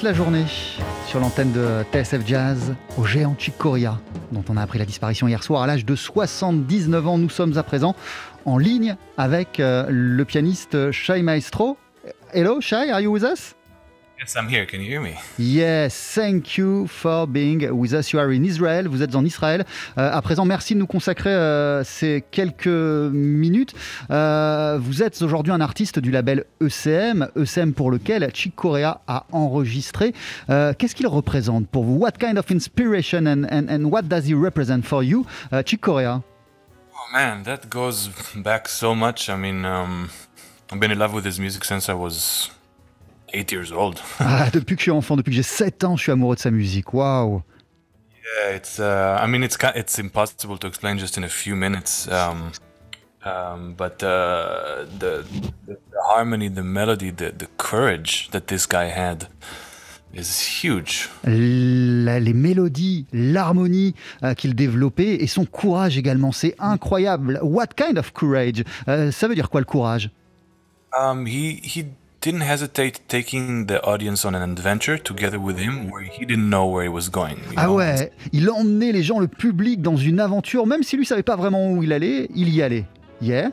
La 0.03 0.13
journée 0.13 0.45
sur 1.07 1.21
l'antenne 1.21 1.53
de 1.53 1.85
TSF 1.93 2.27
Jazz 2.27 2.75
au 2.99 3.05
géant 3.05 3.37
Chick 3.39 3.57
Corea, 3.57 4.01
dont 4.33 4.43
on 4.49 4.57
a 4.57 4.63
appris 4.63 4.79
la 4.79 4.85
disparition 4.85 5.29
hier 5.29 5.43
soir 5.43 5.63
à 5.63 5.67
l'âge 5.67 5.85
de 5.85 5.95
79 5.95 7.07
ans. 7.07 7.19
Nous 7.19 7.31
sommes 7.31 7.57
à 7.57 7.63
présent 7.63 7.95
en 8.45 8.59
ligne 8.59 8.97
avec 9.17 9.61
euh, 9.61 9.87
le 9.89 10.25
pianiste 10.25 10.91
Shai 10.91 11.23
Maestro. 11.23 11.77
Hello 12.33 12.61
Shai, 12.61 12.91
are 12.91 13.01
you 13.01 13.13
with 13.13 13.23
us? 13.23 13.55
Yes, 14.23 14.37
I'm 14.37 14.49
here. 14.49 14.67
Can 14.67 14.79
you 14.79 14.87
hear 14.87 15.01
me? 15.01 15.17
Yes, 15.37 16.13
thank 16.15 16.57
you 16.57 16.87
for 16.87 17.27
being 17.27 17.69
with 17.73 17.93
us. 17.93 18.13
You 18.13 18.21
are 18.21 18.31
in 18.33 18.45
Israel. 18.45 18.87
Vous 18.87 19.03
êtes 19.03 19.17
en 19.17 19.25
Israël. 19.25 19.65
Euh, 19.99 20.17
à 20.17 20.23
présent, 20.23 20.45
merci 20.45 20.75
de 20.75 20.79
nous 20.79 20.87
consacrer 20.87 21.31
euh, 21.31 21.83
ces 21.83 22.23
quelques 22.31 22.69
minutes. 22.69 23.75
Euh, 24.13 24.79
vous 24.81 25.03
êtes 25.03 25.21
aujourd'hui 25.23 25.53
un 25.53 25.61
artiste 25.61 25.99
du 25.99 26.13
label 26.13 26.45
ECM, 26.61 27.31
ECM 27.35 27.73
pour 27.73 27.91
lequel 27.91 28.31
Chick 28.33 28.55
Corea 28.55 29.01
a 29.09 29.27
enregistré. 29.33 30.15
Euh, 30.51 30.73
Qu'est-ce 30.73 30.95
qu'il 30.95 31.09
représente 31.09 31.67
pour 31.67 31.83
vous? 31.83 31.97
What 31.97 32.13
kind 32.13 32.39
of 32.39 32.49
inspiration 32.53 33.27
and, 33.27 33.49
and, 33.51 33.67
and 33.69 33.91
what 33.91 34.03
does 34.03 34.29
he 34.29 34.35
represent 34.35 34.83
for 34.85 35.03
you, 35.03 35.27
uh, 35.51 35.65
Chick 35.65 35.81
Corea? 35.81 36.23
Oh 36.95 37.13
man, 37.13 37.43
that 37.43 37.69
goes 37.69 38.09
back 38.37 38.69
so 38.69 38.95
much. 38.95 39.29
I 39.29 39.35
mean, 39.35 39.65
um, 39.65 40.11
I've 40.71 40.79
been 40.79 40.93
in 40.93 40.99
love 41.01 41.13
with 41.13 41.25
his 41.25 41.41
music 41.41 41.65
since 41.65 41.89
I 41.89 41.95
was 41.95 42.53
eight 43.33 43.51
years 43.53 43.73
old. 43.73 44.01
Ah, 44.21 44.49
depuis 44.53 44.77
que 44.77 44.81
je 44.81 44.85
suis 44.85 44.91
enfant, 44.91 45.17
depuis 45.17 45.31
que 45.31 45.37
j'ai 45.37 45.43
7 45.43 45.85
ans, 45.85 45.97
je 45.97 46.03
suis 46.03 46.13
amoureux 46.13 46.37
de 46.37 46.41
sa 46.41 46.51
musique. 46.51 46.93
Waouh! 46.95 47.43
yeah, 48.25 48.57
it's. 48.57 48.79
Uh, 48.79 49.19
I 49.21 49.27
mean, 49.27 49.43
it's 49.43 49.57
it's 49.75 49.99
impossible 49.99 50.59
to 50.59 50.67
explain 50.67 50.99
just 50.99 51.17
in 51.19 51.25
a 51.25 51.29
few 51.29 51.55
minutes. 51.57 52.09
Um, 52.09 52.53
um, 53.25 53.75
but 53.77 54.03
uh, 54.03 54.85
the, 54.99 55.25
the 55.67 55.77
the 55.91 56.01
harmony, 56.09 56.49
the 56.49 56.63
melody, 56.63 57.11
the 57.11 57.33
the 57.37 57.47
courage 57.57 58.29
that 58.31 58.47
this 58.47 58.67
guy 58.67 58.87
had. 58.87 59.27
is 60.15 60.63
huge. 60.63 61.09
La- 61.25 62.21
les 62.21 62.35
mélodies, 62.35 63.07
l'harmonie 63.15 63.95
euh, 64.23 64.35
qu'il 64.35 64.55
développait 64.55 65.15
et 65.23 65.27
son 65.27 65.47
courage 65.47 65.97
également, 65.97 66.33
c'est 66.33 66.55
incroyable. 66.59 67.39
What 67.43 67.69
kind 67.77 67.97
of 67.97 68.13
courage? 68.13 68.63
Euh, 68.89 69.11
Ça 69.11 69.27
veut 69.27 69.35
dire 69.35 69.49
quoi 69.49 69.61
le 69.61 69.65
courage? 69.65 70.11
Um, 70.95 71.27
he 71.27 71.61
he 71.65 71.87
didn't 72.23 72.43
hesitate 72.43 73.01
taking 73.09 73.67
the 73.67 73.83
audience 73.85 74.25
on 74.25 74.35
an 74.35 74.43
adventure 74.43 74.97
together 74.97 75.39
with 75.39 75.59
him 75.59 75.91
where 75.91 76.03
he 76.03 76.25
didn't 76.25 76.49
know 76.49 76.67
where 76.67 76.85
he 76.85 76.89
was 76.89 77.09
going. 77.11 77.39
Ah 77.57 77.67
know? 77.67 77.77
ouais, 77.77 78.13
il 78.33 78.49
emmenait 78.49 78.93
les 78.93 79.03
gens, 79.03 79.19
le 79.19 79.29
public 79.29 79.83
dans 79.83 79.97
une 79.97 80.21
aventure, 80.21 80.67
même 80.67 80.83
si 80.83 80.97
lui 80.97 81.05
savait 81.05 81.25
pas 81.25 81.37
vraiment 81.37 81.73
où 81.73 81.83
il 81.83 81.93
allait, 81.93 82.29
il 82.35 82.49
y 82.49 82.63
allait. 82.63 82.87
Yeah 83.21 83.51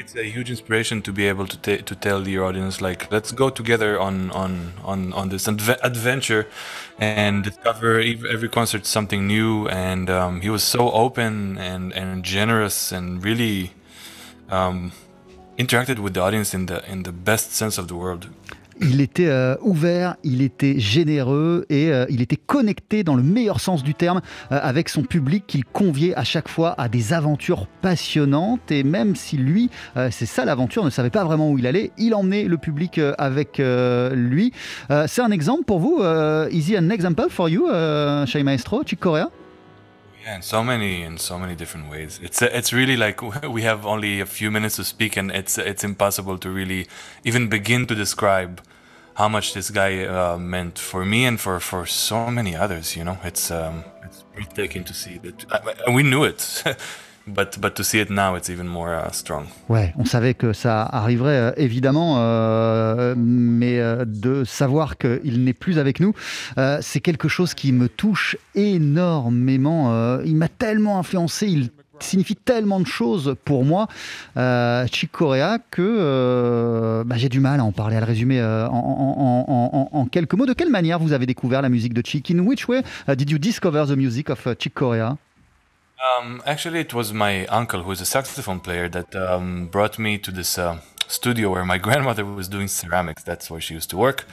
It's 0.00 0.14
a 0.14 0.22
huge 0.22 0.48
inspiration 0.48 1.02
to 1.02 1.12
be 1.12 1.26
able 1.26 1.48
to 1.48 1.82
to 1.82 1.94
tell 1.96 2.28
your 2.28 2.44
audience 2.44 2.80
like, 2.80 3.10
let's 3.10 3.32
go 3.32 3.50
together 3.50 3.98
on 3.98 4.30
on 4.30 4.72
on 4.84 5.12
on 5.12 5.28
this 5.28 5.48
adventure, 5.48 6.46
and 7.00 7.42
discover 7.42 7.98
every 8.30 8.48
concert 8.48 8.86
something 8.86 9.26
new. 9.26 9.66
And 9.66 10.08
um, 10.08 10.40
he 10.40 10.50
was 10.50 10.62
so 10.62 10.92
open 10.92 11.58
and 11.58 11.92
and 11.94 12.22
generous 12.22 12.92
and 12.92 13.24
really 13.24 13.72
um, 14.50 14.92
interacted 15.58 15.98
with 15.98 16.14
the 16.14 16.18
audience 16.18 16.54
in 16.54 16.66
the 16.66 16.80
in 16.90 17.02
the 17.02 17.12
best 17.12 17.52
sense 17.52 17.78
of 17.78 17.86
the 17.86 17.94
word. 17.94 18.28
Il 18.80 19.00
était 19.00 19.26
euh, 19.26 19.56
ouvert, 19.60 20.14
il 20.22 20.40
était 20.40 20.78
généreux 20.78 21.66
et 21.68 21.90
euh, 21.90 22.06
il 22.10 22.22
était 22.22 22.36
connecté 22.36 23.02
dans 23.02 23.16
le 23.16 23.24
meilleur 23.24 23.58
sens 23.58 23.82
du 23.82 23.94
terme 23.94 24.20
euh, 24.52 24.60
avec 24.62 24.88
son 24.88 25.02
public 25.02 25.44
qu'il 25.48 25.64
conviait 25.64 26.14
à 26.14 26.22
chaque 26.22 26.48
fois 26.48 26.74
à 26.78 26.88
des 26.88 27.12
aventures 27.12 27.66
passionnantes. 27.82 28.70
Et 28.70 28.84
même 28.84 29.16
si 29.16 29.36
lui, 29.36 29.70
c'est 30.10 30.26
ça 30.26 30.44
l'aventure, 30.44 30.84
ne 30.84 30.90
savait 30.90 31.10
pas 31.10 31.24
vraiment 31.24 31.50
où 31.50 31.58
il 31.58 31.66
allait, 31.66 31.90
il 31.98 32.14
emmenait 32.14 32.44
le 32.44 32.56
public 32.56 33.00
avec 33.18 33.58
lui. 33.58 34.52
C'est 35.06 35.22
un 35.22 35.30
exemple 35.30 35.64
pour 35.64 35.80
vous 35.80 36.00
Is 36.50 36.70
it 36.70 36.78
an 36.78 36.90
example 36.90 37.28
for 37.30 37.48
you, 37.48 37.66
Maestro, 37.68 38.82
Chick 38.84 39.00
Corea 39.00 39.30
So 40.40 40.62
many 40.62 41.02
in 41.02 41.18
so 41.18 41.38
many 41.38 41.54
different 41.54 41.88
ways. 41.90 42.20
It's 42.22 42.42
it's 42.42 42.72
really 42.72 42.96
like 42.96 43.22
we 43.56 43.62
have 43.62 43.86
only 43.86 44.20
a 44.20 44.26
few 44.26 44.50
minutes 44.50 44.76
to 44.76 44.84
speak, 44.84 45.16
and 45.16 45.30
it's 45.30 45.58
it's 45.58 45.84
impossible 45.84 46.38
to 46.38 46.50
really 46.50 46.86
even 47.24 47.48
begin 47.48 47.86
to 47.86 47.94
describe 47.94 48.60
how 49.14 49.28
much 49.28 49.52
this 49.54 49.70
guy 49.70 50.04
uh, 50.04 50.36
meant 50.38 50.78
for 50.78 51.04
me 51.04 51.24
and 51.26 51.40
for 51.40 51.60
for 51.60 51.86
so 51.86 52.30
many 52.30 52.54
others. 52.56 52.94
You 52.96 53.04
know, 53.04 53.18
it's 53.24 53.50
um, 53.50 53.84
it's 54.04 54.24
breathtaking 54.34 54.84
to 54.84 54.94
see 54.94 55.18
that. 55.18 55.44
I, 55.50 55.74
I- 55.86 55.94
we 55.94 56.02
knew 56.02 56.24
it, 56.24 56.62
but 57.28 57.58
but 57.60 57.74
to 57.74 57.82
see 57.82 58.00
it 58.00 58.10
now, 58.10 58.36
it's 58.36 58.48
even 58.48 58.66
more 58.66 58.90
uh, 58.90 59.10
strong. 59.12 59.46
Ouais, 59.68 59.92
on 59.98 60.04
savait 60.04 60.34
que 60.34 60.52
ça 60.52 60.82
arriverait 60.82 61.36
euh, 61.36 61.52
évidemment, 61.56 62.16
euh, 62.18 63.14
mais 63.16 63.78
euh, 63.78 64.04
de 64.06 64.44
savoir 64.44 64.96
qu'il 64.98 65.44
n'est 65.44 65.52
plus 65.52 65.78
avec 65.78 66.00
nous, 66.00 66.14
c'est 66.80 67.00
quelque 67.00 67.28
chose 67.28 67.54
qui 67.54 67.72
me 67.72 67.88
touche 67.88 68.36
énormément. 68.54 70.18
Il 70.24 70.36
m'a 70.36 70.48
tellement 70.48 70.98
influencé, 70.98 71.46
il 71.46 71.70
signifie 72.00 72.36
tellement 72.36 72.80
de 72.80 72.86
choses 72.86 73.34
pour 73.44 73.64
moi, 73.64 73.88
euh, 74.36 74.86
Chick 74.86 75.10
Corea, 75.10 75.58
que 75.70 77.02
bah, 77.04 77.16
j'ai 77.16 77.28
du 77.28 77.40
mal 77.40 77.60
à 77.60 77.64
en 77.64 77.72
parler, 77.72 77.96
à 77.96 78.00
le 78.00 78.06
résumer 78.06 78.42
en, 78.42 80.06
quelques 80.10 80.34
mots. 80.34 80.46
De 80.46 80.52
quelle 80.52 80.70
manière 80.70 80.98
vous 80.98 81.12
avez 81.12 81.26
découvert 81.26 81.62
la 81.62 81.68
musique 81.68 81.94
de 81.94 82.02
Chick? 82.04 82.30
In 82.30 82.40
which 82.40 82.68
way 82.68 82.82
did 83.08 83.30
you 83.30 83.38
discover 83.38 83.86
the 83.86 83.96
music 83.96 84.30
of 84.30 84.46
Chick 84.58 84.74
Corea? 84.74 85.16
Um, 86.00 86.42
actually, 86.46 86.80
it 86.80 86.94
was 86.94 87.12
my 87.12 87.46
uncle, 87.46 87.82
who 87.82 87.90
is 87.90 88.00
a 88.00 88.06
saxophone 88.06 88.60
player, 88.60 88.88
that 88.88 89.14
um, 89.16 89.66
brought 89.66 89.98
me 89.98 90.16
to 90.18 90.30
this 90.30 90.56
uh, 90.56 90.80
studio 91.08 91.50
where 91.50 91.64
my 91.64 91.78
grandmother 91.86 92.24
was 92.24 92.48
doing 92.48 92.68
ceramics. 92.68 93.22
That's 93.22 93.50
where 93.50 93.60
she 93.60 93.74
used 93.74 93.90
to 93.90 93.96
work, 93.96 94.24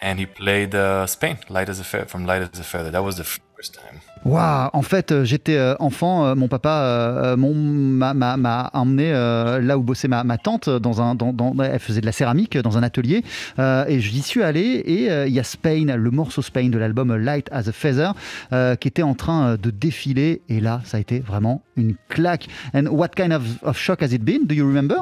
and 0.00 0.18
he 0.18 0.26
played 0.26 0.74
uh, 0.74 1.06
Spain, 1.06 1.38
"Light 1.48 1.68
as 1.68 1.80
a 1.80 1.84
Feather" 1.84 2.06
from 2.06 2.26
"Light 2.26 2.42
as 2.42 2.58
a 2.58 2.64
Feather." 2.64 2.90
That 2.90 3.02
was 3.02 3.16
the 3.16 3.24
first 3.24 3.74
time. 3.74 4.02
Waouh 4.26 4.70
En 4.72 4.82
fait, 4.82 5.12
euh, 5.12 5.24
j'étais 5.24 5.56
euh, 5.56 5.76
enfant, 5.78 6.26
euh, 6.26 6.34
mon 6.34 6.48
papa 6.48 7.34
m'a 7.36 8.70
emmené 8.72 9.12
là 9.12 9.78
où 9.78 9.82
bossait 9.82 10.08
ma, 10.08 10.24
ma 10.24 10.36
tante, 10.36 10.68
dans 10.68 11.00
un, 11.00 11.14
dans, 11.14 11.32
dans- 11.32 11.54
elle 11.62 11.78
faisait 11.78 12.00
de 12.00 12.06
la 12.06 12.12
céramique 12.12 12.58
dans 12.58 12.76
un 12.76 12.82
atelier, 12.82 13.22
euh, 13.58 13.84
et 13.86 14.00
j'y 14.00 14.22
suis 14.22 14.42
allé, 14.42 14.60
et 14.60 15.26
il 15.26 15.32
y 15.32 15.38
a 15.38 15.44
Spain, 15.44 15.96
le 15.96 16.10
morceau 16.10 16.42
Spain 16.42 16.68
de 16.70 16.78
l'album 16.78 17.14
Light 17.14 17.48
as 17.52 17.68
a 17.68 17.72
Feather, 17.72 18.14
euh, 18.52 18.74
qui 18.74 18.88
était 18.88 19.02
en 19.04 19.14
train 19.14 19.56
de 19.56 19.70
défiler, 19.70 20.42
et 20.48 20.60
là, 20.60 20.80
ça 20.84 20.96
a 20.96 21.00
été 21.00 21.20
vraiment 21.20 21.62
une 21.76 21.94
claque. 22.08 22.48
And 22.74 22.86
what 22.86 23.10
kind 23.16 23.32
of, 23.32 23.42
of 23.62 23.78
shock 23.78 24.02
has 24.02 24.12
it 24.12 24.22
been? 24.24 24.46
Do 24.46 24.54
you 24.54 24.66
remember? 24.66 24.96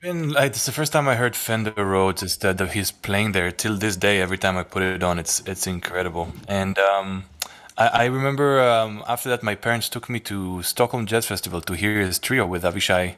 Been 0.00 0.32
it's 0.40 0.64
the 0.64 0.70
first 0.70 0.92
time 0.92 1.08
I 1.08 1.16
heard 1.16 1.34
Fender 1.34 1.72
Rhodes 1.76 2.22
instead 2.22 2.60
of 2.60 2.72
his 2.72 2.92
playing 2.92 3.32
there. 3.32 3.50
Till 3.50 3.76
this 3.76 3.96
day, 3.98 4.20
every 4.22 4.38
time 4.38 4.56
I 4.56 4.62
put 4.62 4.82
it 4.82 5.02
on, 5.02 5.18
it's 5.18 5.42
it's 5.44 5.66
incredible. 5.66 6.28
And 6.48 6.78
um, 6.78 7.24
I, 7.78 7.86
I 7.86 8.04
remember 8.06 8.60
um, 8.60 9.04
after 9.08 9.28
that, 9.30 9.42
my 9.42 9.54
parents 9.54 9.88
took 9.88 10.10
me 10.10 10.20
to 10.20 10.62
Stockholm 10.62 11.06
Jazz 11.06 11.26
Festival 11.26 11.60
to 11.62 11.74
hear 11.74 12.00
his 12.00 12.18
trio 12.18 12.46
with 12.46 12.64
Avishai 12.64 13.14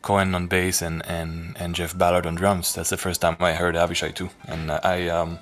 Cohen 0.00 0.34
on 0.34 0.46
bass 0.46 0.80
and 0.80 1.04
and 1.06 1.56
and 1.60 1.74
Jeff 1.74 1.96
Ballard 1.96 2.26
on 2.26 2.34
drums. 2.34 2.74
That's 2.74 2.90
the 2.90 2.96
first 2.96 3.20
time 3.20 3.36
I 3.40 3.52
heard 3.52 3.74
Avishai 3.74 4.14
too, 4.14 4.30
and 4.46 4.70
I 4.70 5.08
um, 5.08 5.38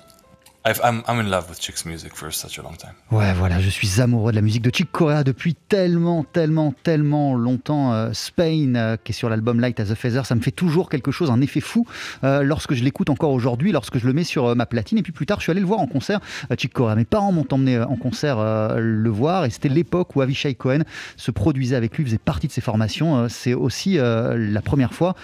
I'm 0.67 1.01
I'm 1.07 1.19
in 1.19 1.29
love 1.29 1.49
with 1.49 1.59
Chick's 1.59 1.85
music 1.85 2.13
for 2.13 2.31
such 2.31 2.59
a 2.59 2.61
long 2.61 2.75
time. 2.75 2.93
Ouais, 3.11 3.33
voilà, 3.33 3.59
je 3.61 3.69
suis 3.69 4.01
amoureux 4.01 4.31
de 4.31 4.35
la 4.35 4.41
musique 4.41 4.61
de 4.61 4.71
Chick 4.73 4.91
Corea 4.91 5.23
depuis 5.23 5.55
tellement, 5.55 6.23
tellement, 6.23 6.73
tellement 6.83 7.35
longtemps. 7.35 7.93
Euh, 7.93 8.09
Spain, 8.13 8.75
euh, 8.75 8.97
qui 9.01 9.11
est 9.11 9.15
sur 9.15 9.29
l'album 9.29 9.59
Light 9.59 9.79
as 9.79 9.91
a 9.91 9.95
Feather, 9.95 10.25
ça 10.25 10.35
me 10.35 10.41
fait 10.41 10.51
toujours 10.51 10.89
quelque 10.89 11.11
chose, 11.11 11.31
un 11.31 11.39
effet 11.41 11.61
fou 11.61 11.85
euh, 12.23 12.43
lorsque 12.43 12.73
je 12.73 12.83
l'écoute 12.83 13.09
encore 13.09 13.31
aujourd'hui, 13.31 13.71
lorsque 13.71 13.97
je 13.97 14.05
le 14.05 14.13
mets 14.13 14.25
sur 14.25 14.55
ma 14.55 14.65
platine. 14.65 14.97
Et 14.97 15.03
puis 15.03 15.13
plus 15.13 15.25
tard, 15.25 15.39
je 15.39 15.43
suis 15.43 15.51
allé 15.51 15.61
le 15.61 15.67
voir 15.67 15.79
en 15.79 15.87
concert, 15.87 16.19
Chick 16.57 16.73
Corea. 16.73 16.95
Mes 16.95 17.05
parents 17.05 17.31
m'ont 17.31 17.47
emmené 17.51 17.79
en 17.79 17.95
concert 17.95 18.37
le 18.77 19.09
voir, 19.09 19.45
et 19.45 19.49
c'était 19.49 19.69
l'époque 19.69 20.15
où 20.15 20.21
Avishai 20.21 20.55
Cohen 20.55 20.81
se 21.15 21.31
produisait 21.31 21.75
avec 21.75 21.97
lui, 21.97 22.03
faisait 22.03 22.17
partie 22.17 22.47
de 22.47 22.51
ses 22.51 22.61
formations. 22.61 23.29
C'est 23.29 23.53
aussi 23.53 23.97
la 23.97 24.61
première 24.61 24.93
fois 24.93 25.15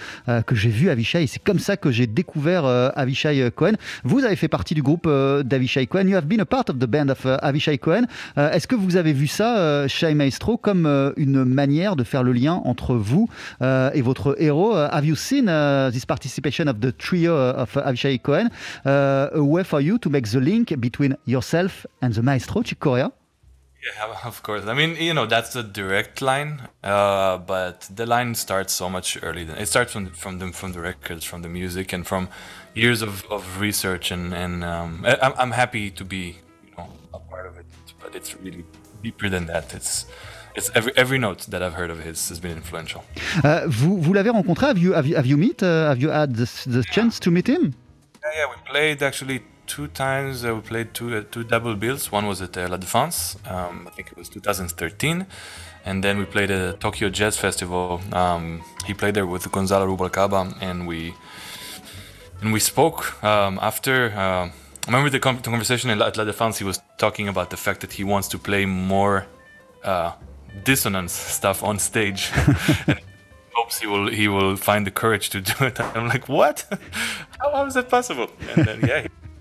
que 0.46 0.54
j'ai 0.54 0.70
vu 0.70 0.90
Avishai, 0.90 1.24
et 1.24 1.26
c'est 1.26 1.42
comme 1.42 1.58
ça 1.58 1.76
que 1.76 1.90
j'ai 1.90 2.06
découvert 2.06 2.64
Avishai 2.64 3.50
Cohen. 3.54 3.74
Vous 4.04 4.24
avez 4.24 4.36
fait 4.36 4.48
partie 4.48 4.74
du 4.74 4.82
groupe 4.82 5.08
d'Avishai 5.42 5.86
Cohen. 5.86 6.08
You 6.08 6.16
have 6.16 6.28
been 6.28 6.40
a 6.40 6.44
part 6.46 6.68
of 6.68 6.78
the 6.78 6.86
band 6.86 7.10
of 7.10 7.24
uh, 7.24 7.38
Avishai 7.42 7.78
Cohen. 7.78 8.06
Euh, 8.38 8.50
Est-ce 8.52 8.66
que 8.66 8.76
vous 8.76 8.96
avez 8.96 9.12
vu 9.12 9.26
ça, 9.26 9.58
euh, 9.58 9.88
Shai 9.88 10.14
Maestro, 10.14 10.56
comme 10.56 10.86
euh, 10.86 11.12
une 11.16 11.44
manière 11.44 11.96
de 11.96 12.04
faire 12.04 12.22
le 12.22 12.32
lien 12.32 12.60
entre 12.64 12.94
vous 12.94 13.28
euh, 13.62 13.90
et 13.94 14.02
votre 14.02 14.36
héros? 14.38 14.74
Have 14.76 15.04
you 15.04 15.16
seen 15.16 15.48
uh, 15.48 15.90
this 15.90 16.06
participation 16.06 16.66
of 16.66 16.80
the 16.80 16.96
trio 16.96 17.34
uh, 17.34 17.54
of 17.56 17.76
Avishai 17.76 18.18
Cohen? 18.18 18.48
A 18.84 19.40
way 19.40 19.64
for 19.64 19.80
you 19.80 19.98
to 19.98 20.10
make 20.10 20.28
the 20.30 20.40
link 20.40 20.74
between 20.78 21.16
yourself 21.26 21.86
and 22.02 22.10
the 22.10 22.22
Maestro, 22.22 22.62
Chick 22.62 22.78
Corea? 22.78 23.10
Yeah, 23.84 24.16
of 24.24 24.42
course. 24.42 24.64
I 24.66 24.74
mean, 24.74 24.96
you 24.96 25.14
know, 25.14 25.26
that's 25.26 25.52
the 25.52 25.62
direct 25.62 26.22
line, 26.22 26.68
uh, 26.82 27.38
but 27.38 27.88
the 27.94 28.06
line 28.06 28.34
starts 28.34 28.72
so 28.72 28.88
much 28.88 29.18
earlier. 29.22 29.44
Than, 29.44 29.58
it 29.58 29.66
starts 29.66 29.92
from 29.92 30.10
from 30.10 30.38
the 30.38 30.52
from 30.52 30.72
the 30.72 30.80
records, 30.80 31.24
from 31.24 31.42
the 31.42 31.48
music, 31.48 31.92
and 31.92 32.06
from 32.06 32.28
years 32.74 33.02
of, 33.02 33.24
of 33.30 33.60
research. 33.60 34.10
And 34.10 34.32
and 34.34 34.64
um, 34.64 35.04
I, 35.06 35.18
I'm 35.22 35.34
I'm 35.36 35.50
happy 35.52 35.90
to 35.90 36.04
be, 36.04 36.36
you 36.66 36.74
know, 36.78 36.88
a 37.12 37.18
part 37.18 37.46
of 37.46 37.58
it. 37.58 37.66
But 38.00 38.14
it's 38.14 38.34
really 38.40 38.64
deeper 39.02 39.28
than 39.28 39.46
that. 39.46 39.74
It's 39.74 40.06
it's 40.54 40.70
every 40.74 40.92
every 40.96 41.18
note 41.18 41.46
that 41.50 41.62
I've 41.62 41.74
heard 41.74 41.90
of 41.90 41.98
his 42.00 42.28
has 42.28 42.40
been 42.40 42.56
influential. 42.56 43.02
Euh, 43.44 43.64
vous 43.66 44.00
vous 44.00 44.14
l'avez 44.14 44.30
rencontré 44.30 44.66
Have 44.66 44.78
you, 44.78 44.94
have 44.94 45.06
you, 45.06 45.16
have 45.16 45.26
you 45.26 45.36
meet 45.36 45.62
uh, 45.62 45.88
Have 45.90 46.00
you 46.00 46.10
had 46.10 46.36
the, 46.36 46.48
the 46.66 46.82
chance 46.84 47.18
to 47.20 47.30
meet 47.30 47.48
him 47.48 47.74
Yeah, 48.22 48.30
yeah, 48.38 48.46
we 48.48 48.56
played 48.70 49.02
actually 49.02 49.42
two 49.66 49.88
times. 49.88 50.44
Uh, 50.44 50.54
we 50.54 50.60
played 50.60 50.94
two 50.94 51.16
uh, 51.16 51.22
two 51.30 51.44
double 51.44 51.74
bills. 51.74 52.12
One 52.12 52.26
was 52.26 52.40
at 52.40 52.56
uh, 52.56 52.68
La 52.68 52.76
Défense, 52.76 53.36
um, 53.50 53.88
I 53.88 53.90
think 53.90 54.08
it 54.10 54.16
was 54.16 54.28
2013, 54.28 55.26
and 55.84 56.04
then 56.04 56.18
we 56.18 56.24
played 56.24 56.50
at 56.50 56.80
Tokyo 56.80 57.08
Jazz 57.08 57.36
Festival. 57.36 58.00
Um, 58.12 58.62
he 58.86 58.94
played 58.94 59.14
there 59.14 59.26
with 59.26 59.50
Gonzalo 59.50 59.86
Rubalcaba, 59.86 60.56
and 60.60 60.86
we 60.86 61.14
and 62.40 62.52
we 62.52 62.60
spoke 62.60 63.22
um, 63.24 63.58
after. 63.62 64.12
Uh, 64.12 64.50
I 64.86 64.90
remember 64.90 65.08
the, 65.08 65.18
con- 65.18 65.36
the 65.36 65.42
conversation 65.50 65.88
at 65.88 65.98
La, 65.98 66.10
Défense. 66.10 66.58
He 66.58 66.64
was 66.64 66.78
talking 66.98 67.26
about 67.26 67.48
the 67.48 67.56
fact 67.56 67.80
that 67.80 67.92
he 67.94 68.04
wants 68.04 68.28
to 68.28 68.38
play 68.38 68.66
more 68.66 69.26
uh, 69.82 70.12
dissonance 70.62 71.12
stuff 71.38 71.62
on 71.62 71.78
stage. 71.78 72.30
and 72.86 73.00
hopes 73.54 73.80
he 73.80 73.86
will 73.86 74.10
he 74.10 74.28
will 74.28 74.56
find 74.56 74.86
the 74.86 74.90
courage 74.90 75.30
to 75.30 75.40
do 75.40 75.64
it. 75.64 75.80
I'm 75.80 76.08
like, 76.08 76.28
what? 76.28 76.66
how, 77.40 77.50
how 77.52 77.66
is 77.66 77.74
that 77.74 77.88
possible? 77.88 78.28
And 78.54 78.66
then 78.66 78.80
yeah, 78.80 79.00
he 79.02 79.08
kept 79.08 79.24
on. 79.24 79.33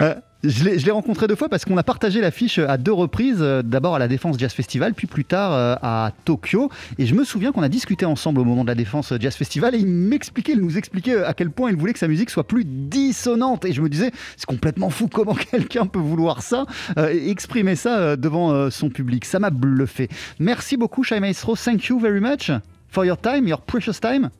Euh, 0.00 0.14
je 0.44 0.64
l'ai 0.64 0.90
rencontré 0.90 1.26
deux 1.26 1.34
fois 1.34 1.48
parce 1.48 1.64
qu'on 1.64 1.76
a 1.76 1.82
partagé 1.82 2.20
l'affiche 2.20 2.58
à 2.58 2.76
deux 2.76 2.92
reprises, 2.92 3.38
euh, 3.40 3.62
d'abord 3.62 3.96
à 3.96 3.98
la 3.98 4.06
Défense 4.06 4.38
Jazz 4.38 4.52
Festival, 4.52 4.94
puis 4.94 5.06
plus 5.06 5.24
tard 5.24 5.52
euh, 5.52 5.74
à 5.82 6.12
Tokyo. 6.24 6.70
Et 6.98 7.06
je 7.06 7.14
me 7.14 7.24
souviens 7.24 7.52
qu'on 7.52 7.62
a 7.62 7.68
discuté 7.68 8.06
ensemble 8.06 8.40
au 8.40 8.44
moment 8.44 8.62
de 8.62 8.68
la 8.68 8.74
Défense 8.74 9.12
Jazz 9.18 9.34
Festival 9.34 9.74
et 9.74 9.78
il 9.78 9.86
m'expliquait, 9.86 10.52
il 10.52 10.60
nous 10.60 10.78
expliquait 10.78 11.24
à 11.24 11.34
quel 11.34 11.50
point 11.50 11.70
il 11.70 11.76
voulait 11.76 11.92
que 11.92 11.98
sa 11.98 12.08
musique 12.08 12.30
soit 12.30 12.46
plus 12.46 12.64
dissonante. 12.64 13.64
Et 13.64 13.72
je 13.72 13.82
me 13.82 13.88
disais, 13.88 14.12
c'est 14.36 14.46
complètement 14.46 14.90
fou 14.90 15.08
comment 15.08 15.34
quelqu'un 15.50 15.86
peut 15.86 15.98
vouloir 15.98 16.42
ça 16.42 16.66
et 16.96 17.30
exprimer 17.30 17.74
ça 17.74 18.16
devant 18.16 18.70
son 18.70 18.88
public. 18.88 19.24
Ça 19.24 19.38
m'a 19.38 19.50
bluffé. 19.50 20.08
Merci 20.38 20.76
beaucoup, 20.76 21.02
Shai 21.02 21.20
Maestro. 21.20 21.56
Thank 21.56 21.86
you 21.86 21.98
very 21.98 22.20
much 22.20 22.50
for 22.88 23.04
your 23.04 23.16
time, 23.20 23.48
your 23.48 23.60
precious 23.60 23.98
time. 24.00 24.30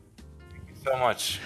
so 0.87 0.97
much. 0.99 1.41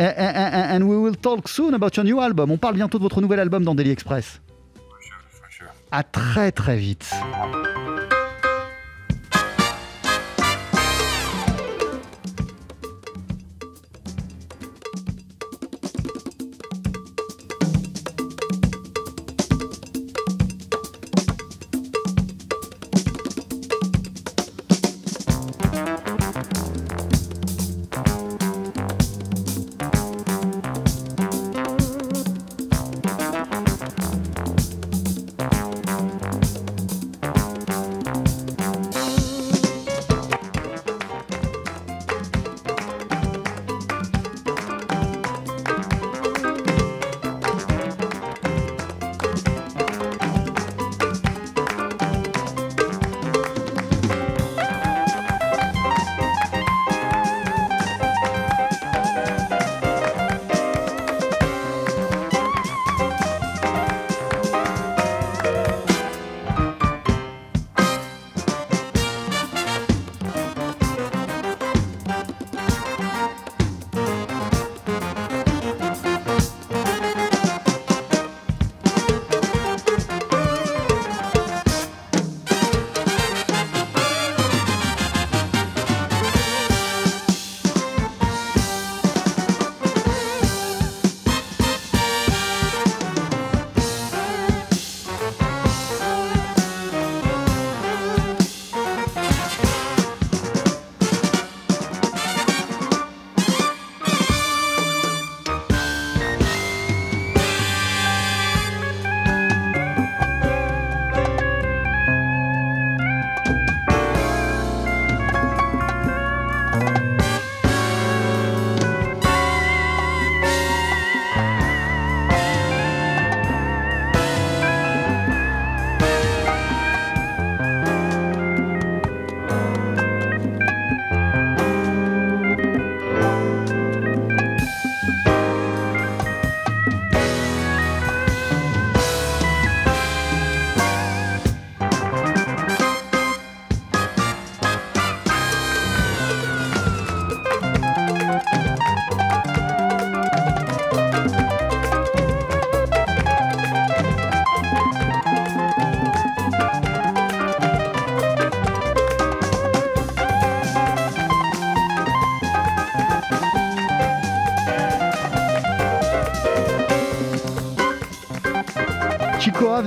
Euh, 0.00 0.76
And, 0.76 0.82
we 0.82 0.96
will 0.96 1.16
talk 1.16 1.48
soon 1.48 1.74
about 1.74 1.96
your 1.96 2.04
new 2.04 2.20
album. 2.20 2.50
On 2.50 2.58
parle 2.58 2.74
bientôt 2.74 2.98
de 2.98 3.02
votre 3.02 3.20
nouvel 3.20 3.40
album 3.40 3.64
dans 3.64 3.74
Daily 3.74 3.90
Express. 3.90 4.40
À 5.90 6.02
très 6.02 6.52
très 6.52 6.76
vite. 6.76 7.10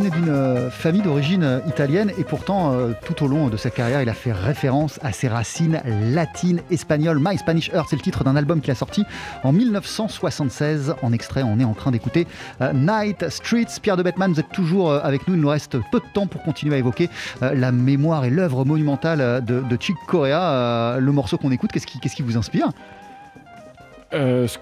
D'une 0.10 0.30
euh, 0.30 0.70
famille 0.70 1.02
d'origine 1.02 1.44
euh, 1.44 1.60
italienne 1.68 2.12
et 2.18 2.24
pourtant, 2.24 2.74
euh, 2.74 2.92
tout 3.06 3.24
au 3.24 3.28
long 3.28 3.48
de 3.48 3.58
sa 3.58 3.70
carrière, 3.70 4.02
il 4.02 4.10
a 4.10 4.14
fait 4.14 4.32
référence 4.32 5.00
à 5.04 5.12
ses 5.12 5.28
racines 5.28 5.82
latines, 6.14 6.62
espagnoles. 6.72 7.20
My 7.20 7.38
Spanish 7.38 7.70
Earth, 7.74 7.88
c'est 7.90 7.96
le 7.96 8.02
titre 8.02 8.24
d'un 8.24 8.36
album 8.36 8.62
qu'il 8.62 8.72
a 8.72 8.76
sorti 8.76 9.06
en 9.44 9.52
1976. 9.52 10.96
En 11.02 11.14
extrait, 11.14 11.44
on 11.44 11.60
est 11.60 11.64
en 11.64 11.74
train 11.74 11.92
d'écouter 11.92 12.28
Night 12.74 13.30
Streets. 13.30 13.80
Pierre 13.82 13.98
de 13.98 14.04
Bettman, 14.04 14.32
vous 14.32 14.40
êtes 14.40 14.52
toujours 14.52 14.94
avec 14.94 15.28
nous. 15.28 15.36
Il 15.36 15.42
nous 15.42 15.50
reste 15.50 15.78
peu 15.92 16.00
de 16.00 16.06
temps 16.14 16.28
pour 16.28 16.44
continuer 16.44 16.76
à 16.76 16.78
évoquer 16.80 17.10
la 17.42 17.72
mémoire 17.72 18.26
et 18.26 18.30
l'œuvre 18.30 18.66
monumentale 18.66 19.44
de, 19.44 19.62
de 19.62 19.78
Chick 19.80 19.98
Corea. 20.08 20.98
le 21.00 21.12
morceau 21.12 21.38
qu'on 21.38 21.52
écoute, 21.52 21.72
qu'est-ce 21.72 21.88
qui, 21.88 22.00
qui, 22.00 22.22
vous 22.22 22.38
inspire? 22.38 22.70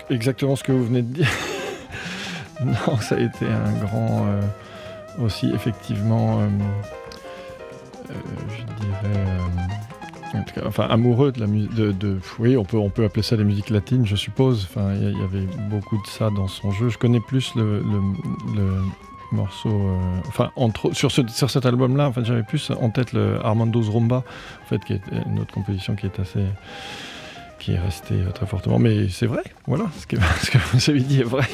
Exactement 0.09 0.55
ce 0.55 0.63
que 0.63 0.71
vous 0.71 0.85
venez 0.85 1.01
de 1.01 1.13
dire. 1.13 1.29
non, 2.65 2.97
ça 3.01 3.15
a 3.15 3.19
été 3.19 3.45
un 3.45 3.85
grand 3.85 4.25
aussi 5.19 5.51
effectivement, 5.53 6.39
euh, 6.39 6.47
euh, 8.09 8.13
je 8.49 8.63
dirais, 8.85 9.27
euh, 10.35 10.61
enfin 10.65 10.85
amoureux 10.89 11.31
de 11.31 11.39
la 11.39 11.47
musique, 11.47 11.73
de, 11.73 12.19
oui, 12.39 12.57
on 12.57 12.63
peut, 12.63 12.77
on 12.77 12.89
peut 12.89 13.05
appeler 13.05 13.23
ça 13.23 13.35
la 13.35 13.43
musique 13.43 13.69
latine, 13.69 14.05
je 14.05 14.15
suppose. 14.15 14.67
Enfin, 14.69 14.93
il 14.93 15.17
y, 15.17 15.23
avait 15.23 15.47
beaucoup 15.69 15.97
de 15.97 16.07
ça 16.07 16.29
dans 16.29 16.47
son 16.47 16.71
jeu. 16.71 16.89
Je 16.89 16.97
connais 16.97 17.19
plus 17.19 17.53
le, 17.55 17.81
morceau, 19.33 19.91
enfin 20.27 20.51
entre, 20.55 20.93
sur, 20.93 21.11
sur 21.11 21.49
cet 21.49 21.65
album-là, 21.65 22.13
en 22.15 22.23
j'avais 22.23 22.43
plus 22.43 22.71
en 22.71 22.89
tête 22.89 23.11
le 23.11 23.43
Armando's 23.43 23.89
Rumba, 23.89 24.23
en 24.63 24.67
fait, 24.67 24.83
qui 24.85 24.93
est 24.93 25.01
une 25.25 25.39
autre 25.39 25.53
composition 25.53 25.95
qui 25.95 26.05
est 26.05 26.19
assez 26.19 26.45
qui 27.59 27.73
est 27.73 27.79
resté 27.79 28.15
très 28.33 28.45
fortement. 28.45 28.79
Mais 28.79 29.09
c'est 29.09 29.25
vrai, 29.25 29.43
voilà, 29.65 29.85
ce 29.97 30.07
que, 30.07 30.15
ce 30.41 30.51
que 30.51 30.57
vous 30.71 30.89
avez 30.89 31.01
dit 31.01 31.21
est 31.21 31.23
vrai. 31.23 31.47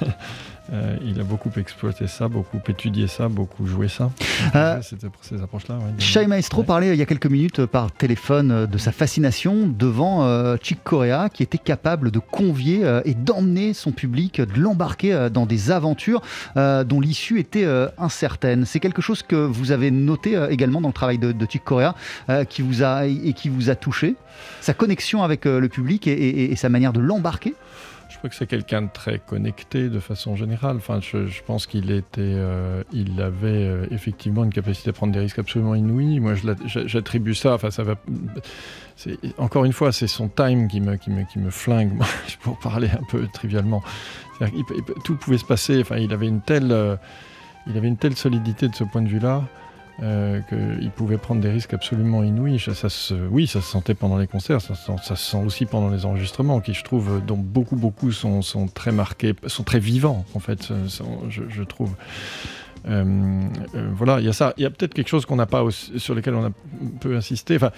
Euh, 0.72 0.96
il 1.04 1.20
a 1.20 1.24
beaucoup 1.24 1.50
exploité 1.56 2.06
ça, 2.06 2.28
beaucoup 2.28 2.60
étudié 2.68 3.08
ça, 3.08 3.28
beaucoup 3.28 3.66
joué 3.66 3.88
ça. 3.88 4.10
Euh, 4.54 4.80
ces 5.20 5.42
approches-là. 5.42 5.78
Shai 5.98 6.26
Maestro 6.26 6.62
parlait 6.62 6.90
il 6.90 6.98
y 6.98 7.02
a 7.02 7.06
quelques 7.06 7.26
minutes 7.26 7.66
par 7.66 7.90
téléphone 7.90 8.66
de 8.66 8.78
sa 8.78 8.92
fascination 8.92 9.66
devant 9.66 10.24
euh, 10.24 10.56
Chick 10.62 10.82
Corea, 10.84 11.28
qui 11.28 11.42
était 11.42 11.58
capable 11.58 12.10
de 12.10 12.18
convier 12.18 12.82
et 13.04 13.14
d'emmener 13.14 13.74
son 13.74 13.92
public, 13.92 14.40
de 14.40 14.60
l'embarquer 14.60 15.28
dans 15.32 15.46
des 15.46 15.70
aventures 15.70 16.22
dont 16.56 17.00
l'issue 17.00 17.38
était 17.38 17.66
incertaine. 17.98 18.64
C'est 18.64 18.80
quelque 18.80 19.02
chose 19.02 19.22
que 19.22 19.36
vous 19.36 19.72
avez 19.72 19.90
noté 19.90 20.40
également 20.50 20.80
dans 20.80 20.88
le 20.88 20.94
travail 20.94 21.18
de, 21.18 21.34
Chick 21.48 21.64
Corea, 21.64 21.94
qui 22.48 22.62
vous 22.62 22.82
a 22.82 23.06
et 23.06 23.32
qui 23.32 23.48
vous 23.48 23.70
a 23.70 23.74
touché, 23.74 24.14
sa 24.60 24.74
connexion 24.74 25.22
avec 25.22 25.44
le 25.44 25.68
public 25.68 26.06
et 26.06 26.54
sa 26.56 26.68
manière 26.68 26.92
de 26.92 27.00
l'embarquer? 27.00 27.54
Je 28.20 28.22
crois 28.22 28.28
que 28.32 28.36
c'est 28.36 28.46
quelqu'un 28.46 28.82
de 28.82 28.90
très 28.92 29.18
connecté 29.18 29.88
de 29.88 29.98
façon 29.98 30.36
générale. 30.36 30.76
Enfin, 30.76 31.00
je, 31.00 31.42
pense 31.46 31.66
qu'il 31.66 31.90
était, 31.90 32.20
euh, 32.20 32.82
il 32.92 33.18
avait 33.22 33.48
euh, 33.48 33.86
effectivement 33.90 34.44
une 34.44 34.52
capacité 34.52 34.90
à 34.90 34.92
prendre 34.92 35.14
des 35.14 35.20
risques 35.20 35.38
absolument 35.38 35.74
inouïs. 35.74 36.20
Moi, 36.20 36.34
j'attribue 36.66 37.34
ça. 37.34 37.54
Enfin, 37.54 37.70
ça 37.70 37.82
va. 37.82 37.94
Encore 39.38 39.64
une 39.64 39.72
fois, 39.72 39.90
c'est 39.90 40.06
son 40.06 40.28
time 40.28 40.68
qui 40.68 40.82
me, 40.82 40.96
qui 40.96 41.08
me, 41.08 41.22
qui 41.22 41.38
me 41.38 41.48
flingue. 41.48 41.92
pour 42.42 42.58
parler 42.58 42.90
un 42.90 43.02
peu 43.08 43.26
trivialement, 43.32 43.82
tout 45.02 45.16
pouvait 45.16 45.38
se 45.38 45.46
passer. 45.46 45.80
Enfin, 45.80 45.96
il 45.96 46.12
avait 46.12 46.28
une 46.28 46.42
telle, 46.42 46.72
euh, 46.72 46.96
il 47.66 47.78
avait 47.78 47.88
une 47.88 47.96
telle 47.96 48.16
solidité 48.16 48.68
de 48.68 48.74
ce 48.74 48.84
point 48.84 49.00
de 49.00 49.08
vue-là. 49.08 49.44
Euh, 50.02 50.40
qu'il 50.48 50.90
pouvait 50.90 51.18
prendre 51.18 51.42
des 51.42 51.50
risques 51.50 51.74
absolument 51.74 52.22
inouïs. 52.22 52.58
Ça, 52.58 52.88
se, 52.88 53.12
oui, 53.12 53.46
ça 53.46 53.60
se 53.60 53.70
sentait 53.70 53.92
pendant 53.92 54.16
les 54.16 54.26
concerts, 54.26 54.62
ça, 54.62 54.74
se 54.74 55.14
sent 55.14 55.42
aussi 55.44 55.66
pendant 55.66 55.90
les 55.90 56.06
enregistrements, 56.06 56.60
qui 56.60 56.72
je 56.72 56.82
trouve, 56.82 57.20
dont 57.26 57.36
beaucoup, 57.36 57.76
beaucoup 57.76 58.10
sont, 58.10 58.40
très 58.72 58.92
marqués, 58.92 59.34
sont 59.46 59.62
très 59.62 59.78
vivants, 59.78 60.24
en 60.34 60.40
fait, 60.40 60.72
je, 61.28 61.42
je 61.50 61.62
trouve. 61.62 61.94
voilà, 62.86 64.20
il 64.20 64.26
y 64.26 64.28
a 64.28 64.32
ça. 64.32 64.54
Il 64.56 64.62
y 64.62 64.66
a 64.66 64.70
peut-être 64.70 64.94
quelque 64.94 65.08
chose 65.08 65.26
qu'on 65.26 65.36
n'a 65.36 65.46
pas 65.46 65.64
sur 65.70 66.14
lequel 66.14 66.34
on 66.34 66.46
a 66.46 66.50
peu 67.00 67.14
insisté. 67.14 67.56
Enfin, 67.56 67.70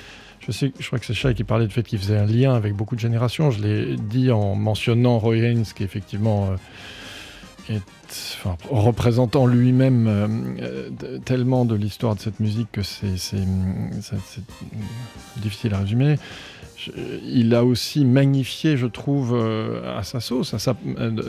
je 0.47 0.53
sais, 0.53 0.73
je 0.79 0.87
crois 0.87 1.01
que 1.01 1.07
c'est 1.07 1.15
Chai 1.15 1.35
qui 1.35 1.43
parlait 1.43 1.67
du 1.67 1.75
fait 1.75 1.83
qu'il 1.83 1.99
faisait 1.99 2.19
un 2.19 2.27
lien 2.27 2.55
avec 2.55 2.75
beaucoup 2.75 2.95
de 2.95 3.01
générations. 3.01 3.51
Je 3.51 3.61
l'ai 3.63 3.97
dit 3.97 4.31
en 4.31 4.55
mentionnant 4.55 5.19
Roy 5.19 5.39
Haynes, 5.39 5.65
qui 5.75 5.83
effectivement 5.83 6.51
est 7.69 7.83
représentant 8.71 9.47
lui-même 9.47 10.07
euh, 10.09 11.19
tellement 11.25 11.65
de 11.65 11.75
l'histoire 11.75 12.15
de 12.15 12.21
cette 12.21 12.41
musique 12.41 12.69
que 12.73 12.83
c'est 12.83 13.07
difficile 15.37 15.75
à 15.75 15.79
résumer. 15.79 16.17
il 17.25 17.55
a 17.55 17.65
aussi 17.65 18.05
magnifié, 18.05 18.77
je 18.77 18.87
trouve, 18.87 19.35
euh, 19.35 19.99
à 19.99 20.03
sa 20.03 20.21
sauce, 20.21 20.55
à 20.55 20.59
sa, 20.59 20.75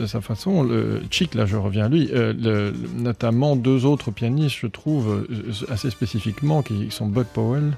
sa 0.06 0.20
façon, 0.20 0.62
le 0.62 1.02
Chic, 1.10 1.34
là 1.34 1.46
je 1.46 1.56
reviens 1.56 1.86
à 1.86 1.88
lui, 1.88 2.10
euh, 2.12 2.72
notamment 2.96 3.56
deux 3.56 3.84
autres 3.84 4.10
pianistes, 4.10 4.56
je 4.60 4.66
trouve, 4.66 5.26
assez 5.70 5.90
spécifiquement, 5.90 6.62
qui 6.62 6.88
sont 6.90 7.06
Bud 7.06 7.26
Powell 7.32 7.72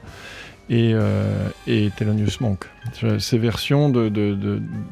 et, 0.68 0.92
euh, 0.94 1.48
et 1.66 1.90
Thelonious 1.96 2.38
Monk. 2.40 2.64
Ces 3.18 3.38
versions 3.38 3.88
de, 3.88 4.08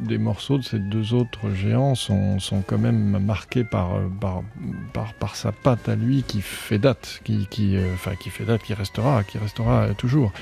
des 0.00 0.18
morceaux 0.18 0.58
de 0.58 0.62
ces 0.62 0.78
deux 0.78 1.14
autres 1.14 1.50
géants 1.52 1.94
sont, 1.94 2.38
sont 2.38 2.62
quand 2.62 2.78
même 2.78 3.18
marquées 3.18 3.64
par, 3.64 3.98
par, 4.20 4.42
par, 5.18 5.36
sa 5.36 5.52
patte 5.52 5.88
à 5.88 5.96
lui 5.96 6.22
qui 6.22 6.40
fait 6.42 6.78
date, 6.78 7.20
qui, 7.24 7.46
qui, 7.50 7.76
euh, 7.76 7.86
qui 8.20 8.30
fait 8.30 8.44
date, 8.44 8.62
qui 8.62 8.74
restera, 8.74 9.24
qui 9.24 9.38
restera 9.38 9.88
toujours. 9.96 10.32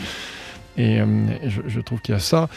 Et, 0.77 1.01
euh, 1.01 1.07
je, 1.47 1.81
trouve 1.81 2.01
qu'il 2.01 2.15
y 2.15 2.17
a 2.17 2.21
ça. 2.21 2.49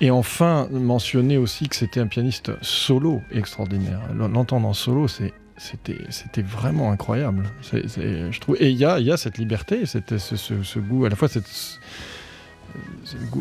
Et 0.00 0.10
enfin, 0.10 0.68
mentionner 0.70 1.38
aussi 1.38 1.68
que 1.68 1.76
c'était 1.76 2.00
un 2.00 2.06
pianiste 2.06 2.52
solo 2.62 3.22
extraordinaire. 3.30 4.00
L'entendre 4.14 4.68
en 4.68 4.74
solo, 4.74 5.08
c'est 5.08 5.32
c'était 5.58 5.98
c'était 6.08 6.42
vraiment 6.42 6.90
incroyable. 6.90 7.44
je 7.72 8.40
trouve. 8.40 8.56
Et 8.58 8.70
il 8.70 8.76
y 8.76 8.84
a, 8.84 8.98
y 9.00 9.12
a 9.12 9.16
cette 9.16 9.38
liberté, 9.38 9.86
ce, 9.86 9.98
ce, 10.18 10.36
ce, 10.36 10.78
goût, 10.78 11.04
à 11.04 11.08
la 11.08 11.14
fois 11.14 11.28
cette, 11.28 11.46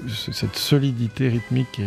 cette 0.08 0.56
solidité 0.56 1.30
rythmique 1.30 1.72
qui 1.72 1.82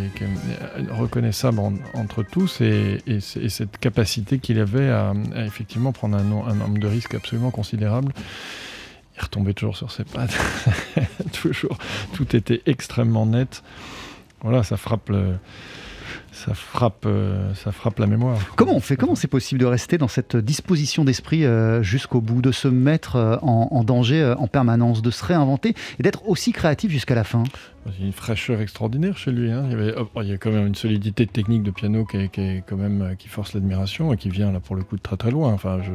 reconnaissable 0.91 1.59
entre 1.93 2.23
tous 2.23 2.61
et, 2.61 2.99
cette 3.19 3.77
capacité 3.77 4.39
qu'il 4.39 4.59
avait 4.59 4.89
à, 4.89 5.13
effectivement 5.37 5.91
prendre 5.91 6.17
un, 6.17 6.23
nombre 6.23 6.79
de 6.79 6.87
risques 6.87 7.15
absolument 7.15 7.51
considérable. 7.51 8.13
Il 9.17 9.23
retombait 9.23 9.53
toujours 9.53 9.77
sur 9.77 9.91
ses 9.91 10.03
pattes, 10.03 10.37
toujours, 11.41 11.77
tout 12.13 12.35
était 12.35 12.61
extrêmement 12.65 13.25
net. 13.25 13.63
Voilà, 14.41 14.63
ça 14.63 14.75
frappe 14.75 15.09
le, 15.09 15.35
ça 16.35 16.53
frappe, 16.53 17.05
euh, 17.05 17.53
ça 17.53 17.71
frappe 17.71 17.97
la 17.99 18.07
mémoire. 18.07 18.37
Comment 18.55 18.75
on 18.75 18.79
fait 18.81 18.97
Comment 18.97 19.15
c'est 19.15 19.29
possible 19.29 19.61
de 19.61 19.65
rester 19.65 19.97
dans 19.97 20.09
cette 20.09 20.35
disposition 20.35 21.05
d'esprit 21.05 21.45
euh, 21.45 21.81
jusqu'au 21.81 22.19
bout, 22.19 22.41
de 22.41 22.51
se 22.51 22.67
mettre 22.67 23.15
euh, 23.15 23.37
en, 23.41 23.83
danger 23.83 24.35
en 24.37 24.47
permanence, 24.47 25.01
de 25.01 25.11
se 25.11 25.23
réinventer 25.23 25.75
et 25.97 26.03
d'être 26.03 26.27
aussi 26.27 26.51
créatif 26.51 26.91
jusqu'à 26.91 27.15
la 27.15 27.23
fin? 27.23 27.43
Une 27.99 28.11
fraîcheur 28.11 28.61
extraordinaire 28.61 29.17
chez 29.17 29.31
lui. 29.31 29.51
Hein. 29.51 29.63
Il, 29.65 29.71
y 29.71 29.73
avait, 29.75 29.93
oh, 29.97 30.21
il, 30.21 30.29
y 30.29 30.33
a 30.33 30.37
quand 30.37 30.51
même 30.51 30.67
une 30.67 30.75
solidité 30.75 31.27
technique 31.27 31.63
de 31.63 31.71
piano 31.71 32.05
qui, 32.05 32.17
est, 32.17 32.63
quand 32.67 32.77
même 32.77 33.15
qui 33.17 33.27
force 33.27 33.53
l'admiration 33.53 34.13
et 34.13 34.17
qui 34.17 34.29
vient 34.29 34.51
là 34.51 34.59
pour 34.59 34.75
le 34.75 34.83
coup 34.83 34.95
de 34.95 35.01
très 35.01 35.17
très 35.17 35.31
loin. 35.31 35.53
Enfin, 35.53 35.79
je, 35.83 35.91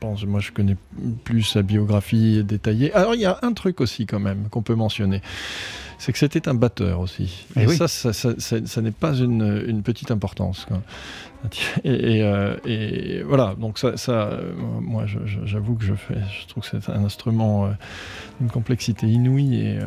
pense, 0.00 0.24
moi 0.24 0.40
je 0.40 0.52
connais 0.52 0.76
plus 1.24 1.42
sa 1.42 1.62
biographie 1.62 2.42
détaillée. 2.44 2.92
Alors 2.92 3.14
il 3.14 3.20
y 3.20 3.26
a 3.26 3.38
un 3.42 3.52
truc 3.52 3.80
aussi 3.80 4.06
quand 4.06 4.20
même 4.20 4.48
qu'on 4.50 4.62
peut 4.62 4.74
mentionner 4.74 5.20
c'est 5.98 6.12
que 6.12 6.18
c'était 6.18 6.48
un 6.48 6.54
batteur 6.54 7.00
aussi. 7.00 7.46
Eh 7.56 7.62
et, 7.62 7.68
ça, 7.68 7.88
ça, 7.88 8.82
n'est 8.82 8.90
pas 8.90 9.14
une, 9.14 9.82
petite 9.82 10.10
importance. 10.10 10.66
Euh, 11.86 12.56
et, 12.64 13.22
voilà, 13.22 13.54
donc 13.58 13.78
ça, 13.78 14.10
euh, 14.10 14.52
moi 14.80 15.04
j'avoue 15.06 15.74
que 15.74 15.84
je, 15.84 15.94
fais, 15.94 16.16
je 16.40 16.46
trouve 16.48 16.62
que 16.62 16.80
c'est 16.80 16.90
un 16.90 17.04
instrument 17.04 17.66
euh, 17.66 17.70
d'une 18.40 18.50
complexité 18.50 19.06
inouïe 19.06 19.56
et 19.56 19.78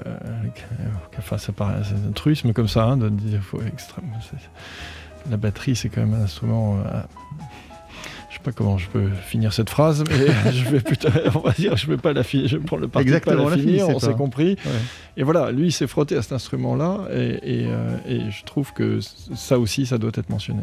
enfin 1.18 1.38
ça 1.38 1.52
paraît 1.52 1.82
un 2.08 2.12
truisme 2.12 2.54
comme 2.54 2.68
ça 2.68 2.86
hein, 2.86 2.98
de 2.98 3.10
dire 3.10 3.42
faut 3.42 3.62
extrême. 3.62 4.06
La 5.30 5.38
batterie 5.38 5.76
c'est 5.76 5.90
quand 5.90 6.02
même 6.02 6.14
un 6.14 6.24
instrument 6.24 6.78
pas 8.48 8.54
comment 8.54 8.78
je 8.78 8.88
peux 8.88 9.10
finir 9.10 9.52
cette 9.52 9.70
phrase, 9.70 10.06
mais 10.10 10.52
je 10.52 10.70
vais 10.70 10.80
plutôt, 10.80 11.10
on 11.36 11.40
va 11.40 11.52
dire, 11.52 11.76
je 11.76 11.88
vais 11.88 11.98
pas 11.98 12.14
la 12.14 12.24
finir, 12.24 12.48
je 12.48 12.58
prends 12.58 12.78
le 12.78 12.88
parti 12.88 13.08
Exactement, 13.08 13.44
pas 13.44 13.50
la, 13.52 13.58
finir, 13.58 13.90
on 13.90 14.00
s'est 14.00 14.14
compris. 14.14 14.56
Et 15.18 15.24
voilà, 15.24 15.52
lui, 15.52 15.68
il 15.68 15.72
s'est 15.72 15.88
frotté 15.88 16.16
à 16.16 16.22
cet 16.22 16.32
instrument-là, 16.32 17.08
et, 17.12 17.66
euh, 17.66 17.98
et, 18.08 18.30
je 18.30 18.46
trouve 18.46 18.72
que 18.72 19.00
ça 19.36 19.58
aussi, 19.58 19.88
ça 19.88 19.98
doit 19.98 20.12
être 20.14 20.30
mentionné. 20.30 20.62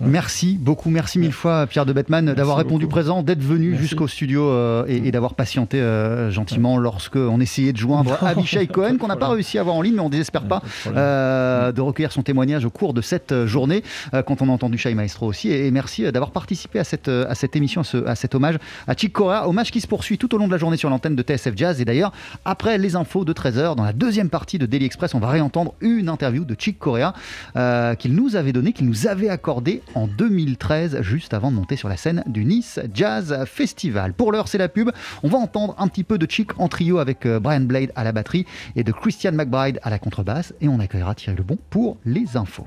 Merci 0.00 0.58
beaucoup, 0.60 0.90
merci 0.90 1.18
mille 1.20 1.32
fois, 1.32 1.66
Pierre 1.68 1.86
de 1.86 1.92
Bettman, 1.92 2.34
d'avoir 2.34 2.56
répondu 2.56 2.86
présent, 2.88 3.22
d'être 3.22 3.42
venu 3.42 3.76
jusqu'au 3.76 4.08
studio 4.08 4.48
euh, 4.48 4.84
et, 4.88 5.10
d'avoir 5.12 5.34
patienté 5.34 5.80
euh, 5.80 6.30
gentiment 6.30 6.78
lorsque 6.78 7.16
on 7.16 7.40
essayait 7.40 7.72
de 7.72 7.78
joindre 7.78 8.18
Abishai 8.24 8.66
Cohen, 8.66 8.96
qu'on 8.98 9.06
n'a 9.06 9.16
pas 9.16 9.28
réussi 9.28 9.56
à 9.56 9.62
avoir 9.62 9.76
en 9.76 9.82
ligne, 9.82 9.94
mais 9.94 10.02
on 10.02 10.10
désespère 10.10 10.48
pas 10.48 10.62
de 10.86 11.80
recueillir 11.80 12.12
son 12.12 12.22
témoignage 12.22 12.64
au 12.64 12.70
cours 12.70 12.92
de 12.92 13.00
cette 13.00 13.46
journée, 13.46 13.84
quand 14.12 14.42
on 14.42 14.48
a 14.48 14.52
entendu 14.52 14.76
Shai 14.76 14.94
Maestro 14.94 15.26
aussi. 15.26 15.50
Et, 15.50 15.70
merci 15.70 16.02
d'avoir 16.10 16.32
participé 16.32 16.80
à 16.80 16.84
cette, 16.90 17.08
à 17.08 17.34
cette 17.34 17.56
émission, 17.56 17.82
à, 18.06 18.14
cet 18.14 18.34
hommage 18.34 18.58
à 18.86 18.94
Chick 18.94 19.12
Corea, 19.12 19.48
hommage 19.48 19.70
qui 19.70 19.80
se 19.80 19.86
poursuit 19.86 20.18
tout 20.18 20.34
au 20.34 20.38
long 20.38 20.46
de 20.46 20.52
la 20.52 20.58
journée 20.58 20.76
sur 20.76 20.90
l'antenne 20.90 21.16
de 21.16 21.22
TSF 21.22 21.56
Jazz. 21.56 21.80
Et 21.80 21.84
d'ailleurs, 21.84 22.12
après 22.44 22.78
les 22.78 22.96
infos 22.96 23.24
de 23.24 23.32
13h, 23.32 23.76
dans 23.76 23.84
la 23.84 23.92
deuxième 23.92 24.28
partie 24.28 24.58
de 24.58 24.66
Daily 24.66 24.84
Express, 24.86 25.14
on 25.14 25.20
va 25.20 25.28
réentendre 25.28 25.74
une 25.80 26.08
interview 26.08 26.44
de 26.44 26.56
Chick 26.58 26.78
Corea 26.78 27.14
euh, 27.56 27.94
qu'il 27.94 28.14
nous 28.14 28.36
avait 28.36 28.52
donnée, 28.52 28.72
qu'il 28.72 28.86
nous 28.86 29.06
avait 29.06 29.28
accordée 29.28 29.82
en 29.94 30.06
2013, 30.06 31.02
juste 31.02 31.34
avant 31.34 31.50
de 31.50 31.56
monter 31.56 31.76
sur 31.76 31.88
la 31.88 31.96
scène 31.96 32.22
du 32.26 32.44
Nice 32.44 32.80
Jazz 32.92 33.44
Festival. 33.46 34.12
Pour 34.12 34.32
l'heure, 34.32 34.48
c'est 34.48 34.58
la 34.58 34.68
pub. 34.68 34.90
On 35.22 35.28
va 35.28 35.38
entendre 35.38 35.74
un 35.78 35.88
petit 35.88 36.04
peu 36.04 36.18
de 36.18 36.28
Chick 36.28 36.58
en 36.58 36.68
trio 36.68 36.98
avec 36.98 37.26
euh, 37.26 37.38
Brian 37.40 37.60
Blade 37.60 37.92
à 37.94 38.04
la 38.04 38.12
batterie 38.12 38.46
et 38.76 38.84
de 38.84 38.92
Christian 38.92 39.32
McBride 39.32 39.78
à 39.82 39.90
la 39.90 39.98
contrebasse. 39.98 40.54
Et 40.60 40.68
on 40.68 40.80
accueillera 40.80 41.14
Thierry 41.14 41.38
Lebon 41.38 41.58
pour 41.70 41.96
les 42.04 42.36
infos. 42.36 42.66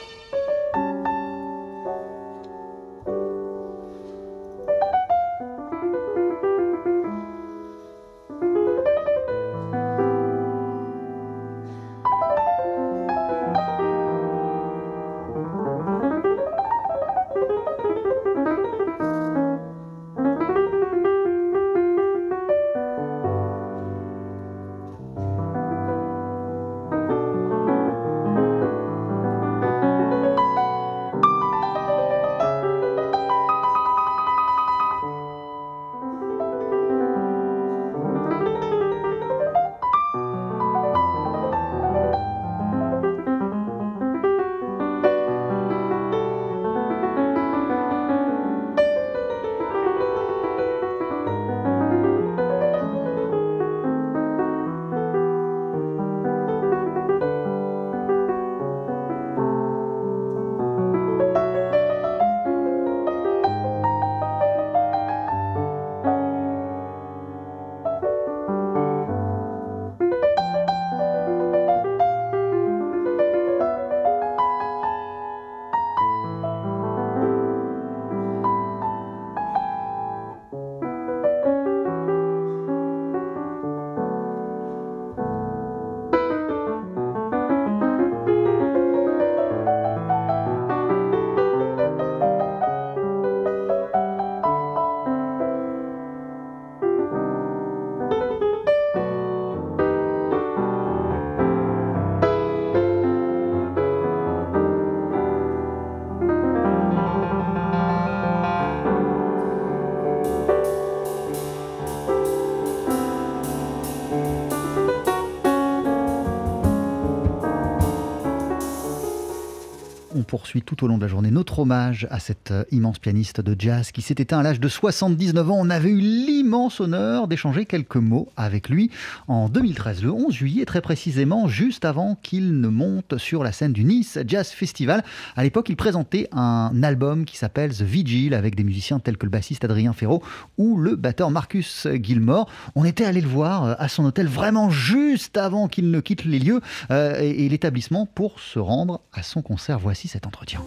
tout 120.65 120.83
au 120.83 120.87
long 120.87 120.97
de 120.97 121.03
la 121.03 121.07
journée 121.07 121.31
notre 121.31 121.59
hommage 121.59 122.07
à 122.11 122.19
cet 122.19 122.51
euh, 122.51 122.63
immense 122.71 122.99
pianiste 122.99 123.41
de 123.41 123.55
jazz 123.57 123.91
qui 123.91 124.01
s'est 124.01 124.15
éteint 124.17 124.39
à 124.39 124.43
l'âge 124.43 124.59
de 124.59 124.67
79 124.67 125.51
ans. 125.51 125.57
On 125.59 125.69
avait 125.69 125.89
eu 125.89 126.01
l'immense 126.41 126.79
honneur 126.79 127.27
d'échanger 127.27 127.67
quelques 127.67 127.97
mots 127.97 128.27
avec 128.35 128.67
lui 128.67 128.89
en 129.27 129.47
2013, 129.47 130.01
le 130.01 130.09
11 130.09 130.33
juillet 130.33 130.65
très 130.65 130.81
précisément, 130.81 131.47
juste 131.47 131.85
avant 131.85 132.15
qu'il 132.15 132.59
ne 132.59 132.67
monte 132.67 133.19
sur 133.19 133.43
la 133.43 133.51
scène 133.51 133.73
du 133.73 133.83
Nice 133.83 134.17
Jazz 134.25 134.49
Festival. 134.49 135.03
À 135.35 135.43
l'époque, 135.43 135.69
il 135.69 135.75
présentait 135.75 136.27
un 136.31 136.81
album 136.81 137.25
qui 137.25 137.37
s'appelle 137.37 137.77
The 137.77 137.83
Vigil 137.83 138.33
avec 138.33 138.55
des 138.55 138.63
musiciens 138.63 138.97
tels 138.97 139.17
que 139.17 139.27
le 139.27 139.29
bassiste 139.29 139.63
Adrien 139.65 139.93
Ferraud 139.93 140.23
ou 140.57 140.77
le 140.77 140.95
batteur 140.95 141.29
Marcus 141.29 141.87
Gilmore. 142.01 142.49
On 142.73 142.85
était 142.85 143.05
allé 143.05 143.21
le 143.21 143.27
voir 143.27 143.63
euh, 143.63 143.73
à 143.77 143.87
son 143.87 144.03
hôtel 144.05 144.25
vraiment 144.25 144.71
juste 144.71 145.37
avant 145.37 145.67
qu'il 145.67 145.91
ne 145.91 145.99
quitte 145.99 146.25
les 146.25 146.39
lieux 146.39 146.61
euh, 146.89 147.21
et, 147.21 147.45
et 147.45 147.49
l'établissement 147.49 148.07
pour 148.07 148.39
se 148.39 148.57
rendre 148.57 149.01
à 149.13 149.21
son 149.21 149.43
concert. 149.43 149.77
Voici 149.77 150.07
cet 150.07 150.25
entretien. 150.25 150.63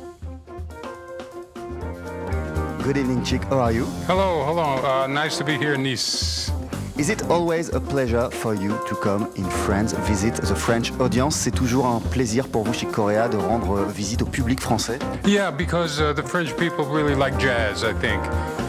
Good 2.85 2.99
evening, 2.99 3.25
Chick. 3.25 3.43
How 3.45 3.61
are 3.61 3.73
you? 3.73 3.87
Hello, 4.07 4.45
hello. 4.45 4.77
Uh, 4.85 5.07
nice 5.07 5.39
to 5.39 5.45
be 5.45 5.57
here 5.57 5.73
in 5.73 5.83
Nice. 5.83 6.53
Is 6.99 7.09
it 7.09 7.23
always 7.31 7.71
a 7.71 7.81
pleasure 7.81 8.29
for 8.31 8.55
you 8.55 8.79
to 8.89 8.95
come 8.97 9.27
in 9.37 9.49
France, 9.65 9.95
visit 10.07 10.35
the 10.35 10.55
French 10.55 10.93
audience? 11.01 11.35
C'est 11.35 11.51
toujours 11.51 11.87
un 11.87 12.01
plaisir 12.11 12.47
pour 12.47 12.63
vous, 12.65 12.75
Chic 12.75 12.93
Corea, 12.93 13.27
de 13.29 13.39
rendre 13.39 13.87
visite 13.87 14.21
au 14.21 14.27
public 14.27 14.61
français? 14.61 14.99
Yeah, 15.25 15.51
because 15.51 15.99
uh, 15.99 16.13
the 16.13 16.23
French 16.23 16.55
people 16.59 16.85
really 16.85 17.15
like 17.15 17.39
jazz, 17.39 17.85
I 17.85 17.95
think, 17.95 18.21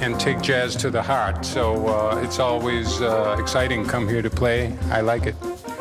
and 0.01 0.19
take 0.19 0.41
jazz 0.41 0.75
to 0.77 0.89
the 0.89 1.01
heart. 1.01 1.45
So 1.45 1.87
uh, 1.87 2.21
it's 2.23 2.39
always 2.39 3.01
uh, 3.01 3.37
exciting 3.39 3.85
come 3.85 4.07
here 4.07 4.21
to 4.21 4.29
play. 4.29 4.73
I 4.91 5.01
like 5.01 5.25
it. 5.25 5.35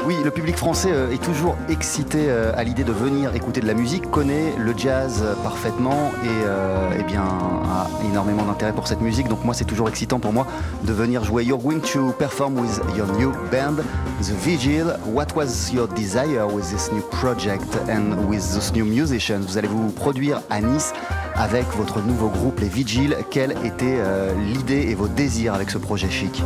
Oui, 0.07 0.17
le 0.23 0.31
public 0.31 0.57
français 0.57 0.91
euh, 0.93 1.11
est 1.13 1.23
toujours 1.23 1.57
excité 1.71 2.27
euh, 2.29 2.53
à 2.57 2.63
l'idée 2.63 2.85
de 2.85 2.93
venir 2.93 3.35
écouter 3.35 3.63
de 3.63 3.67
la 3.67 3.73
musique, 3.73 4.11
connaît 4.11 4.53
le 4.59 4.75
jazz 4.77 5.23
euh, 5.25 5.35
parfaitement 5.43 6.11
et 6.23 6.99
eh 6.99 7.03
bien, 7.05 7.23
a 7.23 7.89
énormément 8.07 8.45
d'intérêt 8.45 8.75
pour 8.75 8.87
cette 8.87 9.01
musique. 9.01 9.29
Donc 9.29 9.45
moi, 9.45 9.55
c'est 9.55 9.65
toujours 9.65 9.89
excitant 9.89 10.21
pour 10.21 10.35
moi 10.35 10.47
de 10.83 10.93
venir 10.93 11.25
jouer. 11.25 11.45
You're 11.45 11.59
going 11.59 11.81
to 11.81 12.13
perform 12.19 12.59
with 12.59 12.83
your 12.95 13.07
new 13.17 13.33
band, 13.51 13.83
The 14.21 14.33
Vigil. 14.33 14.89
What 15.07 15.29
was 15.35 15.73
your 15.73 15.89
desire 15.89 16.47
with 16.47 16.71
this 16.71 16.93
new 16.93 17.03
project 17.11 17.75
and 17.89 18.29
with 18.29 18.43
those 18.55 18.73
new 18.75 18.85
musicians? 18.85 19.47
Vous 19.49 19.57
allez 19.57 19.69
vous 19.69 19.91
produire 19.91 20.43
à 20.51 20.61
Nice 20.61 20.93
avec 21.35 21.67
votre 21.77 22.01
nouveau 22.01 22.29
groupe, 22.29 22.61
les 22.61 22.69
Vigil. 22.69 23.17
Quelle 23.31 23.53
était 23.65 23.99
l'idée 24.47 24.89
et 24.91 24.95
vos 24.95 25.09
désirs 25.09 25.55
avec 25.55 25.71
ce 25.71 25.79
projet 25.79 26.11
chic? 26.11 26.43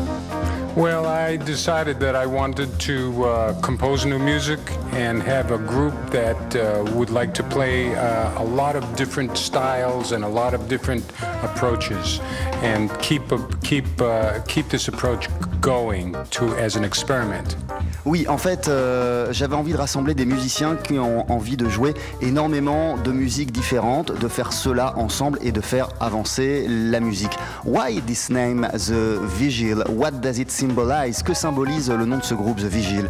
Well, 0.78 1.06
I 1.06 1.36
decided 1.36 1.98
that 1.98 2.14
I 2.14 2.24
wanted 2.24 2.68
to 2.86 3.24
uh, 3.24 3.60
compose 3.62 4.06
new 4.06 4.18
music 4.18 4.60
and 4.92 5.20
have 5.22 5.50
a 5.50 5.58
group 5.58 5.92
that 6.10 6.54
uh, 6.54 6.84
would 6.94 7.10
like 7.10 7.34
to 7.34 7.42
play 7.42 7.96
uh, 7.96 8.40
a 8.40 8.44
lot 8.44 8.76
of 8.76 8.84
different 8.94 9.36
styles 9.36 10.12
and 10.12 10.24
a 10.24 10.28
lot 10.28 10.54
of 10.54 10.68
different 10.68 11.02
approaches, 11.42 12.20
and 12.62 12.96
keep 13.00 13.32
a, 13.32 13.38
keep 13.64 13.86
uh, 14.00 14.38
keep 14.46 14.68
this 14.68 14.86
approach 14.86 15.28
going 15.60 16.14
to 16.30 16.54
as 16.56 16.76
an 16.76 16.84
experiment. 16.84 17.56
Oui, 18.04 18.26
en 18.28 18.38
fait, 18.38 18.68
euh, 18.68 19.28
j'avais 19.32 19.56
envie 19.56 19.72
de 19.72 19.76
rassembler 19.76 20.14
des 20.14 20.24
musiciens 20.24 20.76
qui 20.76 20.98
ont 20.98 21.30
envie 21.30 21.56
de 21.56 21.68
jouer 21.68 21.94
énormément 22.20 22.96
de 22.96 23.12
musiques 23.12 23.52
différentes, 23.52 24.12
de 24.12 24.28
faire 24.28 24.52
cela 24.52 24.96
ensemble 24.96 25.38
et 25.42 25.52
de 25.52 25.60
faire 25.60 25.88
avancer 26.00 26.66
la 26.68 27.00
musique. 27.00 27.36
Why 27.64 28.00
this 28.00 28.30
name, 28.30 28.68
The 28.72 29.20
Vigil? 29.38 29.84
What 29.88 30.12
does 30.22 30.38
it 30.38 30.50
symbolize? 30.50 31.22
Que 31.22 31.34
symbolise 31.34 31.90
le 31.90 32.04
nom 32.04 32.18
de 32.18 32.24
ce 32.24 32.34
groupe, 32.34 32.58
The 32.58 32.64
Vigil? 32.64 33.08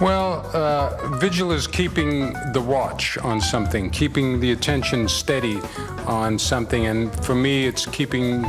Well, 0.00 0.42
uh, 0.54 0.90
vigil 1.18 1.52
is 1.52 1.66
keeping 1.66 2.32
the 2.52 2.60
watch 2.60 3.18
on 3.24 3.40
something, 3.40 3.90
keeping 3.90 4.38
the 4.38 4.52
attention 4.52 5.08
steady 5.08 5.58
on 6.06 6.38
something, 6.38 6.86
and 6.86 7.10
for 7.24 7.34
me, 7.34 7.66
it's 7.66 7.86
keeping 7.86 8.44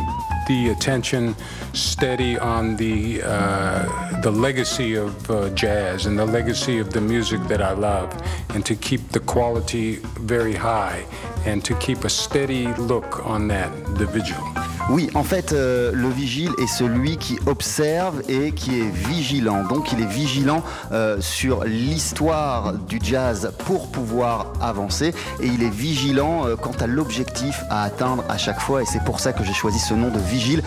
the 0.50 0.70
attention 0.70 1.36
steady 1.74 2.36
on 2.40 2.76
the 2.76 3.22
uh, 3.24 4.20
the 4.22 4.32
legacy 4.32 4.96
of 4.96 5.30
uh, 5.30 5.48
jazz 5.52 6.08
and 6.08 6.18
the 6.18 6.26
legacy 6.26 6.80
of 6.80 6.92
the 6.92 7.00
music 7.00 7.40
that 7.48 7.62
I 7.62 7.74
love, 7.74 8.10
and 8.50 8.66
to 8.66 8.76
keep 8.76 9.10
the 9.10 9.20
quality 9.20 9.98
very 10.34 10.56
high, 10.56 11.06
and 11.46 11.64
to 11.66 11.76
keep 11.76 12.04
a 12.04 12.10
steady 12.10 12.66
look 12.76 13.24
on 13.28 13.48
that, 13.50 13.72
the 14.00 14.08
vigil. 14.08 14.79
Oui, 14.92 15.08
en 15.14 15.24
fait, 15.24 15.54
euh, 15.54 15.92
le 15.94 16.10
vigile 16.10 16.50
est 16.60 16.66
celui 16.66 17.18
qui 17.18 17.38
observe 17.46 18.24
et 18.28 18.52
qui 18.52 18.80
est 18.80 18.90
vigilant. 18.90 19.64
Donc, 19.64 19.92
il 19.92 20.02
est 20.02 20.08
vigilant 20.08 20.64
euh, 20.92 21.22
sur 21.22 21.64
l'histoire 21.64 22.74
du 22.74 23.00
jazz 23.00 23.52
pour 23.66 23.92
pouvoir 23.92 24.52
avancer 24.60 25.14
et 25.42 25.46
il 25.46 25.62
est 25.62 25.70
vigilant 25.70 26.48
euh, 26.48 26.56
quant 26.56 26.74
à 26.80 26.88
l'objectif 26.88 27.62
à 27.70 27.84
atteindre 27.84 28.24
à 28.30 28.40
chaque 28.40 28.60
fois. 28.60 28.82
Et 28.82 28.86
c'est 28.86 29.04
pour 29.04 29.20
ça 29.20 29.32
que 29.32 29.44
j'ai 29.44 29.54
choisi 29.54 29.78
ce 29.78 29.94
nom 29.94 30.10
de 30.10 30.18
vigile 30.20 30.64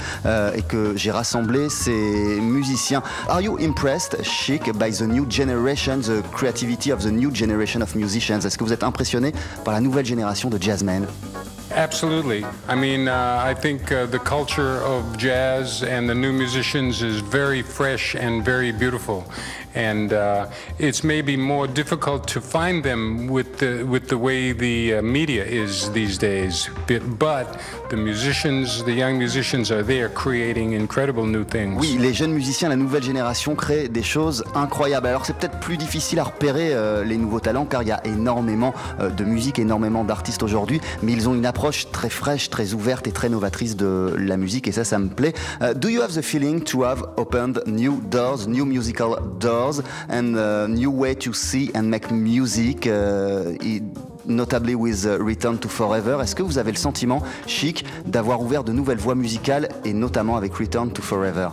et 0.55 0.63
que 0.63 0.93
j'ai 0.95 1.11
rassemblé 1.11 1.69
ces 1.69 2.41
musiciens. 2.41 3.03
Are 3.29 3.41
you 3.41 3.59
impressed, 3.61 4.23
Chic, 4.23 4.73
by 4.79 4.93
the 4.93 5.03
new 5.03 5.27
generation, 5.29 5.99
the 6.01 6.23
creativity 6.33 6.93
of 6.93 7.03
the 7.03 7.11
new 7.11 7.35
generation 7.35 7.81
of 7.81 7.97
musicians? 7.97 8.41
Est-ce 8.47 8.57
que 8.57 8.63
vous 8.63 8.73
êtes 8.73 8.85
impressionné 8.85 9.33
par 9.65 9.75
la 9.75 9.81
nouvelle 9.81 10.07
génération 10.07 10.49
de 10.49 10.63
jazzmen? 10.63 11.07
Absolutely. 11.75 12.45
I 12.69 12.75
mean, 12.75 13.09
uh, 13.09 13.41
I 13.43 13.55
think 13.55 13.91
uh, 13.91 14.05
the 14.05 14.19
culture 14.19 14.83
of 14.83 15.17
jazz 15.17 15.83
and 15.83 16.07
the 16.09 16.15
new 16.15 16.33
musicians 16.33 17.03
is 17.03 17.21
very 17.21 17.63
fresh 17.63 18.15
and 18.15 18.45
very 18.45 18.73
beautiful. 18.73 19.25
And 19.75 20.13
uh, 20.13 20.47
it's 20.79 21.03
maybe 21.03 21.37
more 21.37 21.67
difficult 21.67 22.27
to 22.29 22.41
find 22.41 22.83
them 22.83 23.29
with 23.29 23.59
the, 23.59 23.85
with 23.85 24.09
the 24.09 24.19
way 24.19 24.53
the 24.53 24.95
uh, 24.95 25.03
media 25.03 25.45
is 25.45 25.91
these 25.93 26.19
days. 26.19 26.69
But 27.19 27.47
the 27.89 27.97
musicians, 27.97 28.85
the 28.85 28.93
young 28.93 29.19
musicians 29.19 29.71
are 29.71 29.83
there 29.83 30.09
creating 30.09 30.73
incredible 30.73 31.25
new 31.25 31.45
things. 31.45 31.79
Oui, 31.81 31.97
les 31.99 32.13
jeunes 32.13 32.33
musiciens, 32.33 32.69
la 32.69 32.77
nouvelle 32.77 33.03
génération 33.03 33.55
créent 33.55 33.89
des 33.89 34.03
choses 34.03 34.45
incroyables. 34.55 35.07
Alors 35.07 35.25
c'est 35.25 35.37
peut-être 35.37 35.59
plus 35.61 35.77
difficile 35.77 36.19
à 36.19 36.25
repérer 36.25 36.75
euh, 36.75 37.05
les 37.05 37.17
nouveaux 37.17 37.41
talents 37.41 37.65
car 37.65 37.83
il 37.83 37.89
y 37.89 37.93
a 37.93 38.07
énormément 38.07 38.75
euh, 39.01 39.09
de 39.09 39.25
musique, 39.25 39.59
énormément 39.59 40.05
d'artistes 40.05 40.43
aujourd'hui, 40.43 40.81
mais 41.03 41.13
ils 41.13 41.29
ont 41.29 41.35
une 41.35 41.47
approche 41.47 41.91
très 41.91 42.11
fraîche, 42.11 42.51
très 42.51 42.75
ouverte 42.75 43.07
et 43.07 43.13
très 43.13 43.29
novatrice 43.29 43.77
de 43.77 44.15
la 44.19 44.37
musique 44.37 44.69
et 44.69 44.73
ça, 44.73 44.85
ça 44.85 44.99
me 44.99 45.09
plaît. 45.09 45.33
Uh, 45.61 45.73
do 45.75 45.89
you 45.89 46.03
have 46.03 46.13
the 46.13 46.23
feeling 46.23 46.61
to 46.63 46.85
have 46.85 47.03
opened 47.17 47.63
new 47.67 48.03
doors, 48.11 48.47
new 48.47 48.65
musical 48.65 49.17
doors? 49.41 49.62
And 50.09 50.37
a 50.37 50.67
new 50.69 50.91
way 50.91 51.15
to 51.15 51.33
see 51.33 51.71
and 51.75 51.85
make 51.85 52.11
music. 52.11 52.87
Uh, 52.87 53.53
notably 54.25 54.75
with 54.75 55.05
uh, 55.05 55.19
Return 55.19 55.59
to 55.59 55.69
Forever. 55.69 56.21
Est-ce 56.23 56.35
que 56.35 56.43
vous 56.43 56.59
avez 56.59 56.71
le 56.71 56.77
sentiment, 56.77 57.23
Chic, 57.47 57.85
d'avoir 58.07 58.41
ouvert 58.41 58.65
de 58.65 58.73
nouvelles 58.73 58.99
voies 58.99 59.15
musicales 59.15 59.69
et 59.85 59.93
notamment 59.93 60.37
avec 60.37 60.55
Return 60.55 60.93
to 60.93 61.03
Forever? 61.03 61.49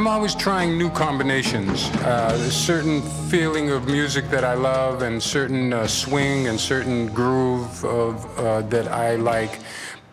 I'm 0.00 0.06
always 0.06 0.34
trying 0.34 0.78
new 0.78 0.88
combinations. 0.88 1.90
Uh, 1.96 2.32
a 2.34 2.50
certain 2.50 3.02
feeling 3.28 3.68
of 3.68 3.86
music 3.86 4.30
that 4.30 4.44
I 4.44 4.54
love, 4.54 5.02
and 5.02 5.22
certain 5.22 5.74
uh, 5.74 5.86
swing 5.86 6.48
and 6.48 6.58
certain 6.58 7.08
groove 7.08 7.84
of 7.84 8.24
uh, 8.38 8.62
that 8.70 8.88
I 8.88 9.16
like. 9.16 9.58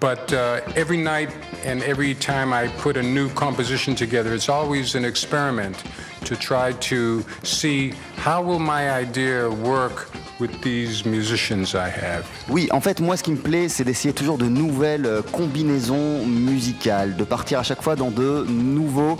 But 0.02 0.34
uh, 0.34 0.60
every 0.76 0.98
night 0.98 1.34
and 1.64 1.82
every 1.84 2.16
time 2.16 2.52
I 2.52 2.68
put 2.80 2.98
a 2.98 3.02
new 3.02 3.30
composition 3.30 3.96
together, 3.96 4.34
it's 4.34 4.50
always 4.50 4.96
an 4.96 5.06
experiment 5.06 5.82
to 6.26 6.36
try 6.36 6.74
to 6.74 7.24
see 7.44 7.94
how 8.18 8.42
will 8.42 8.60
my 8.60 8.92
idea 8.92 9.50
work 9.50 10.10
with 10.40 10.52
these 10.62 11.06
musicians 11.06 11.76
I 11.76 11.90
have. 11.90 12.26
Oui, 12.50 12.68
en 12.72 12.82
fait, 12.82 13.00
moi, 13.00 13.16
ce 13.16 13.24
qui 13.24 13.32
me 13.32 13.38
plaît, 13.38 13.70
c'est 13.70 13.86
d'essayer 13.86 14.14
toujours 14.14 14.38
de 14.38 14.48
nouvelles 14.48 15.06
euh, 15.06 15.22
combinaisons 15.22 16.26
musicales, 16.26 17.16
de 17.16 17.24
partir 17.24 17.60
à 17.60 17.64
chaque 17.64 17.82
fois 17.82 17.96
dans 17.96 18.12
de 18.12 18.46
nouveaux 18.48 19.18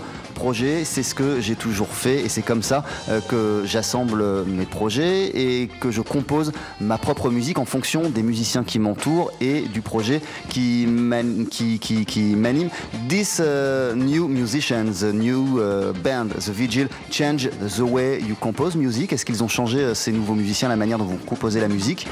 c'est 0.84 1.02
ce 1.02 1.14
que 1.14 1.40
j'ai 1.40 1.56
toujours 1.56 1.88
fait 1.88 2.20
et 2.20 2.28
c'est 2.28 2.42
comme 2.42 2.62
ça 2.62 2.84
euh, 3.08 3.20
que 3.20 3.62
j'assemble 3.64 4.44
mes 4.44 4.66
projets 4.66 5.26
et 5.34 5.68
que 5.80 5.90
je 5.90 6.00
compose 6.00 6.52
ma 6.80 6.98
propre 6.98 7.30
musique 7.30 7.58
en 7.58 7.64
fonction 7.64 8.08
des 8.08 8.22
musiciens 8.22 8.64
qui 8.64 8.78
m'entourent 8.78 9.30
et 9.40 9.62
du 9.62 9.80
projet 9.80 10.20
qui 10.48 10.86
m'anime. 10.86 11.46
Qui, 11.48 11.78
qui, 11.78 12.06
This 13.08 13.40
uh, 13.40 13.94
new 13.94 14.28
musicians, 14.28 15.00
the 15.00 15.12
new 15.12 15.60
band, 16.02 16.28
The 16.38 16.50
Vigil, 16.50 16.88
change 17.10 17.48
the 17.50 17.80
way 17.80 18.20
you 18.20 18.34
compose 18.34 18.76
music. 18.76 19.12
Est-ce 19.12 19.24
qu'ils 19.24 19.42
ont 19.42 19.48
changé 19.48 19.78
euh, 19.80 19.94
ces 19.94 20.12
nouveaux 20.12 20.34
musiciens 20.34 20.68
la 20.68 20.76
manière 20.76 20.98
dont 20.98 21.04
vous 21.04 21.16
composez 21.16 21.60
la 21.60 21.68
musique? 21.68 22.06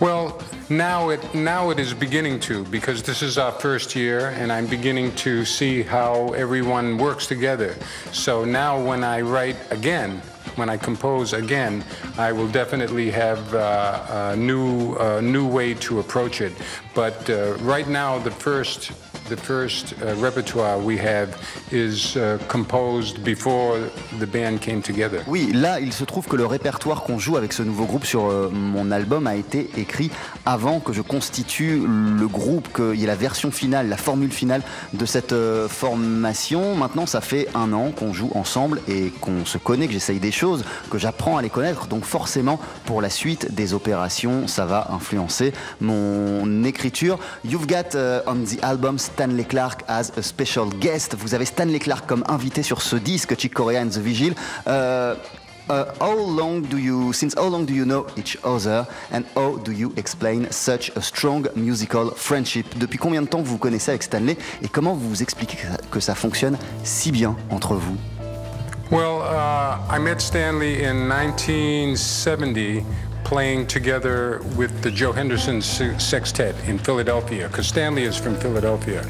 Well, 0.00 0.40
now 0.70 1.10
it 1.10 1.34
now 1.34 1.68
it 1.68 1.78
is 1.78 1.92
beginning 1.92 2.40
to 2.40 2.64
because 2.64 3.02
this 3.02 3.20
is 3.20 3.36
our 3.36 3.52
first 3.52 3.94
year, 3.94 4.30
and 4.30 4.50
I'm 4.50 4.66
beginning 4.66 5.14
to 5.16 5.44
see 5.44 5.82
how 5.82 6.28
everyone 6.28 6.96
works 6.96 7.26
together. 7.26 7.76
So 8.10 8.46
now, 8.46 8.82
when 8.82 9.04
I 9.04 9.20
write 9.20 9.56
again, 9.70 10.22
when 10.56 10.68
I 10.68 10.76
compose 10.76 11.32
again, 11.32 11.84
I 12.18 12.32
will 12.32 12.48
definitely 12.48 13.10
have 13.10 13.54
uh, 13.54 14.32
a 14.32 14.36
new 14.36 14.94
uh, 14.96 15.20
new 15.20 15.46
way 15.46 15.74
to 15.74 16.00
approach 16.00 16.40
it. 16.40 16.52
But 16.94 17.28
uh, 17.28 17.54
right 17.60 17.88
now, 17.88 18.18
the 18.18 18.30
first 18.30 18.92
the 19.30 19.36
first 19.36 19.94
uh, 20.02 20.14
repertoire 20.16 20.76
we 20.78 20.98
have 20.98 21.28
is 21.70 22.16
uh, 22.16 22.38
composed 22.48 23.22
before 23.22 23.78
the 24.18 24.26
band 24.26 24.60
came 24.60 24.82
together. 24.82 25.22
Oui, 25.28 25.52
là, 25.52 25.78
il 25.80 25.92
se 25.92 26.04
trouve 26.04 26.26
que 26.26 26.36
le 26.36 26.46
répertoire 26.46 27.02
qu'on 27.04 27.18
joue 27.18 27.36
avec 27.36 27.52
ce 27.52 27.62
nouveau 27.62 27.84
groupe 27.84 28.04
sur 28.04 28.24
euh, 28.24 28.50
mon 28.52 28.90
album 28.90 29.28
a 29.28 29.36
été 29.36 29.70
écrit 29.76 30.10
avant 30.44 30.80
que 30.80 30.92
je 30.92 31.00
constitue 31.00 31.80
le 31.86 32.26
groupe, 32.26 32.68
qu'il 32.74 32.96
y 32.96 33.04
ait 33.04 33.06
la 33.06 33.14
version 33.14 33.52
finale, 33.52 33.88
la 33.88 33.96
formule 33.96 34.32
finale 34.32 34.62
de 34.92 35.06
cette 35.06 35.32
euh, 35.32 35.68
formation. 35.68 36.74
Maintenant, 36.74 37.06
ça 37.06 37.20
fait 37.20 37.46
un 37.54 37.72
an 37.72 37.92
qu'on 37.92 38.12
joue 38.12 38.30
ensemble 38.34 38.80
et 38.88 39.12
qu'on 39.20 39.44
se 39.44 39.58
connaît, 39.58 39.86
que 39.86 39.92
j'essaye 39.92 40.18
des 40.18 40.32
que 40.90 40.98
j'apprends 40.98 41.36
à 41.36 41.42
les 41.42 41.50
connaître. 41.50 41.86
Donc 41.86 42.04
forcément, 42.04 42.58
pour 42.86 43.00
la 43.00 43.10
suite 43.10 43.54
des 43.54 43.74
opérations, 43.74 44.46
ça 44.46 44.64
va 44.64 44.88
influencer 44.90 45.52
mon 45.80 46.64
écriture. 46.64 47.18
You've 47.44 47.66
got 47.66 47.94
uh, 47.94 48.20
on 48.26 48.44
the 48.44 48.62
album 48.62 48.98
Stanley 48.98 49.44
Clark 49.44 49.82
as 49.88 50.12
a 50.16 50.22
special 50.22 50.68
guest. 50.80 51.14
Vous 51.18 51.34
avez 51.34 51.44
Stanley 51.44 51.78
Clark 51.78 52.06
comme 52.06 52.24
invité 52.28 52.62
sur 52.62 52.82
ce 52.82 52.96
disque, 52.96 53.38
Chick 53.38 53.54
Corea 53.54 53.82
and 53.82 53.88
the 53.88 53.98
Vigil. 53.98 54.34
Uh, 54.66 55.14
uh, 55.68 55.84
how 56.00 56.14
long 56.14 56.60
do 56.60 56.78
you, 56.78 57.12
since 57.12 57.34
how 57.36 57.48
long 57.48 57.64
do 57.64 57.74
you 57.74 57.84
know 57.84 58.06
each 58.16 58.38
other? 58.42 58.86
And 59.12 59.22
how 59.36 59.58
do 59.58 59.72
you 59.72 59.92
explain 59.96 60.46
such 60.50 60.90
a 60.96 61.00
strong 61.00 61.48
musical 61.54 62.12
friendship? 62.16 62.78
Depuis 62.78 62.98
combien 62.98 63.22
de 63.22 63.28
temps 63.28 63.42
vous 63.42 63.52
vous 63.52 63.58
connaissez 63.58 63.90
avec 63.90 64.02
Stanley? 64.02 64.36
Et 64.62 64.68
comment 64.68 64.94
vous 64.94 65.08
vous 65.08 65.22
expliquez 65.22 65.58
que 65.90 66.00
ça 66.00 66.14
fonctionne 66.14 66.56
si 66.82 67.12
bien 67.12 67.36
entre 67.50 67.74
vous? 67.74 67.96
Well, 68.90 69.22
uh, 69.22 69.86
I 69.88 70.00
met 70.00 70.20
Stanley 70.20 70.82
in 70.82 71.08
1970 71.08 72.84
playing 73.22 73.68
together 73.68 74.40
with 74.56 74.82
the 74.82 74.90
Joe 74.90 75.12
Henderson 75.12 75.62
Sextet 75.62 76.56
in 76.66 76.76
Philadelphia, 76.76 77.46
because 77.46 77.68
Stanley 77.68 78.02
is 78.02 78.16
from 78.16 78.34
Philadelphia. 78.34 79.06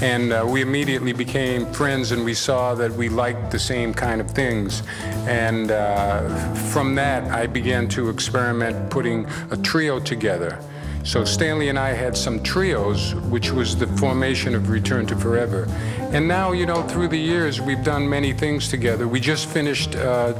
And 0.00 0.32
uh, 0.32 0.44
we 0.44 0.60
immediately 0.60 1.12
became 1.12 1.72
friends, 1.72 2.10
and 2.10 2.24
we 2.24 2.34
saw 2.34 2.74
that 2.74 2.90
we 2.90 3.08
liked 3.08 3.52
the 3.52 3.60
same 3.60 3.94
kind 3.94 4.20
of 4.20 4.28
things. 4.28 4.82
And 5.28 5.70
uh, 5.70 6.54
from 6.72 6.96
that, 6.96 7.30
I 7.30 7.46
began 7.46 7.86
to 7.90 8.08
experiment 8.08 8.90
putting 8.90 9.26
a 9.52 9.56
trio 9.56 10.00
together. 10.00 10.58
So 11.04 11.24
Stanley 11.24 11.68
and 11.68 11.78
I 11.78 11.90
had 11.90 12.16
some 12.16 12.42
trios, 12.42 13.14
which 13.14 13.50
was 13.50 13.76
the 13.76 13.88
formation 13.98 14.54
of 14.54 14.70
Return 14.70 15.04
to 15.06 15.16
Forever. 15.16 15.66
And 16.12 16.28
now, 16.28 16.52
you 16.52 16.64
know, 16.64 16.82
through 16.82 17.08
the 17.08 17.18
years, 17.18 17.60
we've 17.60 17.82
done 17.82 18.08
many 18.08 18.32
things 18.32 18.68
together. 18.68 19.08
We 19.08 19.18
just 19.18 19.48
finished 19.48 19.96
uh, 19.96 20.32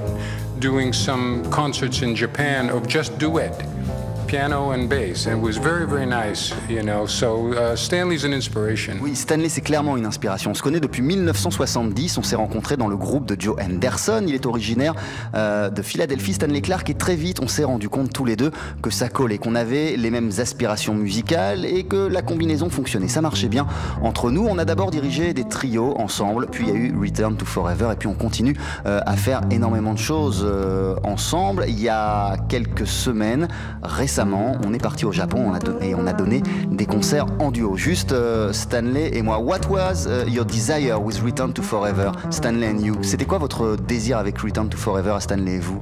doing 0.60 0.92
some 0.92 1.50
concerts 1.50 2.02
in 2.02 2.14
Japan 2.14 2.70
of 2.70 2.86
just 2.86 3.18
duet. 3.18 3.66
Piano 4.32 4.72
and 4.72 4.88
bass, 4.88 5.26
and 5.26 5.42
was 5.42 5.58
very, 5.58 5.86
very 5.86 6.06
nice, 6.06 6.54
you 6.66 6.80
know. 6.80 7.06
So 7.06 7.52
uh, 7.52 7.76
Stanley's 7.76 8.24
an 8.24 8.32
inspiration. 8.32 8.94
Oui, 9.02 9.14
Stanley, 9.14 9.50
c'est 9.50 9.60
clairement 9.60 9.98
une 9.98 10.06
inspiration. 10.06 10.52
On 10.52 10.54
se 10.54 10.62
connaît 10.62 10.80
depuis 10.80 11.02
1970. 11.02 12.16
On 12.16 12.22
s'est 12.22 12.36
rencontrés 12.36 12.78
dans 12.78 12.88
le 12.88 12.96
groupe 12.96 13.26
de 13.26 13.38
Joe 13.38 13.56
Henderson. 13.60 14.24
Il 14.26 14.34
est 14.34 14.46
originaire 14.46 14.94
euh, 15.34 15.68
de 15.68 15.82
Philadelphie, 15.82 16.32
Stanley 16.32 16.62
Clark, 16.62 16.88
et 16.88 16.94
très 16.94 17.14
vite, 17.14 17.40
on 17.42 17.46
s'est 17.46 17.64
rendu 17.64 17.90
compte 17.90 18.10
tous 18.10 18.24
les 18.24 18.36
deux 18.36 18.52
que 18.80 18.88
ça 18.88 19.10
collait, 19.10 19.36
qu'on 19.36 19.54
avait 19.54 19.98
les 19.98 20.10
mêmes 20.10 20.30
aspirations 20.38 20.94
musicales 20.94 21.66
et 21.66 21.84
que 21.84 22.08
la 22.08 22.22
combinaison 22.22 22.70
fonctionnait. 22.70 23.08
Ça 23.08 23.20
marchait 23.20 23.48
bien 23.48 23.66
entre 24.00 24.30
nous. 24.30 24.46
On 24.48 24.56
a 24.56 24.64
d'abord 24.64 24.90
dirigé 24.90 25.34
des 25.34 25.44
trios 25.44 25.94
ensemble, 26.00 26.46
puis 26.46 26.68
il 26.68 26.70
y 26.70 26.72
a 26.72 26.78
eu 26.78 26.94
Return 26.98 27.36
to 27.36 27.44
Forever, 27.44 27.90
et 27.92 27.96
puis 27.96 28.08
on 28.08 28.14
continue 28.14 28.56
euh, 28.86 29.00
à 29.04 29.16
faire 29.16 29.42
énormément 29.50 29.92
de 29.92 29.98
choses 29.98 30.42
euh, 30.42 30.96
ensemble. 31.04 31.66
Il 31.68 31.78
y 31.78 31.90
a 31.90 32.38
quelques 32.48 32.86
semaines, 32.86 33.48
récemment, 33.82 34.21
on 34.30 34.72
est 34.72 34.82
parti 34.82 35.04
au 35.04 35.12
Japon 35.12 35.52
et 35.80 35.94
on 35.94 36.06
a 36.06 36.12
donné 36.12 36.42
des 36.70 36.86
concerts 36.86 37.26
en 37.38 37.50
duo. 37.50 37.76
Juste 37.76 38.12
euh, 38.12 38.52
Stanley 38.52 39.10
et 39.16 39.22
moi. 39.22 39.38
What 39.38 39.68
was 39.68 40.06
uh, 40.06 40.28
your 40.28 40.44
desire 40.44 41.02
with 41.02 41.20
Return 41.22 41.52
to 41.52 41.62
Forever, 41.62 42.12
Stanley 42.30 42.68
and 42.68 42.78
you 42.78 42.94
C'était 43.02 43.24
quoi 43.24 43.38
votre 43.38 43.76
désir 43.76 44.18
avec 44.18 44.38
Return 44.38 44.68
to 44.68 44.76
Forever, 44.76 45.16
Stanley 45.20 45.54
et 45.54 45.58
vous? 45.58 45.80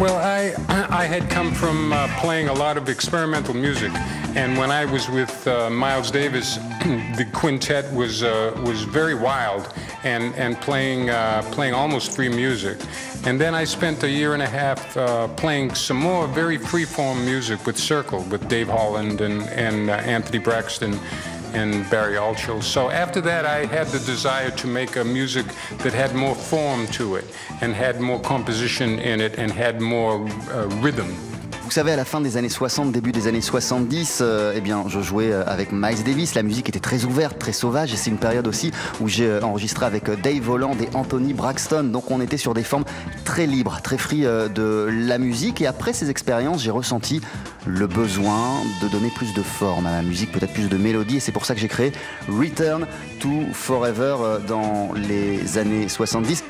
Well, 0.00 0.16
I 0.16 0.54
I 0.90 1.06
had 1.06 1.28
come 1.28 1.52
from 1.52 1.92
uh, 1.92 2.06
playing 2.20 2.48
a 2.48 2.52
lot 2.52 2.76
of 2.76 2.88
experimental 2.88 3.52
music, 3.52 3.90
and 4.36 4.56
when 4.56 4.70
I 4.70 4.84
was 4.84 5.08
with 5.08 5.44
uh, 5.48 5.70
Miles 5.70 6.12
Davis, 6.12 6.54
the 7.16 7.26
quintet 7.32 7.92
was 7.92 8.22
uh, 8.22 8.56
was 8.64 8.84
very 8.84 9.16
wild 9.16 9.74
and 10.04 10.32
and 10.36 10.56
playing 10.60 11.10
uh, 11.10 11.42
playing 11.50 11.74
almost 11.74 12.14
free 12.14 12.28
music. 12.28 12.78
And 13.24 13.40
then 13.40 13.56
I 13.56 13.64
spent 13.64 14.04
a 14.04 14.08
year 14.08 14.34
and 14.34 14.42
a 14.42 14.48
half 14.48 14.96
uh, 14.96 15.26
playing 15.34 15.74
some 15.74 15.96
more 15.96 16.28
very 16.28 16.58
free-form 16.58 17.24
music 17.24 17.66
with 17.66 17.76
Circle, 17.76 18.22
with 18.30 18.48
Dave 18.48 18.68
Holland 18.68 19.20
and 19.20 19.42
and 19.48 19.90
uh, 19.90 19.94
Anthony 19.94 20.38
Braxton 20.38 20.96
and 21.54 21.88
Barry 21.90 22.16
Altschul. 22.16 22.62
So 22.62 22.90
after 22.90 23.20
that, 23.22 23.46
I 23.46 23.66
had 23.66 23.86
the 23.88 23.98
desire 24.00 24.50
to 24.50 24.66
make 24.66 24.96
a 24.96 25.04
music 25.04 25.46
that 25.78 25.92
had 25.92 26.14
more 26.14 26.34
form 26.34 26.86
to 26.88 27.16
it 27.16 27.24
and 27.60 27.74
had 27.74 28.00
more 28.00 28.20
composition 28.20 28.98
in 28.98 29.20
it 29.20 29.38
and 29.38 29.50
had 29.52 29.80
more 29.80 30.28
uh, 30.50 30.66
rhythm. 30.80 31.37
Vous 31.68 31.74
savez, 31.74 31.92
à 31.92 31.96
la 31.96 32.06
fin 32.06 32.22
des 32.22 32.38
années 32.38 32.48
60, 32.48 32.92
début 32.92 33.12
des 33.12 33.26
années 33.26 33.42
70, 33.42 34.20
euh, 34.22 34.54
eh 34.56 34.62
bien, 34.62 34.84
je 34.88 35.00
jouais 35.02 35.30
euh, 35.30 35.44
avec 35.46 35.70
Miles 35.70 36.02
Davis. 36.02 36.34
La 36.34 36.42
musique 36.42 36.70
était 36.70 36.80
très 36.80 37.04
ouverte, 37.04 37.38
très 37.38 37.52
sauvage. 37.52 37.92
Et 37.92 37.96
c'est 37.98 38.08
une 38.08 38.16
période 38.16 38.48
aussi 38.48 38.72
où 39.02 39.06
j'ai 39.06 39.26
euh, 39.26 39.42
enregistré 39.42 39.84
avec 39.84 40.08
Dave 40.22 40.48
Holland 40.48 40.80
et 40.80 40.88
Anthony 40.94 41.34
Braxton. 41.34 41.84
Donc 41.84 42.10
on 42.10 42.22
était 42.22 42.38
sur 42.38 42.54
des 42.54 42.62
formes 42.62 42.86
très 43.26 43.46
libres, 43.46 43.82
très 43.82 43.98
free 43.98 44.22
de 44.22 44.88
la 44.90 45.18
musique. 45.18 45.60
Et 45.60 45.66
après 45.66 45.92
ces 45.92 46.08
expériences, 46.08 46.62
j'ai 46.62 46.70
ressenti 46.70 47.20
le 47.66 47.86
besoin 47.86 48.62
de 48.80 48.88
donner 48.88 49.10
plus 49.10 49.34
de 49.34 49.42
forme 49.42 49.86
à 49.88 49.90
ma 49.90 50.02
musique, 50.02 50.32
peut-être 50.32 50.54
plus 50.54 50.70
de 50.70 50.78
mélodie. 50.78 51.18
Et 51.18 51.20
c'est 51.20 51.32
pour 51.32 51.44
ça 51.44 51.54
que 51.54 51.60
j'ai 51.60 51.68
créé 51.68 51.92
Return 52.30 52.86
to 53.20 53.28
Forever 53.52 54.38
dans 54.48 54.92
les 54.94 55.58
années 55.58 55.86
70. 55.90 56.42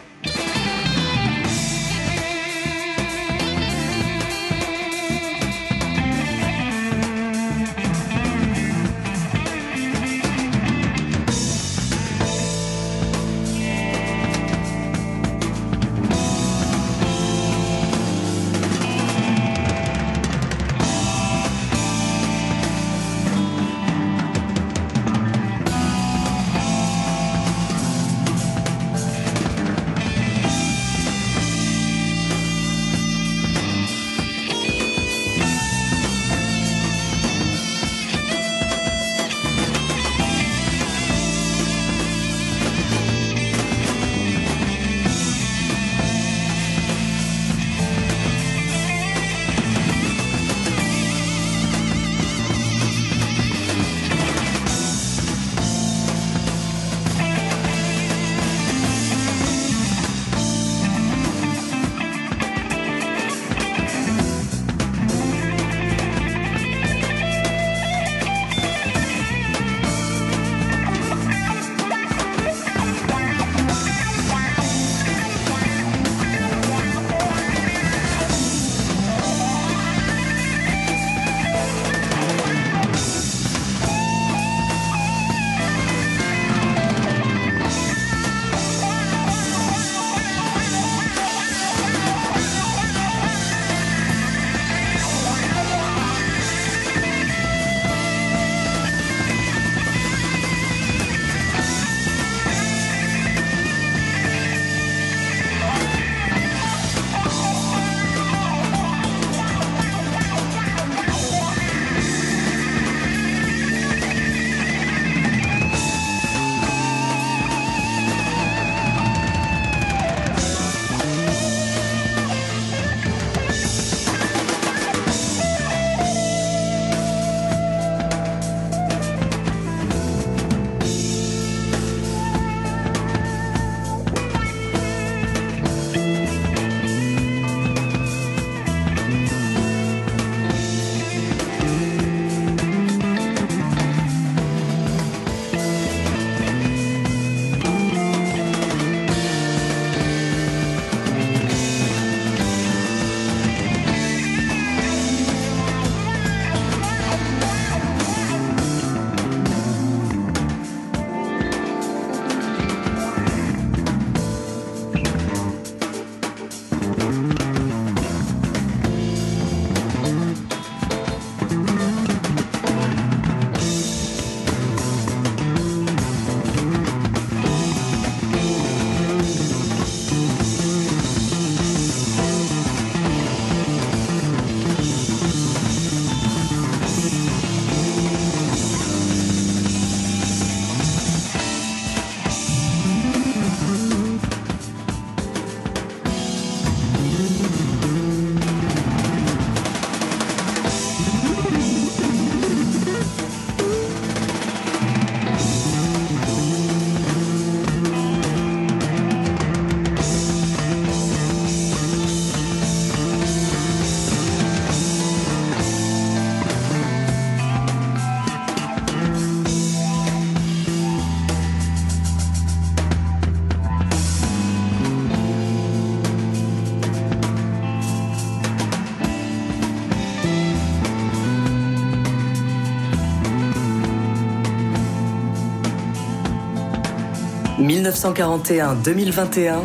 1941-2021, 237.69 239.61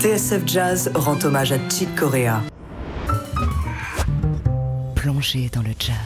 TSF 0.00 0.42
Jazz 0.44 0.90
rend 0.94 1.16
hommage 1.24 1.52
à 1.52 1.56
Chick 1.70 1.96
Corea. 1.96 2.42
Plongez 4.94 5.48
dans 5.50 5.62
le 5.62 5.70
jazz. 5.78 5.96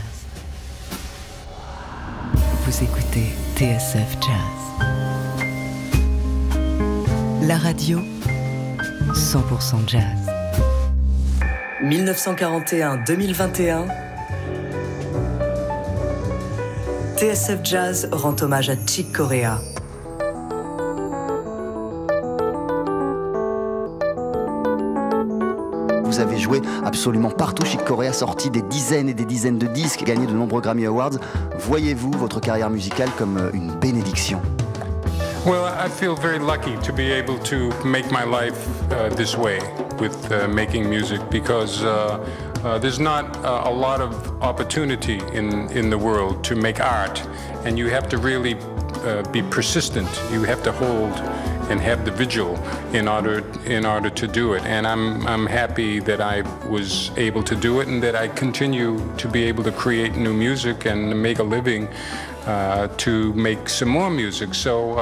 Vous 2.64 2.84
écoutez 2.84 3.32
TSF 3.56 4.18
Jazz. 4.20 4.38
La 7.42 7.58
radio 7.58 7.98
100% 9.14 9.88
jazz. 9.88 10.30
1941-2021. 11.82 13.88
TSF 17.16 17.58
Jazz 17.64 18.08
rend 18.12 18.36
hommage 18.40 18.70
à 18.70 18.76
Chick 18.86 19.12
Corea. 19.12 19.58
Absolument 26.84 27.30
partout. 27.30 27.64
Chick 27.64 27.84
Corea 27.84 28.12
sorti 28.12 28.51
des 28.51 28.62
dizaines 28.62 29.09
et 29.09 29.14
des 29.14 29.24
dizaines 29.24 29.59
de 29.59 29.66
disques, 29.66 30.05
gagné 30.05 30.26
de 30.26 30.32
nombreux 30.32 30.61
Grammy 30.61 30.86
Awards. 30.86 31.18
Voyez-vous 31.59 32.11
votre 32.12 32.40
carrière 32.40 32.70
musicale 32.70 33.11
comme 33.18 33.51
une 33.53 33.72
bénédiction? 33.74 34.40
Well, 35.46 35.64
I 35.64 35.88
feel 35.88 36.14
very 36.14 36.38
lucky 36.38 36.76
to 36.82 36.92
be 36.92 37.11
able 37.12 37.38
to 37.44 37.70
make 37.84 38.11
my 38.11 38.24
life 38.24 38.66
uh, 38.92 39.09
this 39.09 39.36
way 39.36 39.61
with 39.99 40.30
uh, 40.30 40.49
making 40.49 40.88
music 40.88 41.20
because 41.30 41.82
uh, 41.82 42.18
uh 42.64 42.78
there's 42.78 42.99
not 42.99 43.36
a 43.44 43.70
lot 43.70 44.01
of 44.01 44.12
opportunity 44.42 45.20
in, 45.32 45.70
in 45.70 45.90
the 45.90 45.96
world 45.96 46.42
to 46.44 46.57
make 46.57 46.80
art, 46.80 47.22
and 47.64 47.78
you 47.78 47.88
have 47.88 48.09
to 48.09 48.18
really 48.18 48.57
uh, 49.05 49.22
be 49.30 49.42
persistent. 49.42 50.09
You 50.32 50.42
have 50.42 50.62
to 50.64 50.72
hold 50.72 51.14
and 51.70 51.80
have 51.80 52.04
the 52.04 52.10
vigil 52.10 52.58
in 52.92 53.08
order 53.08 53.44
in 53.66 53.84
order 53.84 54.10
to 54.10 54.26
do 54.26 54.54
it. 54.54 54.62
And 54.64 54.86
I'm 54.86 55.26
I'm 55.26 55.46
happy 55.46 56.00
that 56.00 56.20
I 56.20 56.42
was 56.68 57.10
able 57.16 57.42
to 57.44 57.54
do 57.54 57.80
it 57.80 57.88
and 57.88 58.02
that 58.02 58.14
I 58.14 58.28
continue 58.28 58.98
to 59.16 59.28
be 59.28 59.44
able 59.44 59.64
to 59.64 59.72
create 59.72 60.16
new 60.16 60.34
music 60.34 60.86
and 60.86 61.22
make 61.22 61.38
a 61.38 61.44
living 61.44 61.88
uh, 62.48 62.88
to 62.96 63.32
make 63.34 63.68
some 63.68 63.90
more 63.90 64.10
music. 64.10 64.54
So 64.54 64.94
uh, 64.94 65.00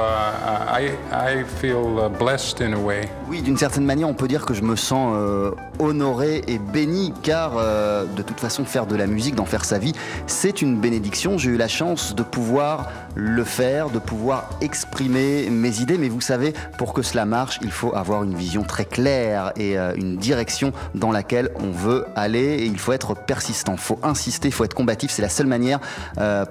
I, 0.67 0.97
I 1.11 1.43
feel 1.43 1.99
uh, 1.99 2.09
blessed 2.09 2.61
in 2.61 2.73
a 2.73 2.79
way. 2.79 3.09
Oui, 3.29 3.41
d'une 3.41 3.57
certaine 3.57 3.85
manière, 3.85 4.09
on 4.09 4.13
peut 4.13 4.27
dire 4.27 4.45
que 4.45 4.53
je 4.53 4.61
me 4.63 4.75
sens 4.75 5.13
euh, 5.15 5.51
honoré 5.79 6.43
et 6.47 6.59
béni 6.59 7.13
car 7.23 7.53
euh, 7.57 8.05
de 8.05 8.21
toute 8.21 8.39
façon 8.39 8.65
faire 8.65 8.85
de 8.85 8.95
la 8.95 9.07
musique, 9.07 9.35
d'en 9.35 9.45
faire 9.45 9.65
sa 9.65 9.77
vie, 9.77 9.93
c'est 10.27 10.61
une 10.61 10.79
bénédiction. 10.79 11.37
J'ai 11.37 11.51
eu 11.51 11.57
la 11.57 11.67
chance 11.67 12.15
de 12.15 12.23
pouvoir 12.23 12.89
le 13.17 13.43
faire, 13.43 13.89
de 13.89 13.97
pouvoir 13.97 14.49
exprimer 14.61 15.49
mes 15.49 15.81
idées, 15.81 15.97
mais 15.97 16.07
vous 16.07 16.21
savez, 16.21 16.53
pour 16.77 16.93
que 16.93 17.01
cela 17.01 17.25
marche, 17.25 17.59
il 17.63 17.71
faut 17.71 17.95
avoir 17.95 18.23
une 18.23 18.35
vision 18.35 18.63
très 18.63 18.85
claire 18.85 19.51
et 19.55 19.77
euh, 19.77 19.93
une 19.95 20.17
direction 20.17 20.71
dans 20.93 21.11
laquelle 21.11 21.49
on 21.59 21.71
veut 21.71 22.05
aller. 22.15 22.57
Et 22.59 22.65
il 22.65 22.77
faut 22.77 22.93
être 22.93 23.15
persistant, 23.15 23.73
il 23.73 23.79
faut 23.79 23.99
insister, 24.03 24.49
il 24.49 24.53
faut 24.53 24.63
être 24.63 24.75
combatif, 24.75 25.09
c'est 25.11 25.23
la 25.23 25.29
seule 25.29 25.47
manière 25.47 25.79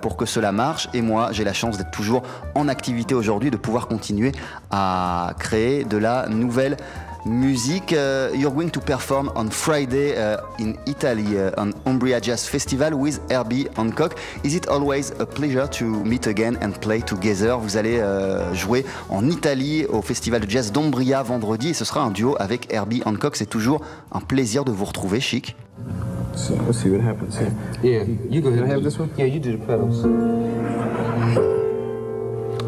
pour 0.01 0.17
que 0.17 0.27
cela 0.27 0.51
marche. 0.51 0.89
Et 0.93 1.03
moi 1.03 1.29
j'ai 1.33 1.45
la 1.45 1.53
chance 1.53 1.79
d'être 1.79 1.91
toujours 1.91 2.23
en 2.55 2.69
activité 2.69 3.15
aujourd'hui, 3.15 3.51
de 3.51 3.57
pouvoir 3.57 3.87
continuer 3.87 4.33
à 4.71 5.35
créer 5.39 5.85
de 5.85 5.97
la 5.97 6.29
nouvelle 6.29 6.77
musique. 7.27 7.93
Uh, 7.93 8.31
you're 8.35 8.51
going 8.53 8.71
to 8.71 8.81
perform 8.81 9.31
on 9.35 9.51
Friday 9.51 10.17
uh, 10.17 10.39
in 10.59 10.79
Italy 10.87 11.39
uh, 11.39 11.51
on 11.61 11.73
Umbria 11.85 12.21
Jazz 12.21 12.47
Festival 12.49 12.95
with 12.95 13.21
Herbie 13.31 13.67
Hancock. 13.77 14.17
Is 14.45 14.55
it 14.55 14.69
always 14.69 15.11
a 15.19 15.27
pleasure 15.27 15.67
to 15.69 15.85
meet 15.85 16.27
again 16.27 16.57
and 16.63 16.73
play 16.81 17.01
together? 17.01 17.57
Vous 17.59 17.77
allez 17.77 17.99
euh, 17.99 18.55
jouer 18.55 18.85
en 19.11 19.29
Italie 19.29 19.85
au 19.87 20.03
Festival 20.03 20.41
de 20.41 20.49
Jazz 20.51 20.71
d'Umbria 20.73 21.23
vendredi 21.23 21.71
et 21.71 21.75
ce 21.75 21.85
sera 21.85 22.03
un 22.03 22.11
duo 22.11 22.37
avec 22.39 22.73
Herbie 22.73 23.03
Hancock. 23.05 23.37
C'est 23.37 23.47
toujours 23.47 23.81
un 24.13 24.21
plaisir 24.21 24.65
de 24.65 24.71
vous 24.71 24.85
retrouver, 24.85 25.21
Chic. 25.21 25.57
So 26.35 26.55
let's 26.67 26.79
see 26.79 26.91
what 26.91 27.01
happens 27.01 27.37
here. 27.39 27.51
Yeah, 27.83 28.05
you 28.31 28.41
go 28.43 28.49
ahead. 28.51 28.61
Can 28.61 28.71
I 28.71 28.73
have 28.75 28.83
this 28.83 28.99
one? 28.99 29.09
Yeah, 29.17 29.27
you 29.27 29.41
do 29.41 29.53
the 29.53 29.59
pedals. 29.65 30.05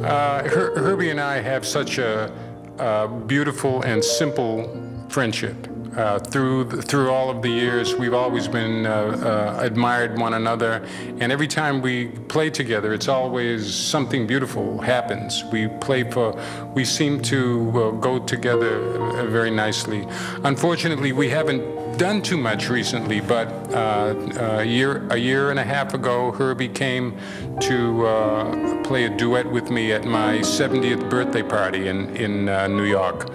Uh, 0.05 0.43
Her- 0.49 0.73
Herbie 0.77 1.11
and 1.11 1.21
I 1.21 1.43
have 1.43 1.67
such 1.67 1.99
a, 1.99 2.31
a 2.79 3.09
beautiful 3.09 3.83
and 3.83 4.05
simple 4.05 4.69
friendship. 5.09 5.68
Uh, 5.97 6.19
through 6.19 6.65
the, 6.65 6.83
through 6.83 7.11
all 7.11 7.31
of 7.31 7.43
the 7.43 7.49
years, 7.49 7.95
we've 7.95 8.15
always 8.15 8.47
been 8.47 8.87
uh, 8.87 9.57
uh, 9.59 9.63
admired 9.63 10.19
one 10.19 10.35
another, 10.35 10.87
and 11.19 11.33
every 11.33 11.49
time 11.49 11.81
we 11.81 12.09
play 12.29 12.51
together, 12.51 12.93
it's 12.93 13.09
always 13.09 13.75
something 13.75 14.27
beautiful 14.27 14.81
happens. 14.81 15.43
We 15.51 15.69
play 15.81 16.09
for, 16.09 16.39
we 16.75 16.85
seem 16.85 17.21
to 17.23 17.71
uh, 17.71 17.91
go 17.93 18.19
together 18.19 18.81
uh, 18.81 19.27
very 19.27 19.51
nicely. 19.51 20.07
Unfortunately, 20.45 21.13
we 21.13 21.31
haven't 21.31 21.97
done 21.97 22.23
too 22.23 22.37
much 22.37 22.69
recently, 22.69 23.21
but 23.21 23.49
a 23.75 24.65
year 24.65 25.09
a 25.11 25.17
year 25.17 25.51
and 25.51 25.59
a 25.59 25.65
half 25.65 25.95
ago, 25.95 26.31
Herbie 26.31 26.69
came 26.69 27.19
to 27.61 28.83
play 28.85 29.05
a 29.05 29.17
duet 29.17 29.51
with 29.51 29.71
me 29.71 29.91
at 29.93 30.05
my 30.05 30.39
70th 30.39 31.11
birthday 31.11 31.43
party 31.43 31.89
in 31.89 32.15
in 32.15 32.45
New 32.45 32.85
York, 32.85 33.31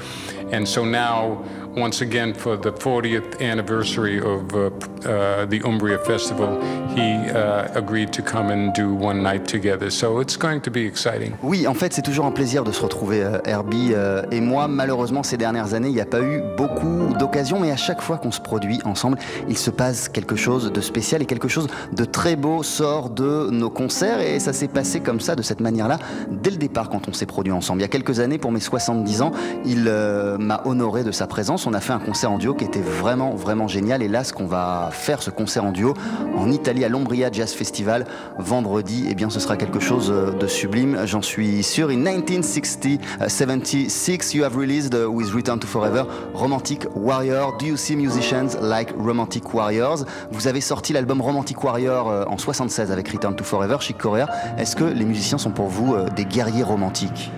and 0.54 0.66
so 0.66 0.86
now 0.86 1.44
once 1.76 2.02
again 2.02 2.34
for 2.34 2.58
the 2.58 2.72
40th 2.72 3.42
anniversary 3.42 4.20
of 4.20 4.54
uh, 4.54 4.70
uh, 5.06 5.46
the 5.46 5.62
Umbria 5.64 5.98
Festival, 6.00 6.60
he 6.96 7.30
uh, 7.32 7.68
agreed 7.74 8.14
to 8.14 8.22
come 8.22 8.52
and 8.52 8.74
do 8.74 8.94
one 8.94 9.24
night 9.24 9.48
together. 9.48 9.90
So 9.90 10.20
it's 10.20 10.38
going 10.38 10.62
to 10.62 10.72
be 10.72 10.86
exciting. 10.86 11.34
Oui, 11.42 11.68
en 11.68 11.74
fait, 11.74 11.94
c'est 11.94 12.02
toujours 12.02 12.26
un 12.26 12.32
plaisir 12.32 12.64
de 12.64 12.72
se 12.72 12.82
retrouver, 12.82 13.24
euh, 13.24 13.40
Herbie 13.46 13.92
euh, 13.94 14.24
et 14.32 14.42
moi. 14.42 14.68
Malheureusement, 14.68 15.24
ces 15.24 15.38
dernières 15.38 15.74
années, 15.74 15.90
il 15.90 15.96
n'y 15.96 16.02
a 16.02 16.06
pas 16.06 16.22
eu 16.22 16.42
beaucoup 16.58 17.14
d'occasions, 17.18 17.60
mais 17.60 17.72
à 17.72 17.78
chaque 17.78 18.02
fois 18.02 18.18
qu'on 18.18 18.32
se 18.32 18.42
produit 18.42 18.80
ensemble, 18.86 19.18
il 19.50 19.58
se 19.58 19.72
passe 19.72 20.10
quelque 20.10 20.36
chose 20.36 20.72
de 20.72 20.82
spécial 20.82 21.22
et 21.22 21.26
quelque 21.26 21.48
chose 21.48 21.68
de 21.92 22.06
très 22.06 22.36
beau 22.36 22.64
sort 22.64 23.10
de 23.10 23.50
nos 23.52 23.70
concerts. 23.70 24.22
Et 24.22 24.40
ça 24.40 24.54
s'est 24.54 24.68
passé 24.68 25.00
comme 25.00 25.20
ça, 25.20 25.36
de 25.36 25.42
cette 25.42 25.60
manière-là, 25.60 25.98
dès 26.30 26.52
le 26.52 26.58
départ, 26.58 26.90
quand 26.90 27.08
on 27.08 27.14
s'est 27.14 27.26
produit 27.26 27.52
ensemble. 27.52 27.80
Il 27.80 27.84
y 27.84 27.86
a 27.86 27.90
quelques 27.90 28.20
années, 28.20 28.38
pour 28.38 28.52
mes 28.52 28.60
70 28.60 29.22
ans, 29.22 29.32
il 29.66 29.86
euh, 29.88 30.38
m'a 30.38 30.62
honoré 30.66 31.04
de 31.04 31.12
sa 31.12 31.28
présence 31.28 31.63
on 31.68 31.74
a 31.74 31.80
fait 31.80 31.94
un 31.94 32.00
concert 32.00 32.32
en 32.32 32.38
duo 32.38 32.54
qui 32.54 32.66
était 32.66 32.82
vraiment, 32.82 33.36
vraiment 33.36 33.68
génial. 33.68 34.02
Et 34.02 34.08
là, 34.08 34.24
ce 34.24 34.34
qu'on 34.34 34.46
va 34.46 34.90
faire, 34.92 35.22
ce 35.22 35.30
concert 35.30 35.64
en 35.66 35.72
duo, 35.72 35.94
en 36.36 36.52
Italie, 36.52 36.84
à 36.86 36.90
l'Ombria 36.90 37.30
Jazz 37.32 37.54
Festival, 37.54 38.06
vendredi, 38.38 39.08
eh 39.10 39.16
bien, 39.16 39.30
ce 39.30 39.40
sera 39.40 39.58
quelque 39.58 39.80
chose 39.80 40.12
euh, 40.12 40.32
de 40.32 40.48
sublime, 40.48 41.00
j'en 41.06 41.22
suis 41.22 41.64
sûr. 41.64 41.90
In 41.90 41.98
1960, 41.98 43.00
76, 43.28 44.34
you 44.34 44.44
have 44.44 44.56
released 44.56 44.94
uh, 44.94 45.08
with 45.08 45.34
Return 45.34 45.60
to 45.60 45.68
Forever 45.68 46.06
Romantic 46.34 46.88
Warrior. 46.96 47.58
Do 47.58 47.66
you 47.66 47.78
see 47.78 47.96
musicians 47.96 48.58
like 48.62 48.94
Romantic 48.98 49.54
Warriors? 49.54 50.06
Vous 50.32 50.48
avez 50.48 50.62
sorti 50.62 50.94
l'album 50.94 51.22
Romantic 51.22 51.64
Warrior 51.64 52.10
euh, 52.10 52.26
en 52.28 52.38
76 52.38 52.92
avec 52.92 53.10
Return 53.10 53.36
to 53.36 53.44
Forever, 53.44 53.78
Chic 53.80 53.98
Corea. 53.98 54.28
Est-ce 54.58 54.76
que 54.76 54.84
les 54.84 55.06
musiciens 55.06 55.38
sont 55.38 55.52
pour 55.52 55.68
vous 55.68 55.96
euh, 55.96 56.10
des 56.10 56.26
guerriers 56.26 56.64
romantiques? 56.64 57.32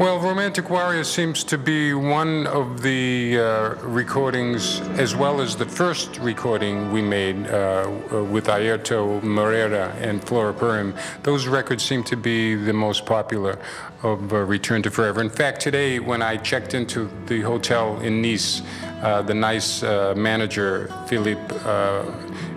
Well, 0.00 0.18
Romantic 0.18 0.70
Warrior 0.70 1.04
seems 1.04 1.44
to 1.44 1.58
be 1.58 1.92
one 1.92 2.46
of 2.46 2.80
the 2.80 3.38
uh, 3.38 3.74
recordings, 3.82 4.80
as 4.98 5.14
well 5.14 5.42
as 5.42 5.56
the 5.56 5.66
first 5.66 6.18
recording 6.20 6.90
we 6.90 7.02
made 7.02 7.46
uh, 7.48 7.86
with 8.30 8.46
Ayerto 8.46 9.22
Moreira 9.22 9.94
and 10.00 10.24
Flora 10.24 10.54
Purim. 10.54 10.94
Those 11.22 11.46
records 11.46 11.84
seem 11.84 12.02
to 12.04 12.16
be 12.16 12.54
the 12.54 12.72
most 12.72 13.04
popular 13.04 13.58
of 14.02 14.32
uh, 14.32 14.38
Return 14.38 14.80
to 14.84 14.90
Forever. 14.90 15.20
In 15.20 15.28
fact, 15.28 15.60
today 15.60 15.98
when 15.98 16.22
I 16.22 16.38
checked 16.38 16.72
into 16.72 17.10
the 17.26 17.42
hotel 17.42 18.00
in 18.00 18.22
Nice, 18.22 18.62
uh, 19.02 19.20
the 19.20 19.34
nice 19.34 19.82
uh, 19.82 20.14
manager, 20.16 20.90
Philippe, 21.08 21.42
uh, 21.66 22.10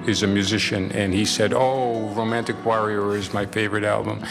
is 0.08 0.24
a 0.24 0.28
musician, 0.28 0.94
and 0.94 1.14
he 1.14 1.26
said, 1.26 1.52
Oh, 1.54 2.08
Romantic 2.16 2.64
Warrior 2.66 3.18
is 3.18 3.34
my 3.34 3.46
favorite 3.46 3.84
album 3.84 4.24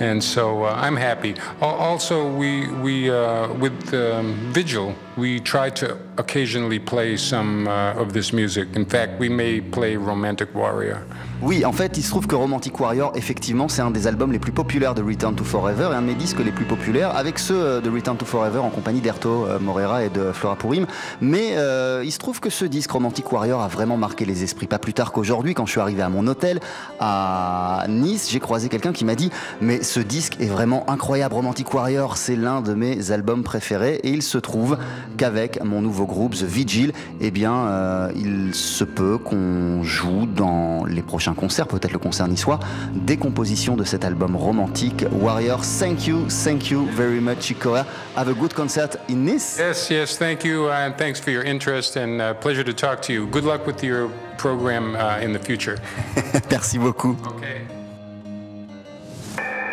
and 0.00 0.22
so 0.22 0.64
uh, 0.64 0.74
I'm 0.74 0.96
happy. 0.96 1.34
Also, 1.60 2.28
we 2.30 2.68
we 2.68 3.10
uh, 3.10 3.52
with 3.54 3.94
um, 3.94 4.34
Vigil, 4.52 4.94
we 5.16 5.40
try 5.40 5.70
to 5.70 5.98
occasionally 6.18 6.78
play 6.78 7.16
some 7.16 7.68
uh, 7.68 7.94
of 7.94 8.12
this 8.12 8.32
music. 8.32 8.68
In 8.74 8.84
fact, 8.84 9.18
we 9.20 9.28
may 9.28 9.60
play 9.60 9.96
Romantic 9.96 10.54
Warrior. 10.54 11.06
Oui, 11.44 11.66
en 11.66 11.72
fait, 11.72 11.98
il 11.98 12.02
se 12.02 12.08
trouve 12.08 12.26
que 12.26 12.34
Romantic 12.34 12.80
Warrior, 12.80 13.12
effectivement, 13.16 13.68
c'est 13.68 13.82
un 13.82 13.90
des 13.90 14.06
albums 14.06 14.32
les 14.32 14.38
plus 14.38 14.50
populaires 14.50 14.94
de 14.94 15.02
Return 15.02 15.34
to 15.34 15.44
Forever 15.44 15.90
et 15.92 15.94
un 15.94 16.00
de 16.00 16.06
mes 16.06 16.14
disques 16.14 16.38
les 16.42 16.50
plus 16.50 16.64
populaires, 16.64 17.14
avec 17.14 17.38
ceux 17.38 17.62
euh, 17.62 17.80
de 17.82 17.90
Return 17.90 18.16
to 18.16 18.24
Forever 18.24 18.60
en 18.60 18.70
compagnie 18.70 19.02
d'Erto 19.02 19.44
euh, 19.44 19.58
Morera 19.58 20.04
et 20.04 20.08
de 20.08 20.32
Flora 20.32 20.56
Purim. 20.56 20.86
Mais 21.20 21.58
euh, 21.58 22.02
il 22.02 22.12
se 22.12 22.18
trouve 22.18 22.40
que 22.40 22.48
ce 22.48 22.64
disque 22.64 22.90
Romantic 22.92 23.30
Warrior 23.30 23.60
a 23.60 23.68
vraiment 23.68 23.98
marqué 23.98 24.24
les 24.24 24.42
esprits. 24.42 24.66
Pas 24.66 24.78
plus 24.78 24.94
tard 24.94 25.12
qu'aujourd'hui, 25.12 25.52
quand 25.52 25.66
je 25.66 25.72
suis 25.72 25.80
arrivé 25.82 26.00
à 26.00 26.08
mon 26.08 26.26
hôtel 26.28 26.60
à 26.98 27.84
Nice, 27.90 28.30
j'ai 28.30 28.40
croisé 28.40 28.70
quelqu'un 28.70 28.94
qui 28.94 29.04
m'a 29.04 29.14
dit 29.14 29.28
Mais 29.60 29.82
ce 29.82 30.00
disque 30.00 30.40
est 30.40 30.46
vraiment 30.46 30.88
incroyable. 30.88 31.34
Romantic 31.34 31.74
Warrior, 31.74 32.16
c'est 32.16 32.36
l'un 32.36 32.62
de 32.62 32.72
mes 32.72 33.10
albums 33.10 33.42
préférés. 33.42 33.96
Et 33.96 34.08
il 34.08 34.22
se 34.22 34.38
trouve 34.38 34.78
qu'avec 35.18 35.62
mon 35.62 35.82
nouveau 35.82 36.06
groupe 36.06 36.34
The 36.34 36.44
Vigil, 36.44 36.94
eh 37.20 37.30
bien, 37.30 38.08
il 38.16 38.54
se 38.54 38.84
peut 38.84 39.18
qu'on 39.18 39.82
joue 39.82 40.24
dans 40.24 40.86
les 40.86 41.02
prochains 41.02 41.33
concerts, 41.34 41.66
peut-être 41.66 41.92
le 41.92 41.98
concert 41.98 42.28
niçois, 42.28 42.58
des 42.94 43.16
compositions 43.16 43.76
de 43.76 43.84
cet 43.84 44.04
album 44.04 44.36
romantique 44.36 45.04
Warrior. 45.12 45.60
Thank 45.78 46.06
you, 46.06 46.26
thank 46.28 46.70
you 46.70 46.86
very 46.96 47.20
much, 47.20 47.42
Chicorea. 47.42 47.86
Have 48.16 48.28
a 48.28 48.34
good 48.34 48.54
concert 48.54 48.98
in 49.08 49.24
Nice. 49.24 49.56
Yes, 49.58 49.88
yes, 49.90 50.18
thank 50.18 50.44
you, 50.44 50.70
and 50.70 50.94
thanks 50.96 51.20
for 51.20 51.30
your 51.30 51.44
interest, 51.44 51.96
and 51.96 52.20
uh, 52.20 52.34
pleasure 52.34 52.64
to 52.64 52.72
talk 52.72 53.02
to 53.02 53.12
you. 53.12 53.26
Good 53.26 53.44
luck 53.44 53.66
with 53.66 53.82
your 53.82 54.10
program 54.38 54.96
uh, 54.96 55.18
in 55.20 55.32
the 55.32 55.38
future. 55.38 55.78
Merci 56.50 56.78
beaucoup. 56.78 57.16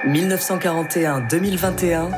1941-2021, 0.05 2.11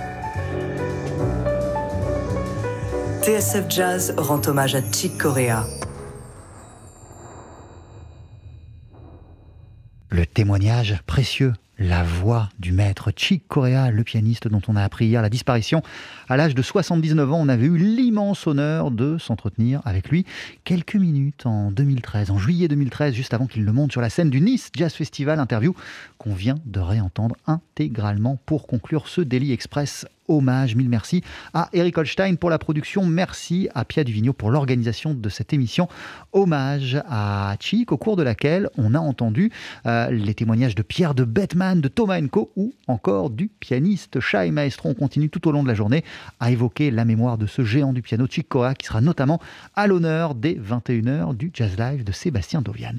TSF 3.21 3.69
Jazz 3.69 4.13
rend 4.17 4.47
hommage 4.47 4.75
à 4.75 4.81
Chick 4.91 5.17
Corea. 5.17 5.65
Le 10.13 10.27
témoignage 10.27 10.99
précieux 11.07 11.53
la 11.79 12.03
voix 12.03 12.49
du 12.59 12.71
maître 12.71 13.11
Chick 13.15 13.47
Corea, 13.47 13.89
le 13.89 14.03
pianiste 14.03 14.47
dont 14.47 14.61
on 14.67 14.75
a 14.75 14.83
appris 14.83 15.07
hier 15.07 15.23
la 15.23 15.29
disparition. 15.31 15.81
À 16.29 16.37
l'âge 16.37 16.55
de 16.55 16.61
79 16.61 17.33
ans, 17.33 17.39
on 17.41 17.49
avait 17.49 17.65
eu 17.65 17.77
l'immense 17.77 18.47
honneur 18.47 18.91
de 18.91 19.17
s'entretenir 19.17 19.81
avec 19.83 20.09
lui 20.09 20.25
quelques 20.63 20.95
minutes 20.95 21.45
en 21.45 21.71
2013, 21.71 22.31
en 22.31 22.37
juillet 22.37 22.67
2013, 22.67 23.13
juste 23.13 23.33
avant 23.33 23.47
qu'il 23.47 23.65
ne 23.65 23.71
monte 23.71 23.91
sur 23.91 24.01
la 24.01 24.09
scène 24.09 24.29
du 24.29 24.39
Nice 24.39 24.69
Jazz 24.73 24.93
Festival. 24.93 25.39
Interview 25.39 25.75
qu'on 26.17 26.33
vient 26.33 26.55
de 26.65 26.79
réentendre 26.79 27.35
intégralement 27.45 28.39
pour 28.45 28.67
conclure 28.67 29.07
ce 29.07 29.21
Daily 29.21 29.51
Express 29.51 30.05
hommage. 30.27 30.75
Mille 30.75 30.89
merci 30.89 31.21
à 31.53 31.69
Eric 31.73 31.97
Holstein 31.97 32.35
pour 32.35 32.49
la 32.49 32.57
production. 32.57 33.05
Merci 33.05 33.69
à 33.73 33.85
Pia 33.85 34.03
Duvigneau 34.03 34.33
pour 34.33 34.51
l'organisation 34.51 35.13
de 35.13 35.29
cette 35.29 35.53
émission. 35.53 35.87
Hommage 36.31 37.01
à 37.07 37.55
Chick, 37.59 37.91
au 37.91 37.97
cours 37.97 38.15
de 38.15 38.23
laquelle 38.23 38.69
on 38.77 38.93
a 38.93 38.99
entendu 38.99 39.51
euh, 39.85 40.09
les 40.11 40.33
témoignages 40.33 40.75
de 40.75 40.81
Pierre 40.81 41.13
de 41.13 41.23
Bettman, 41.23 41.81
de 41.81 41.87
Thomas 41.87 42.21
Enco 42.21 42.51
ou 42.55 42.73
encore 42.87 43.29
du 43.29 43.47
pianiste 43.47 44.19
Shai 44.19 44.51
Maestro. 44.51 44.89
On 44.89 44.93
continue 44.93 45.29
tout 45.29 45.47
au 45.47 45.51
long 45.51 45.63
de 45.63 45.67
la 45.67 45.75
journée 45.75 46.03
à 46.39 46.51
évoquer 46.51 46.91
la 46.91 47.05
mémoire 47.05 47.37
de 47.37 47.47
ce 47.47 47.63
géant 47.63 47.93
du 47.93 48.01
piano 48.01 48.25
Chick 48.27 48.47
Corea 48.47 48.75
qui 48.75 48.87
sera 48.87 49.01
notamment 49.01 49.39
à 49.75 49.87
l'honneur 49.87 50.35
des 50.35 50.55
21h 50.55 51.35
du 51.35 51.51
Jazz 51.53 51.77
Live 51.77 52.03
de 52.03 52.11
Sébastien 52.11 52.61
Dovian. 52.61 52.93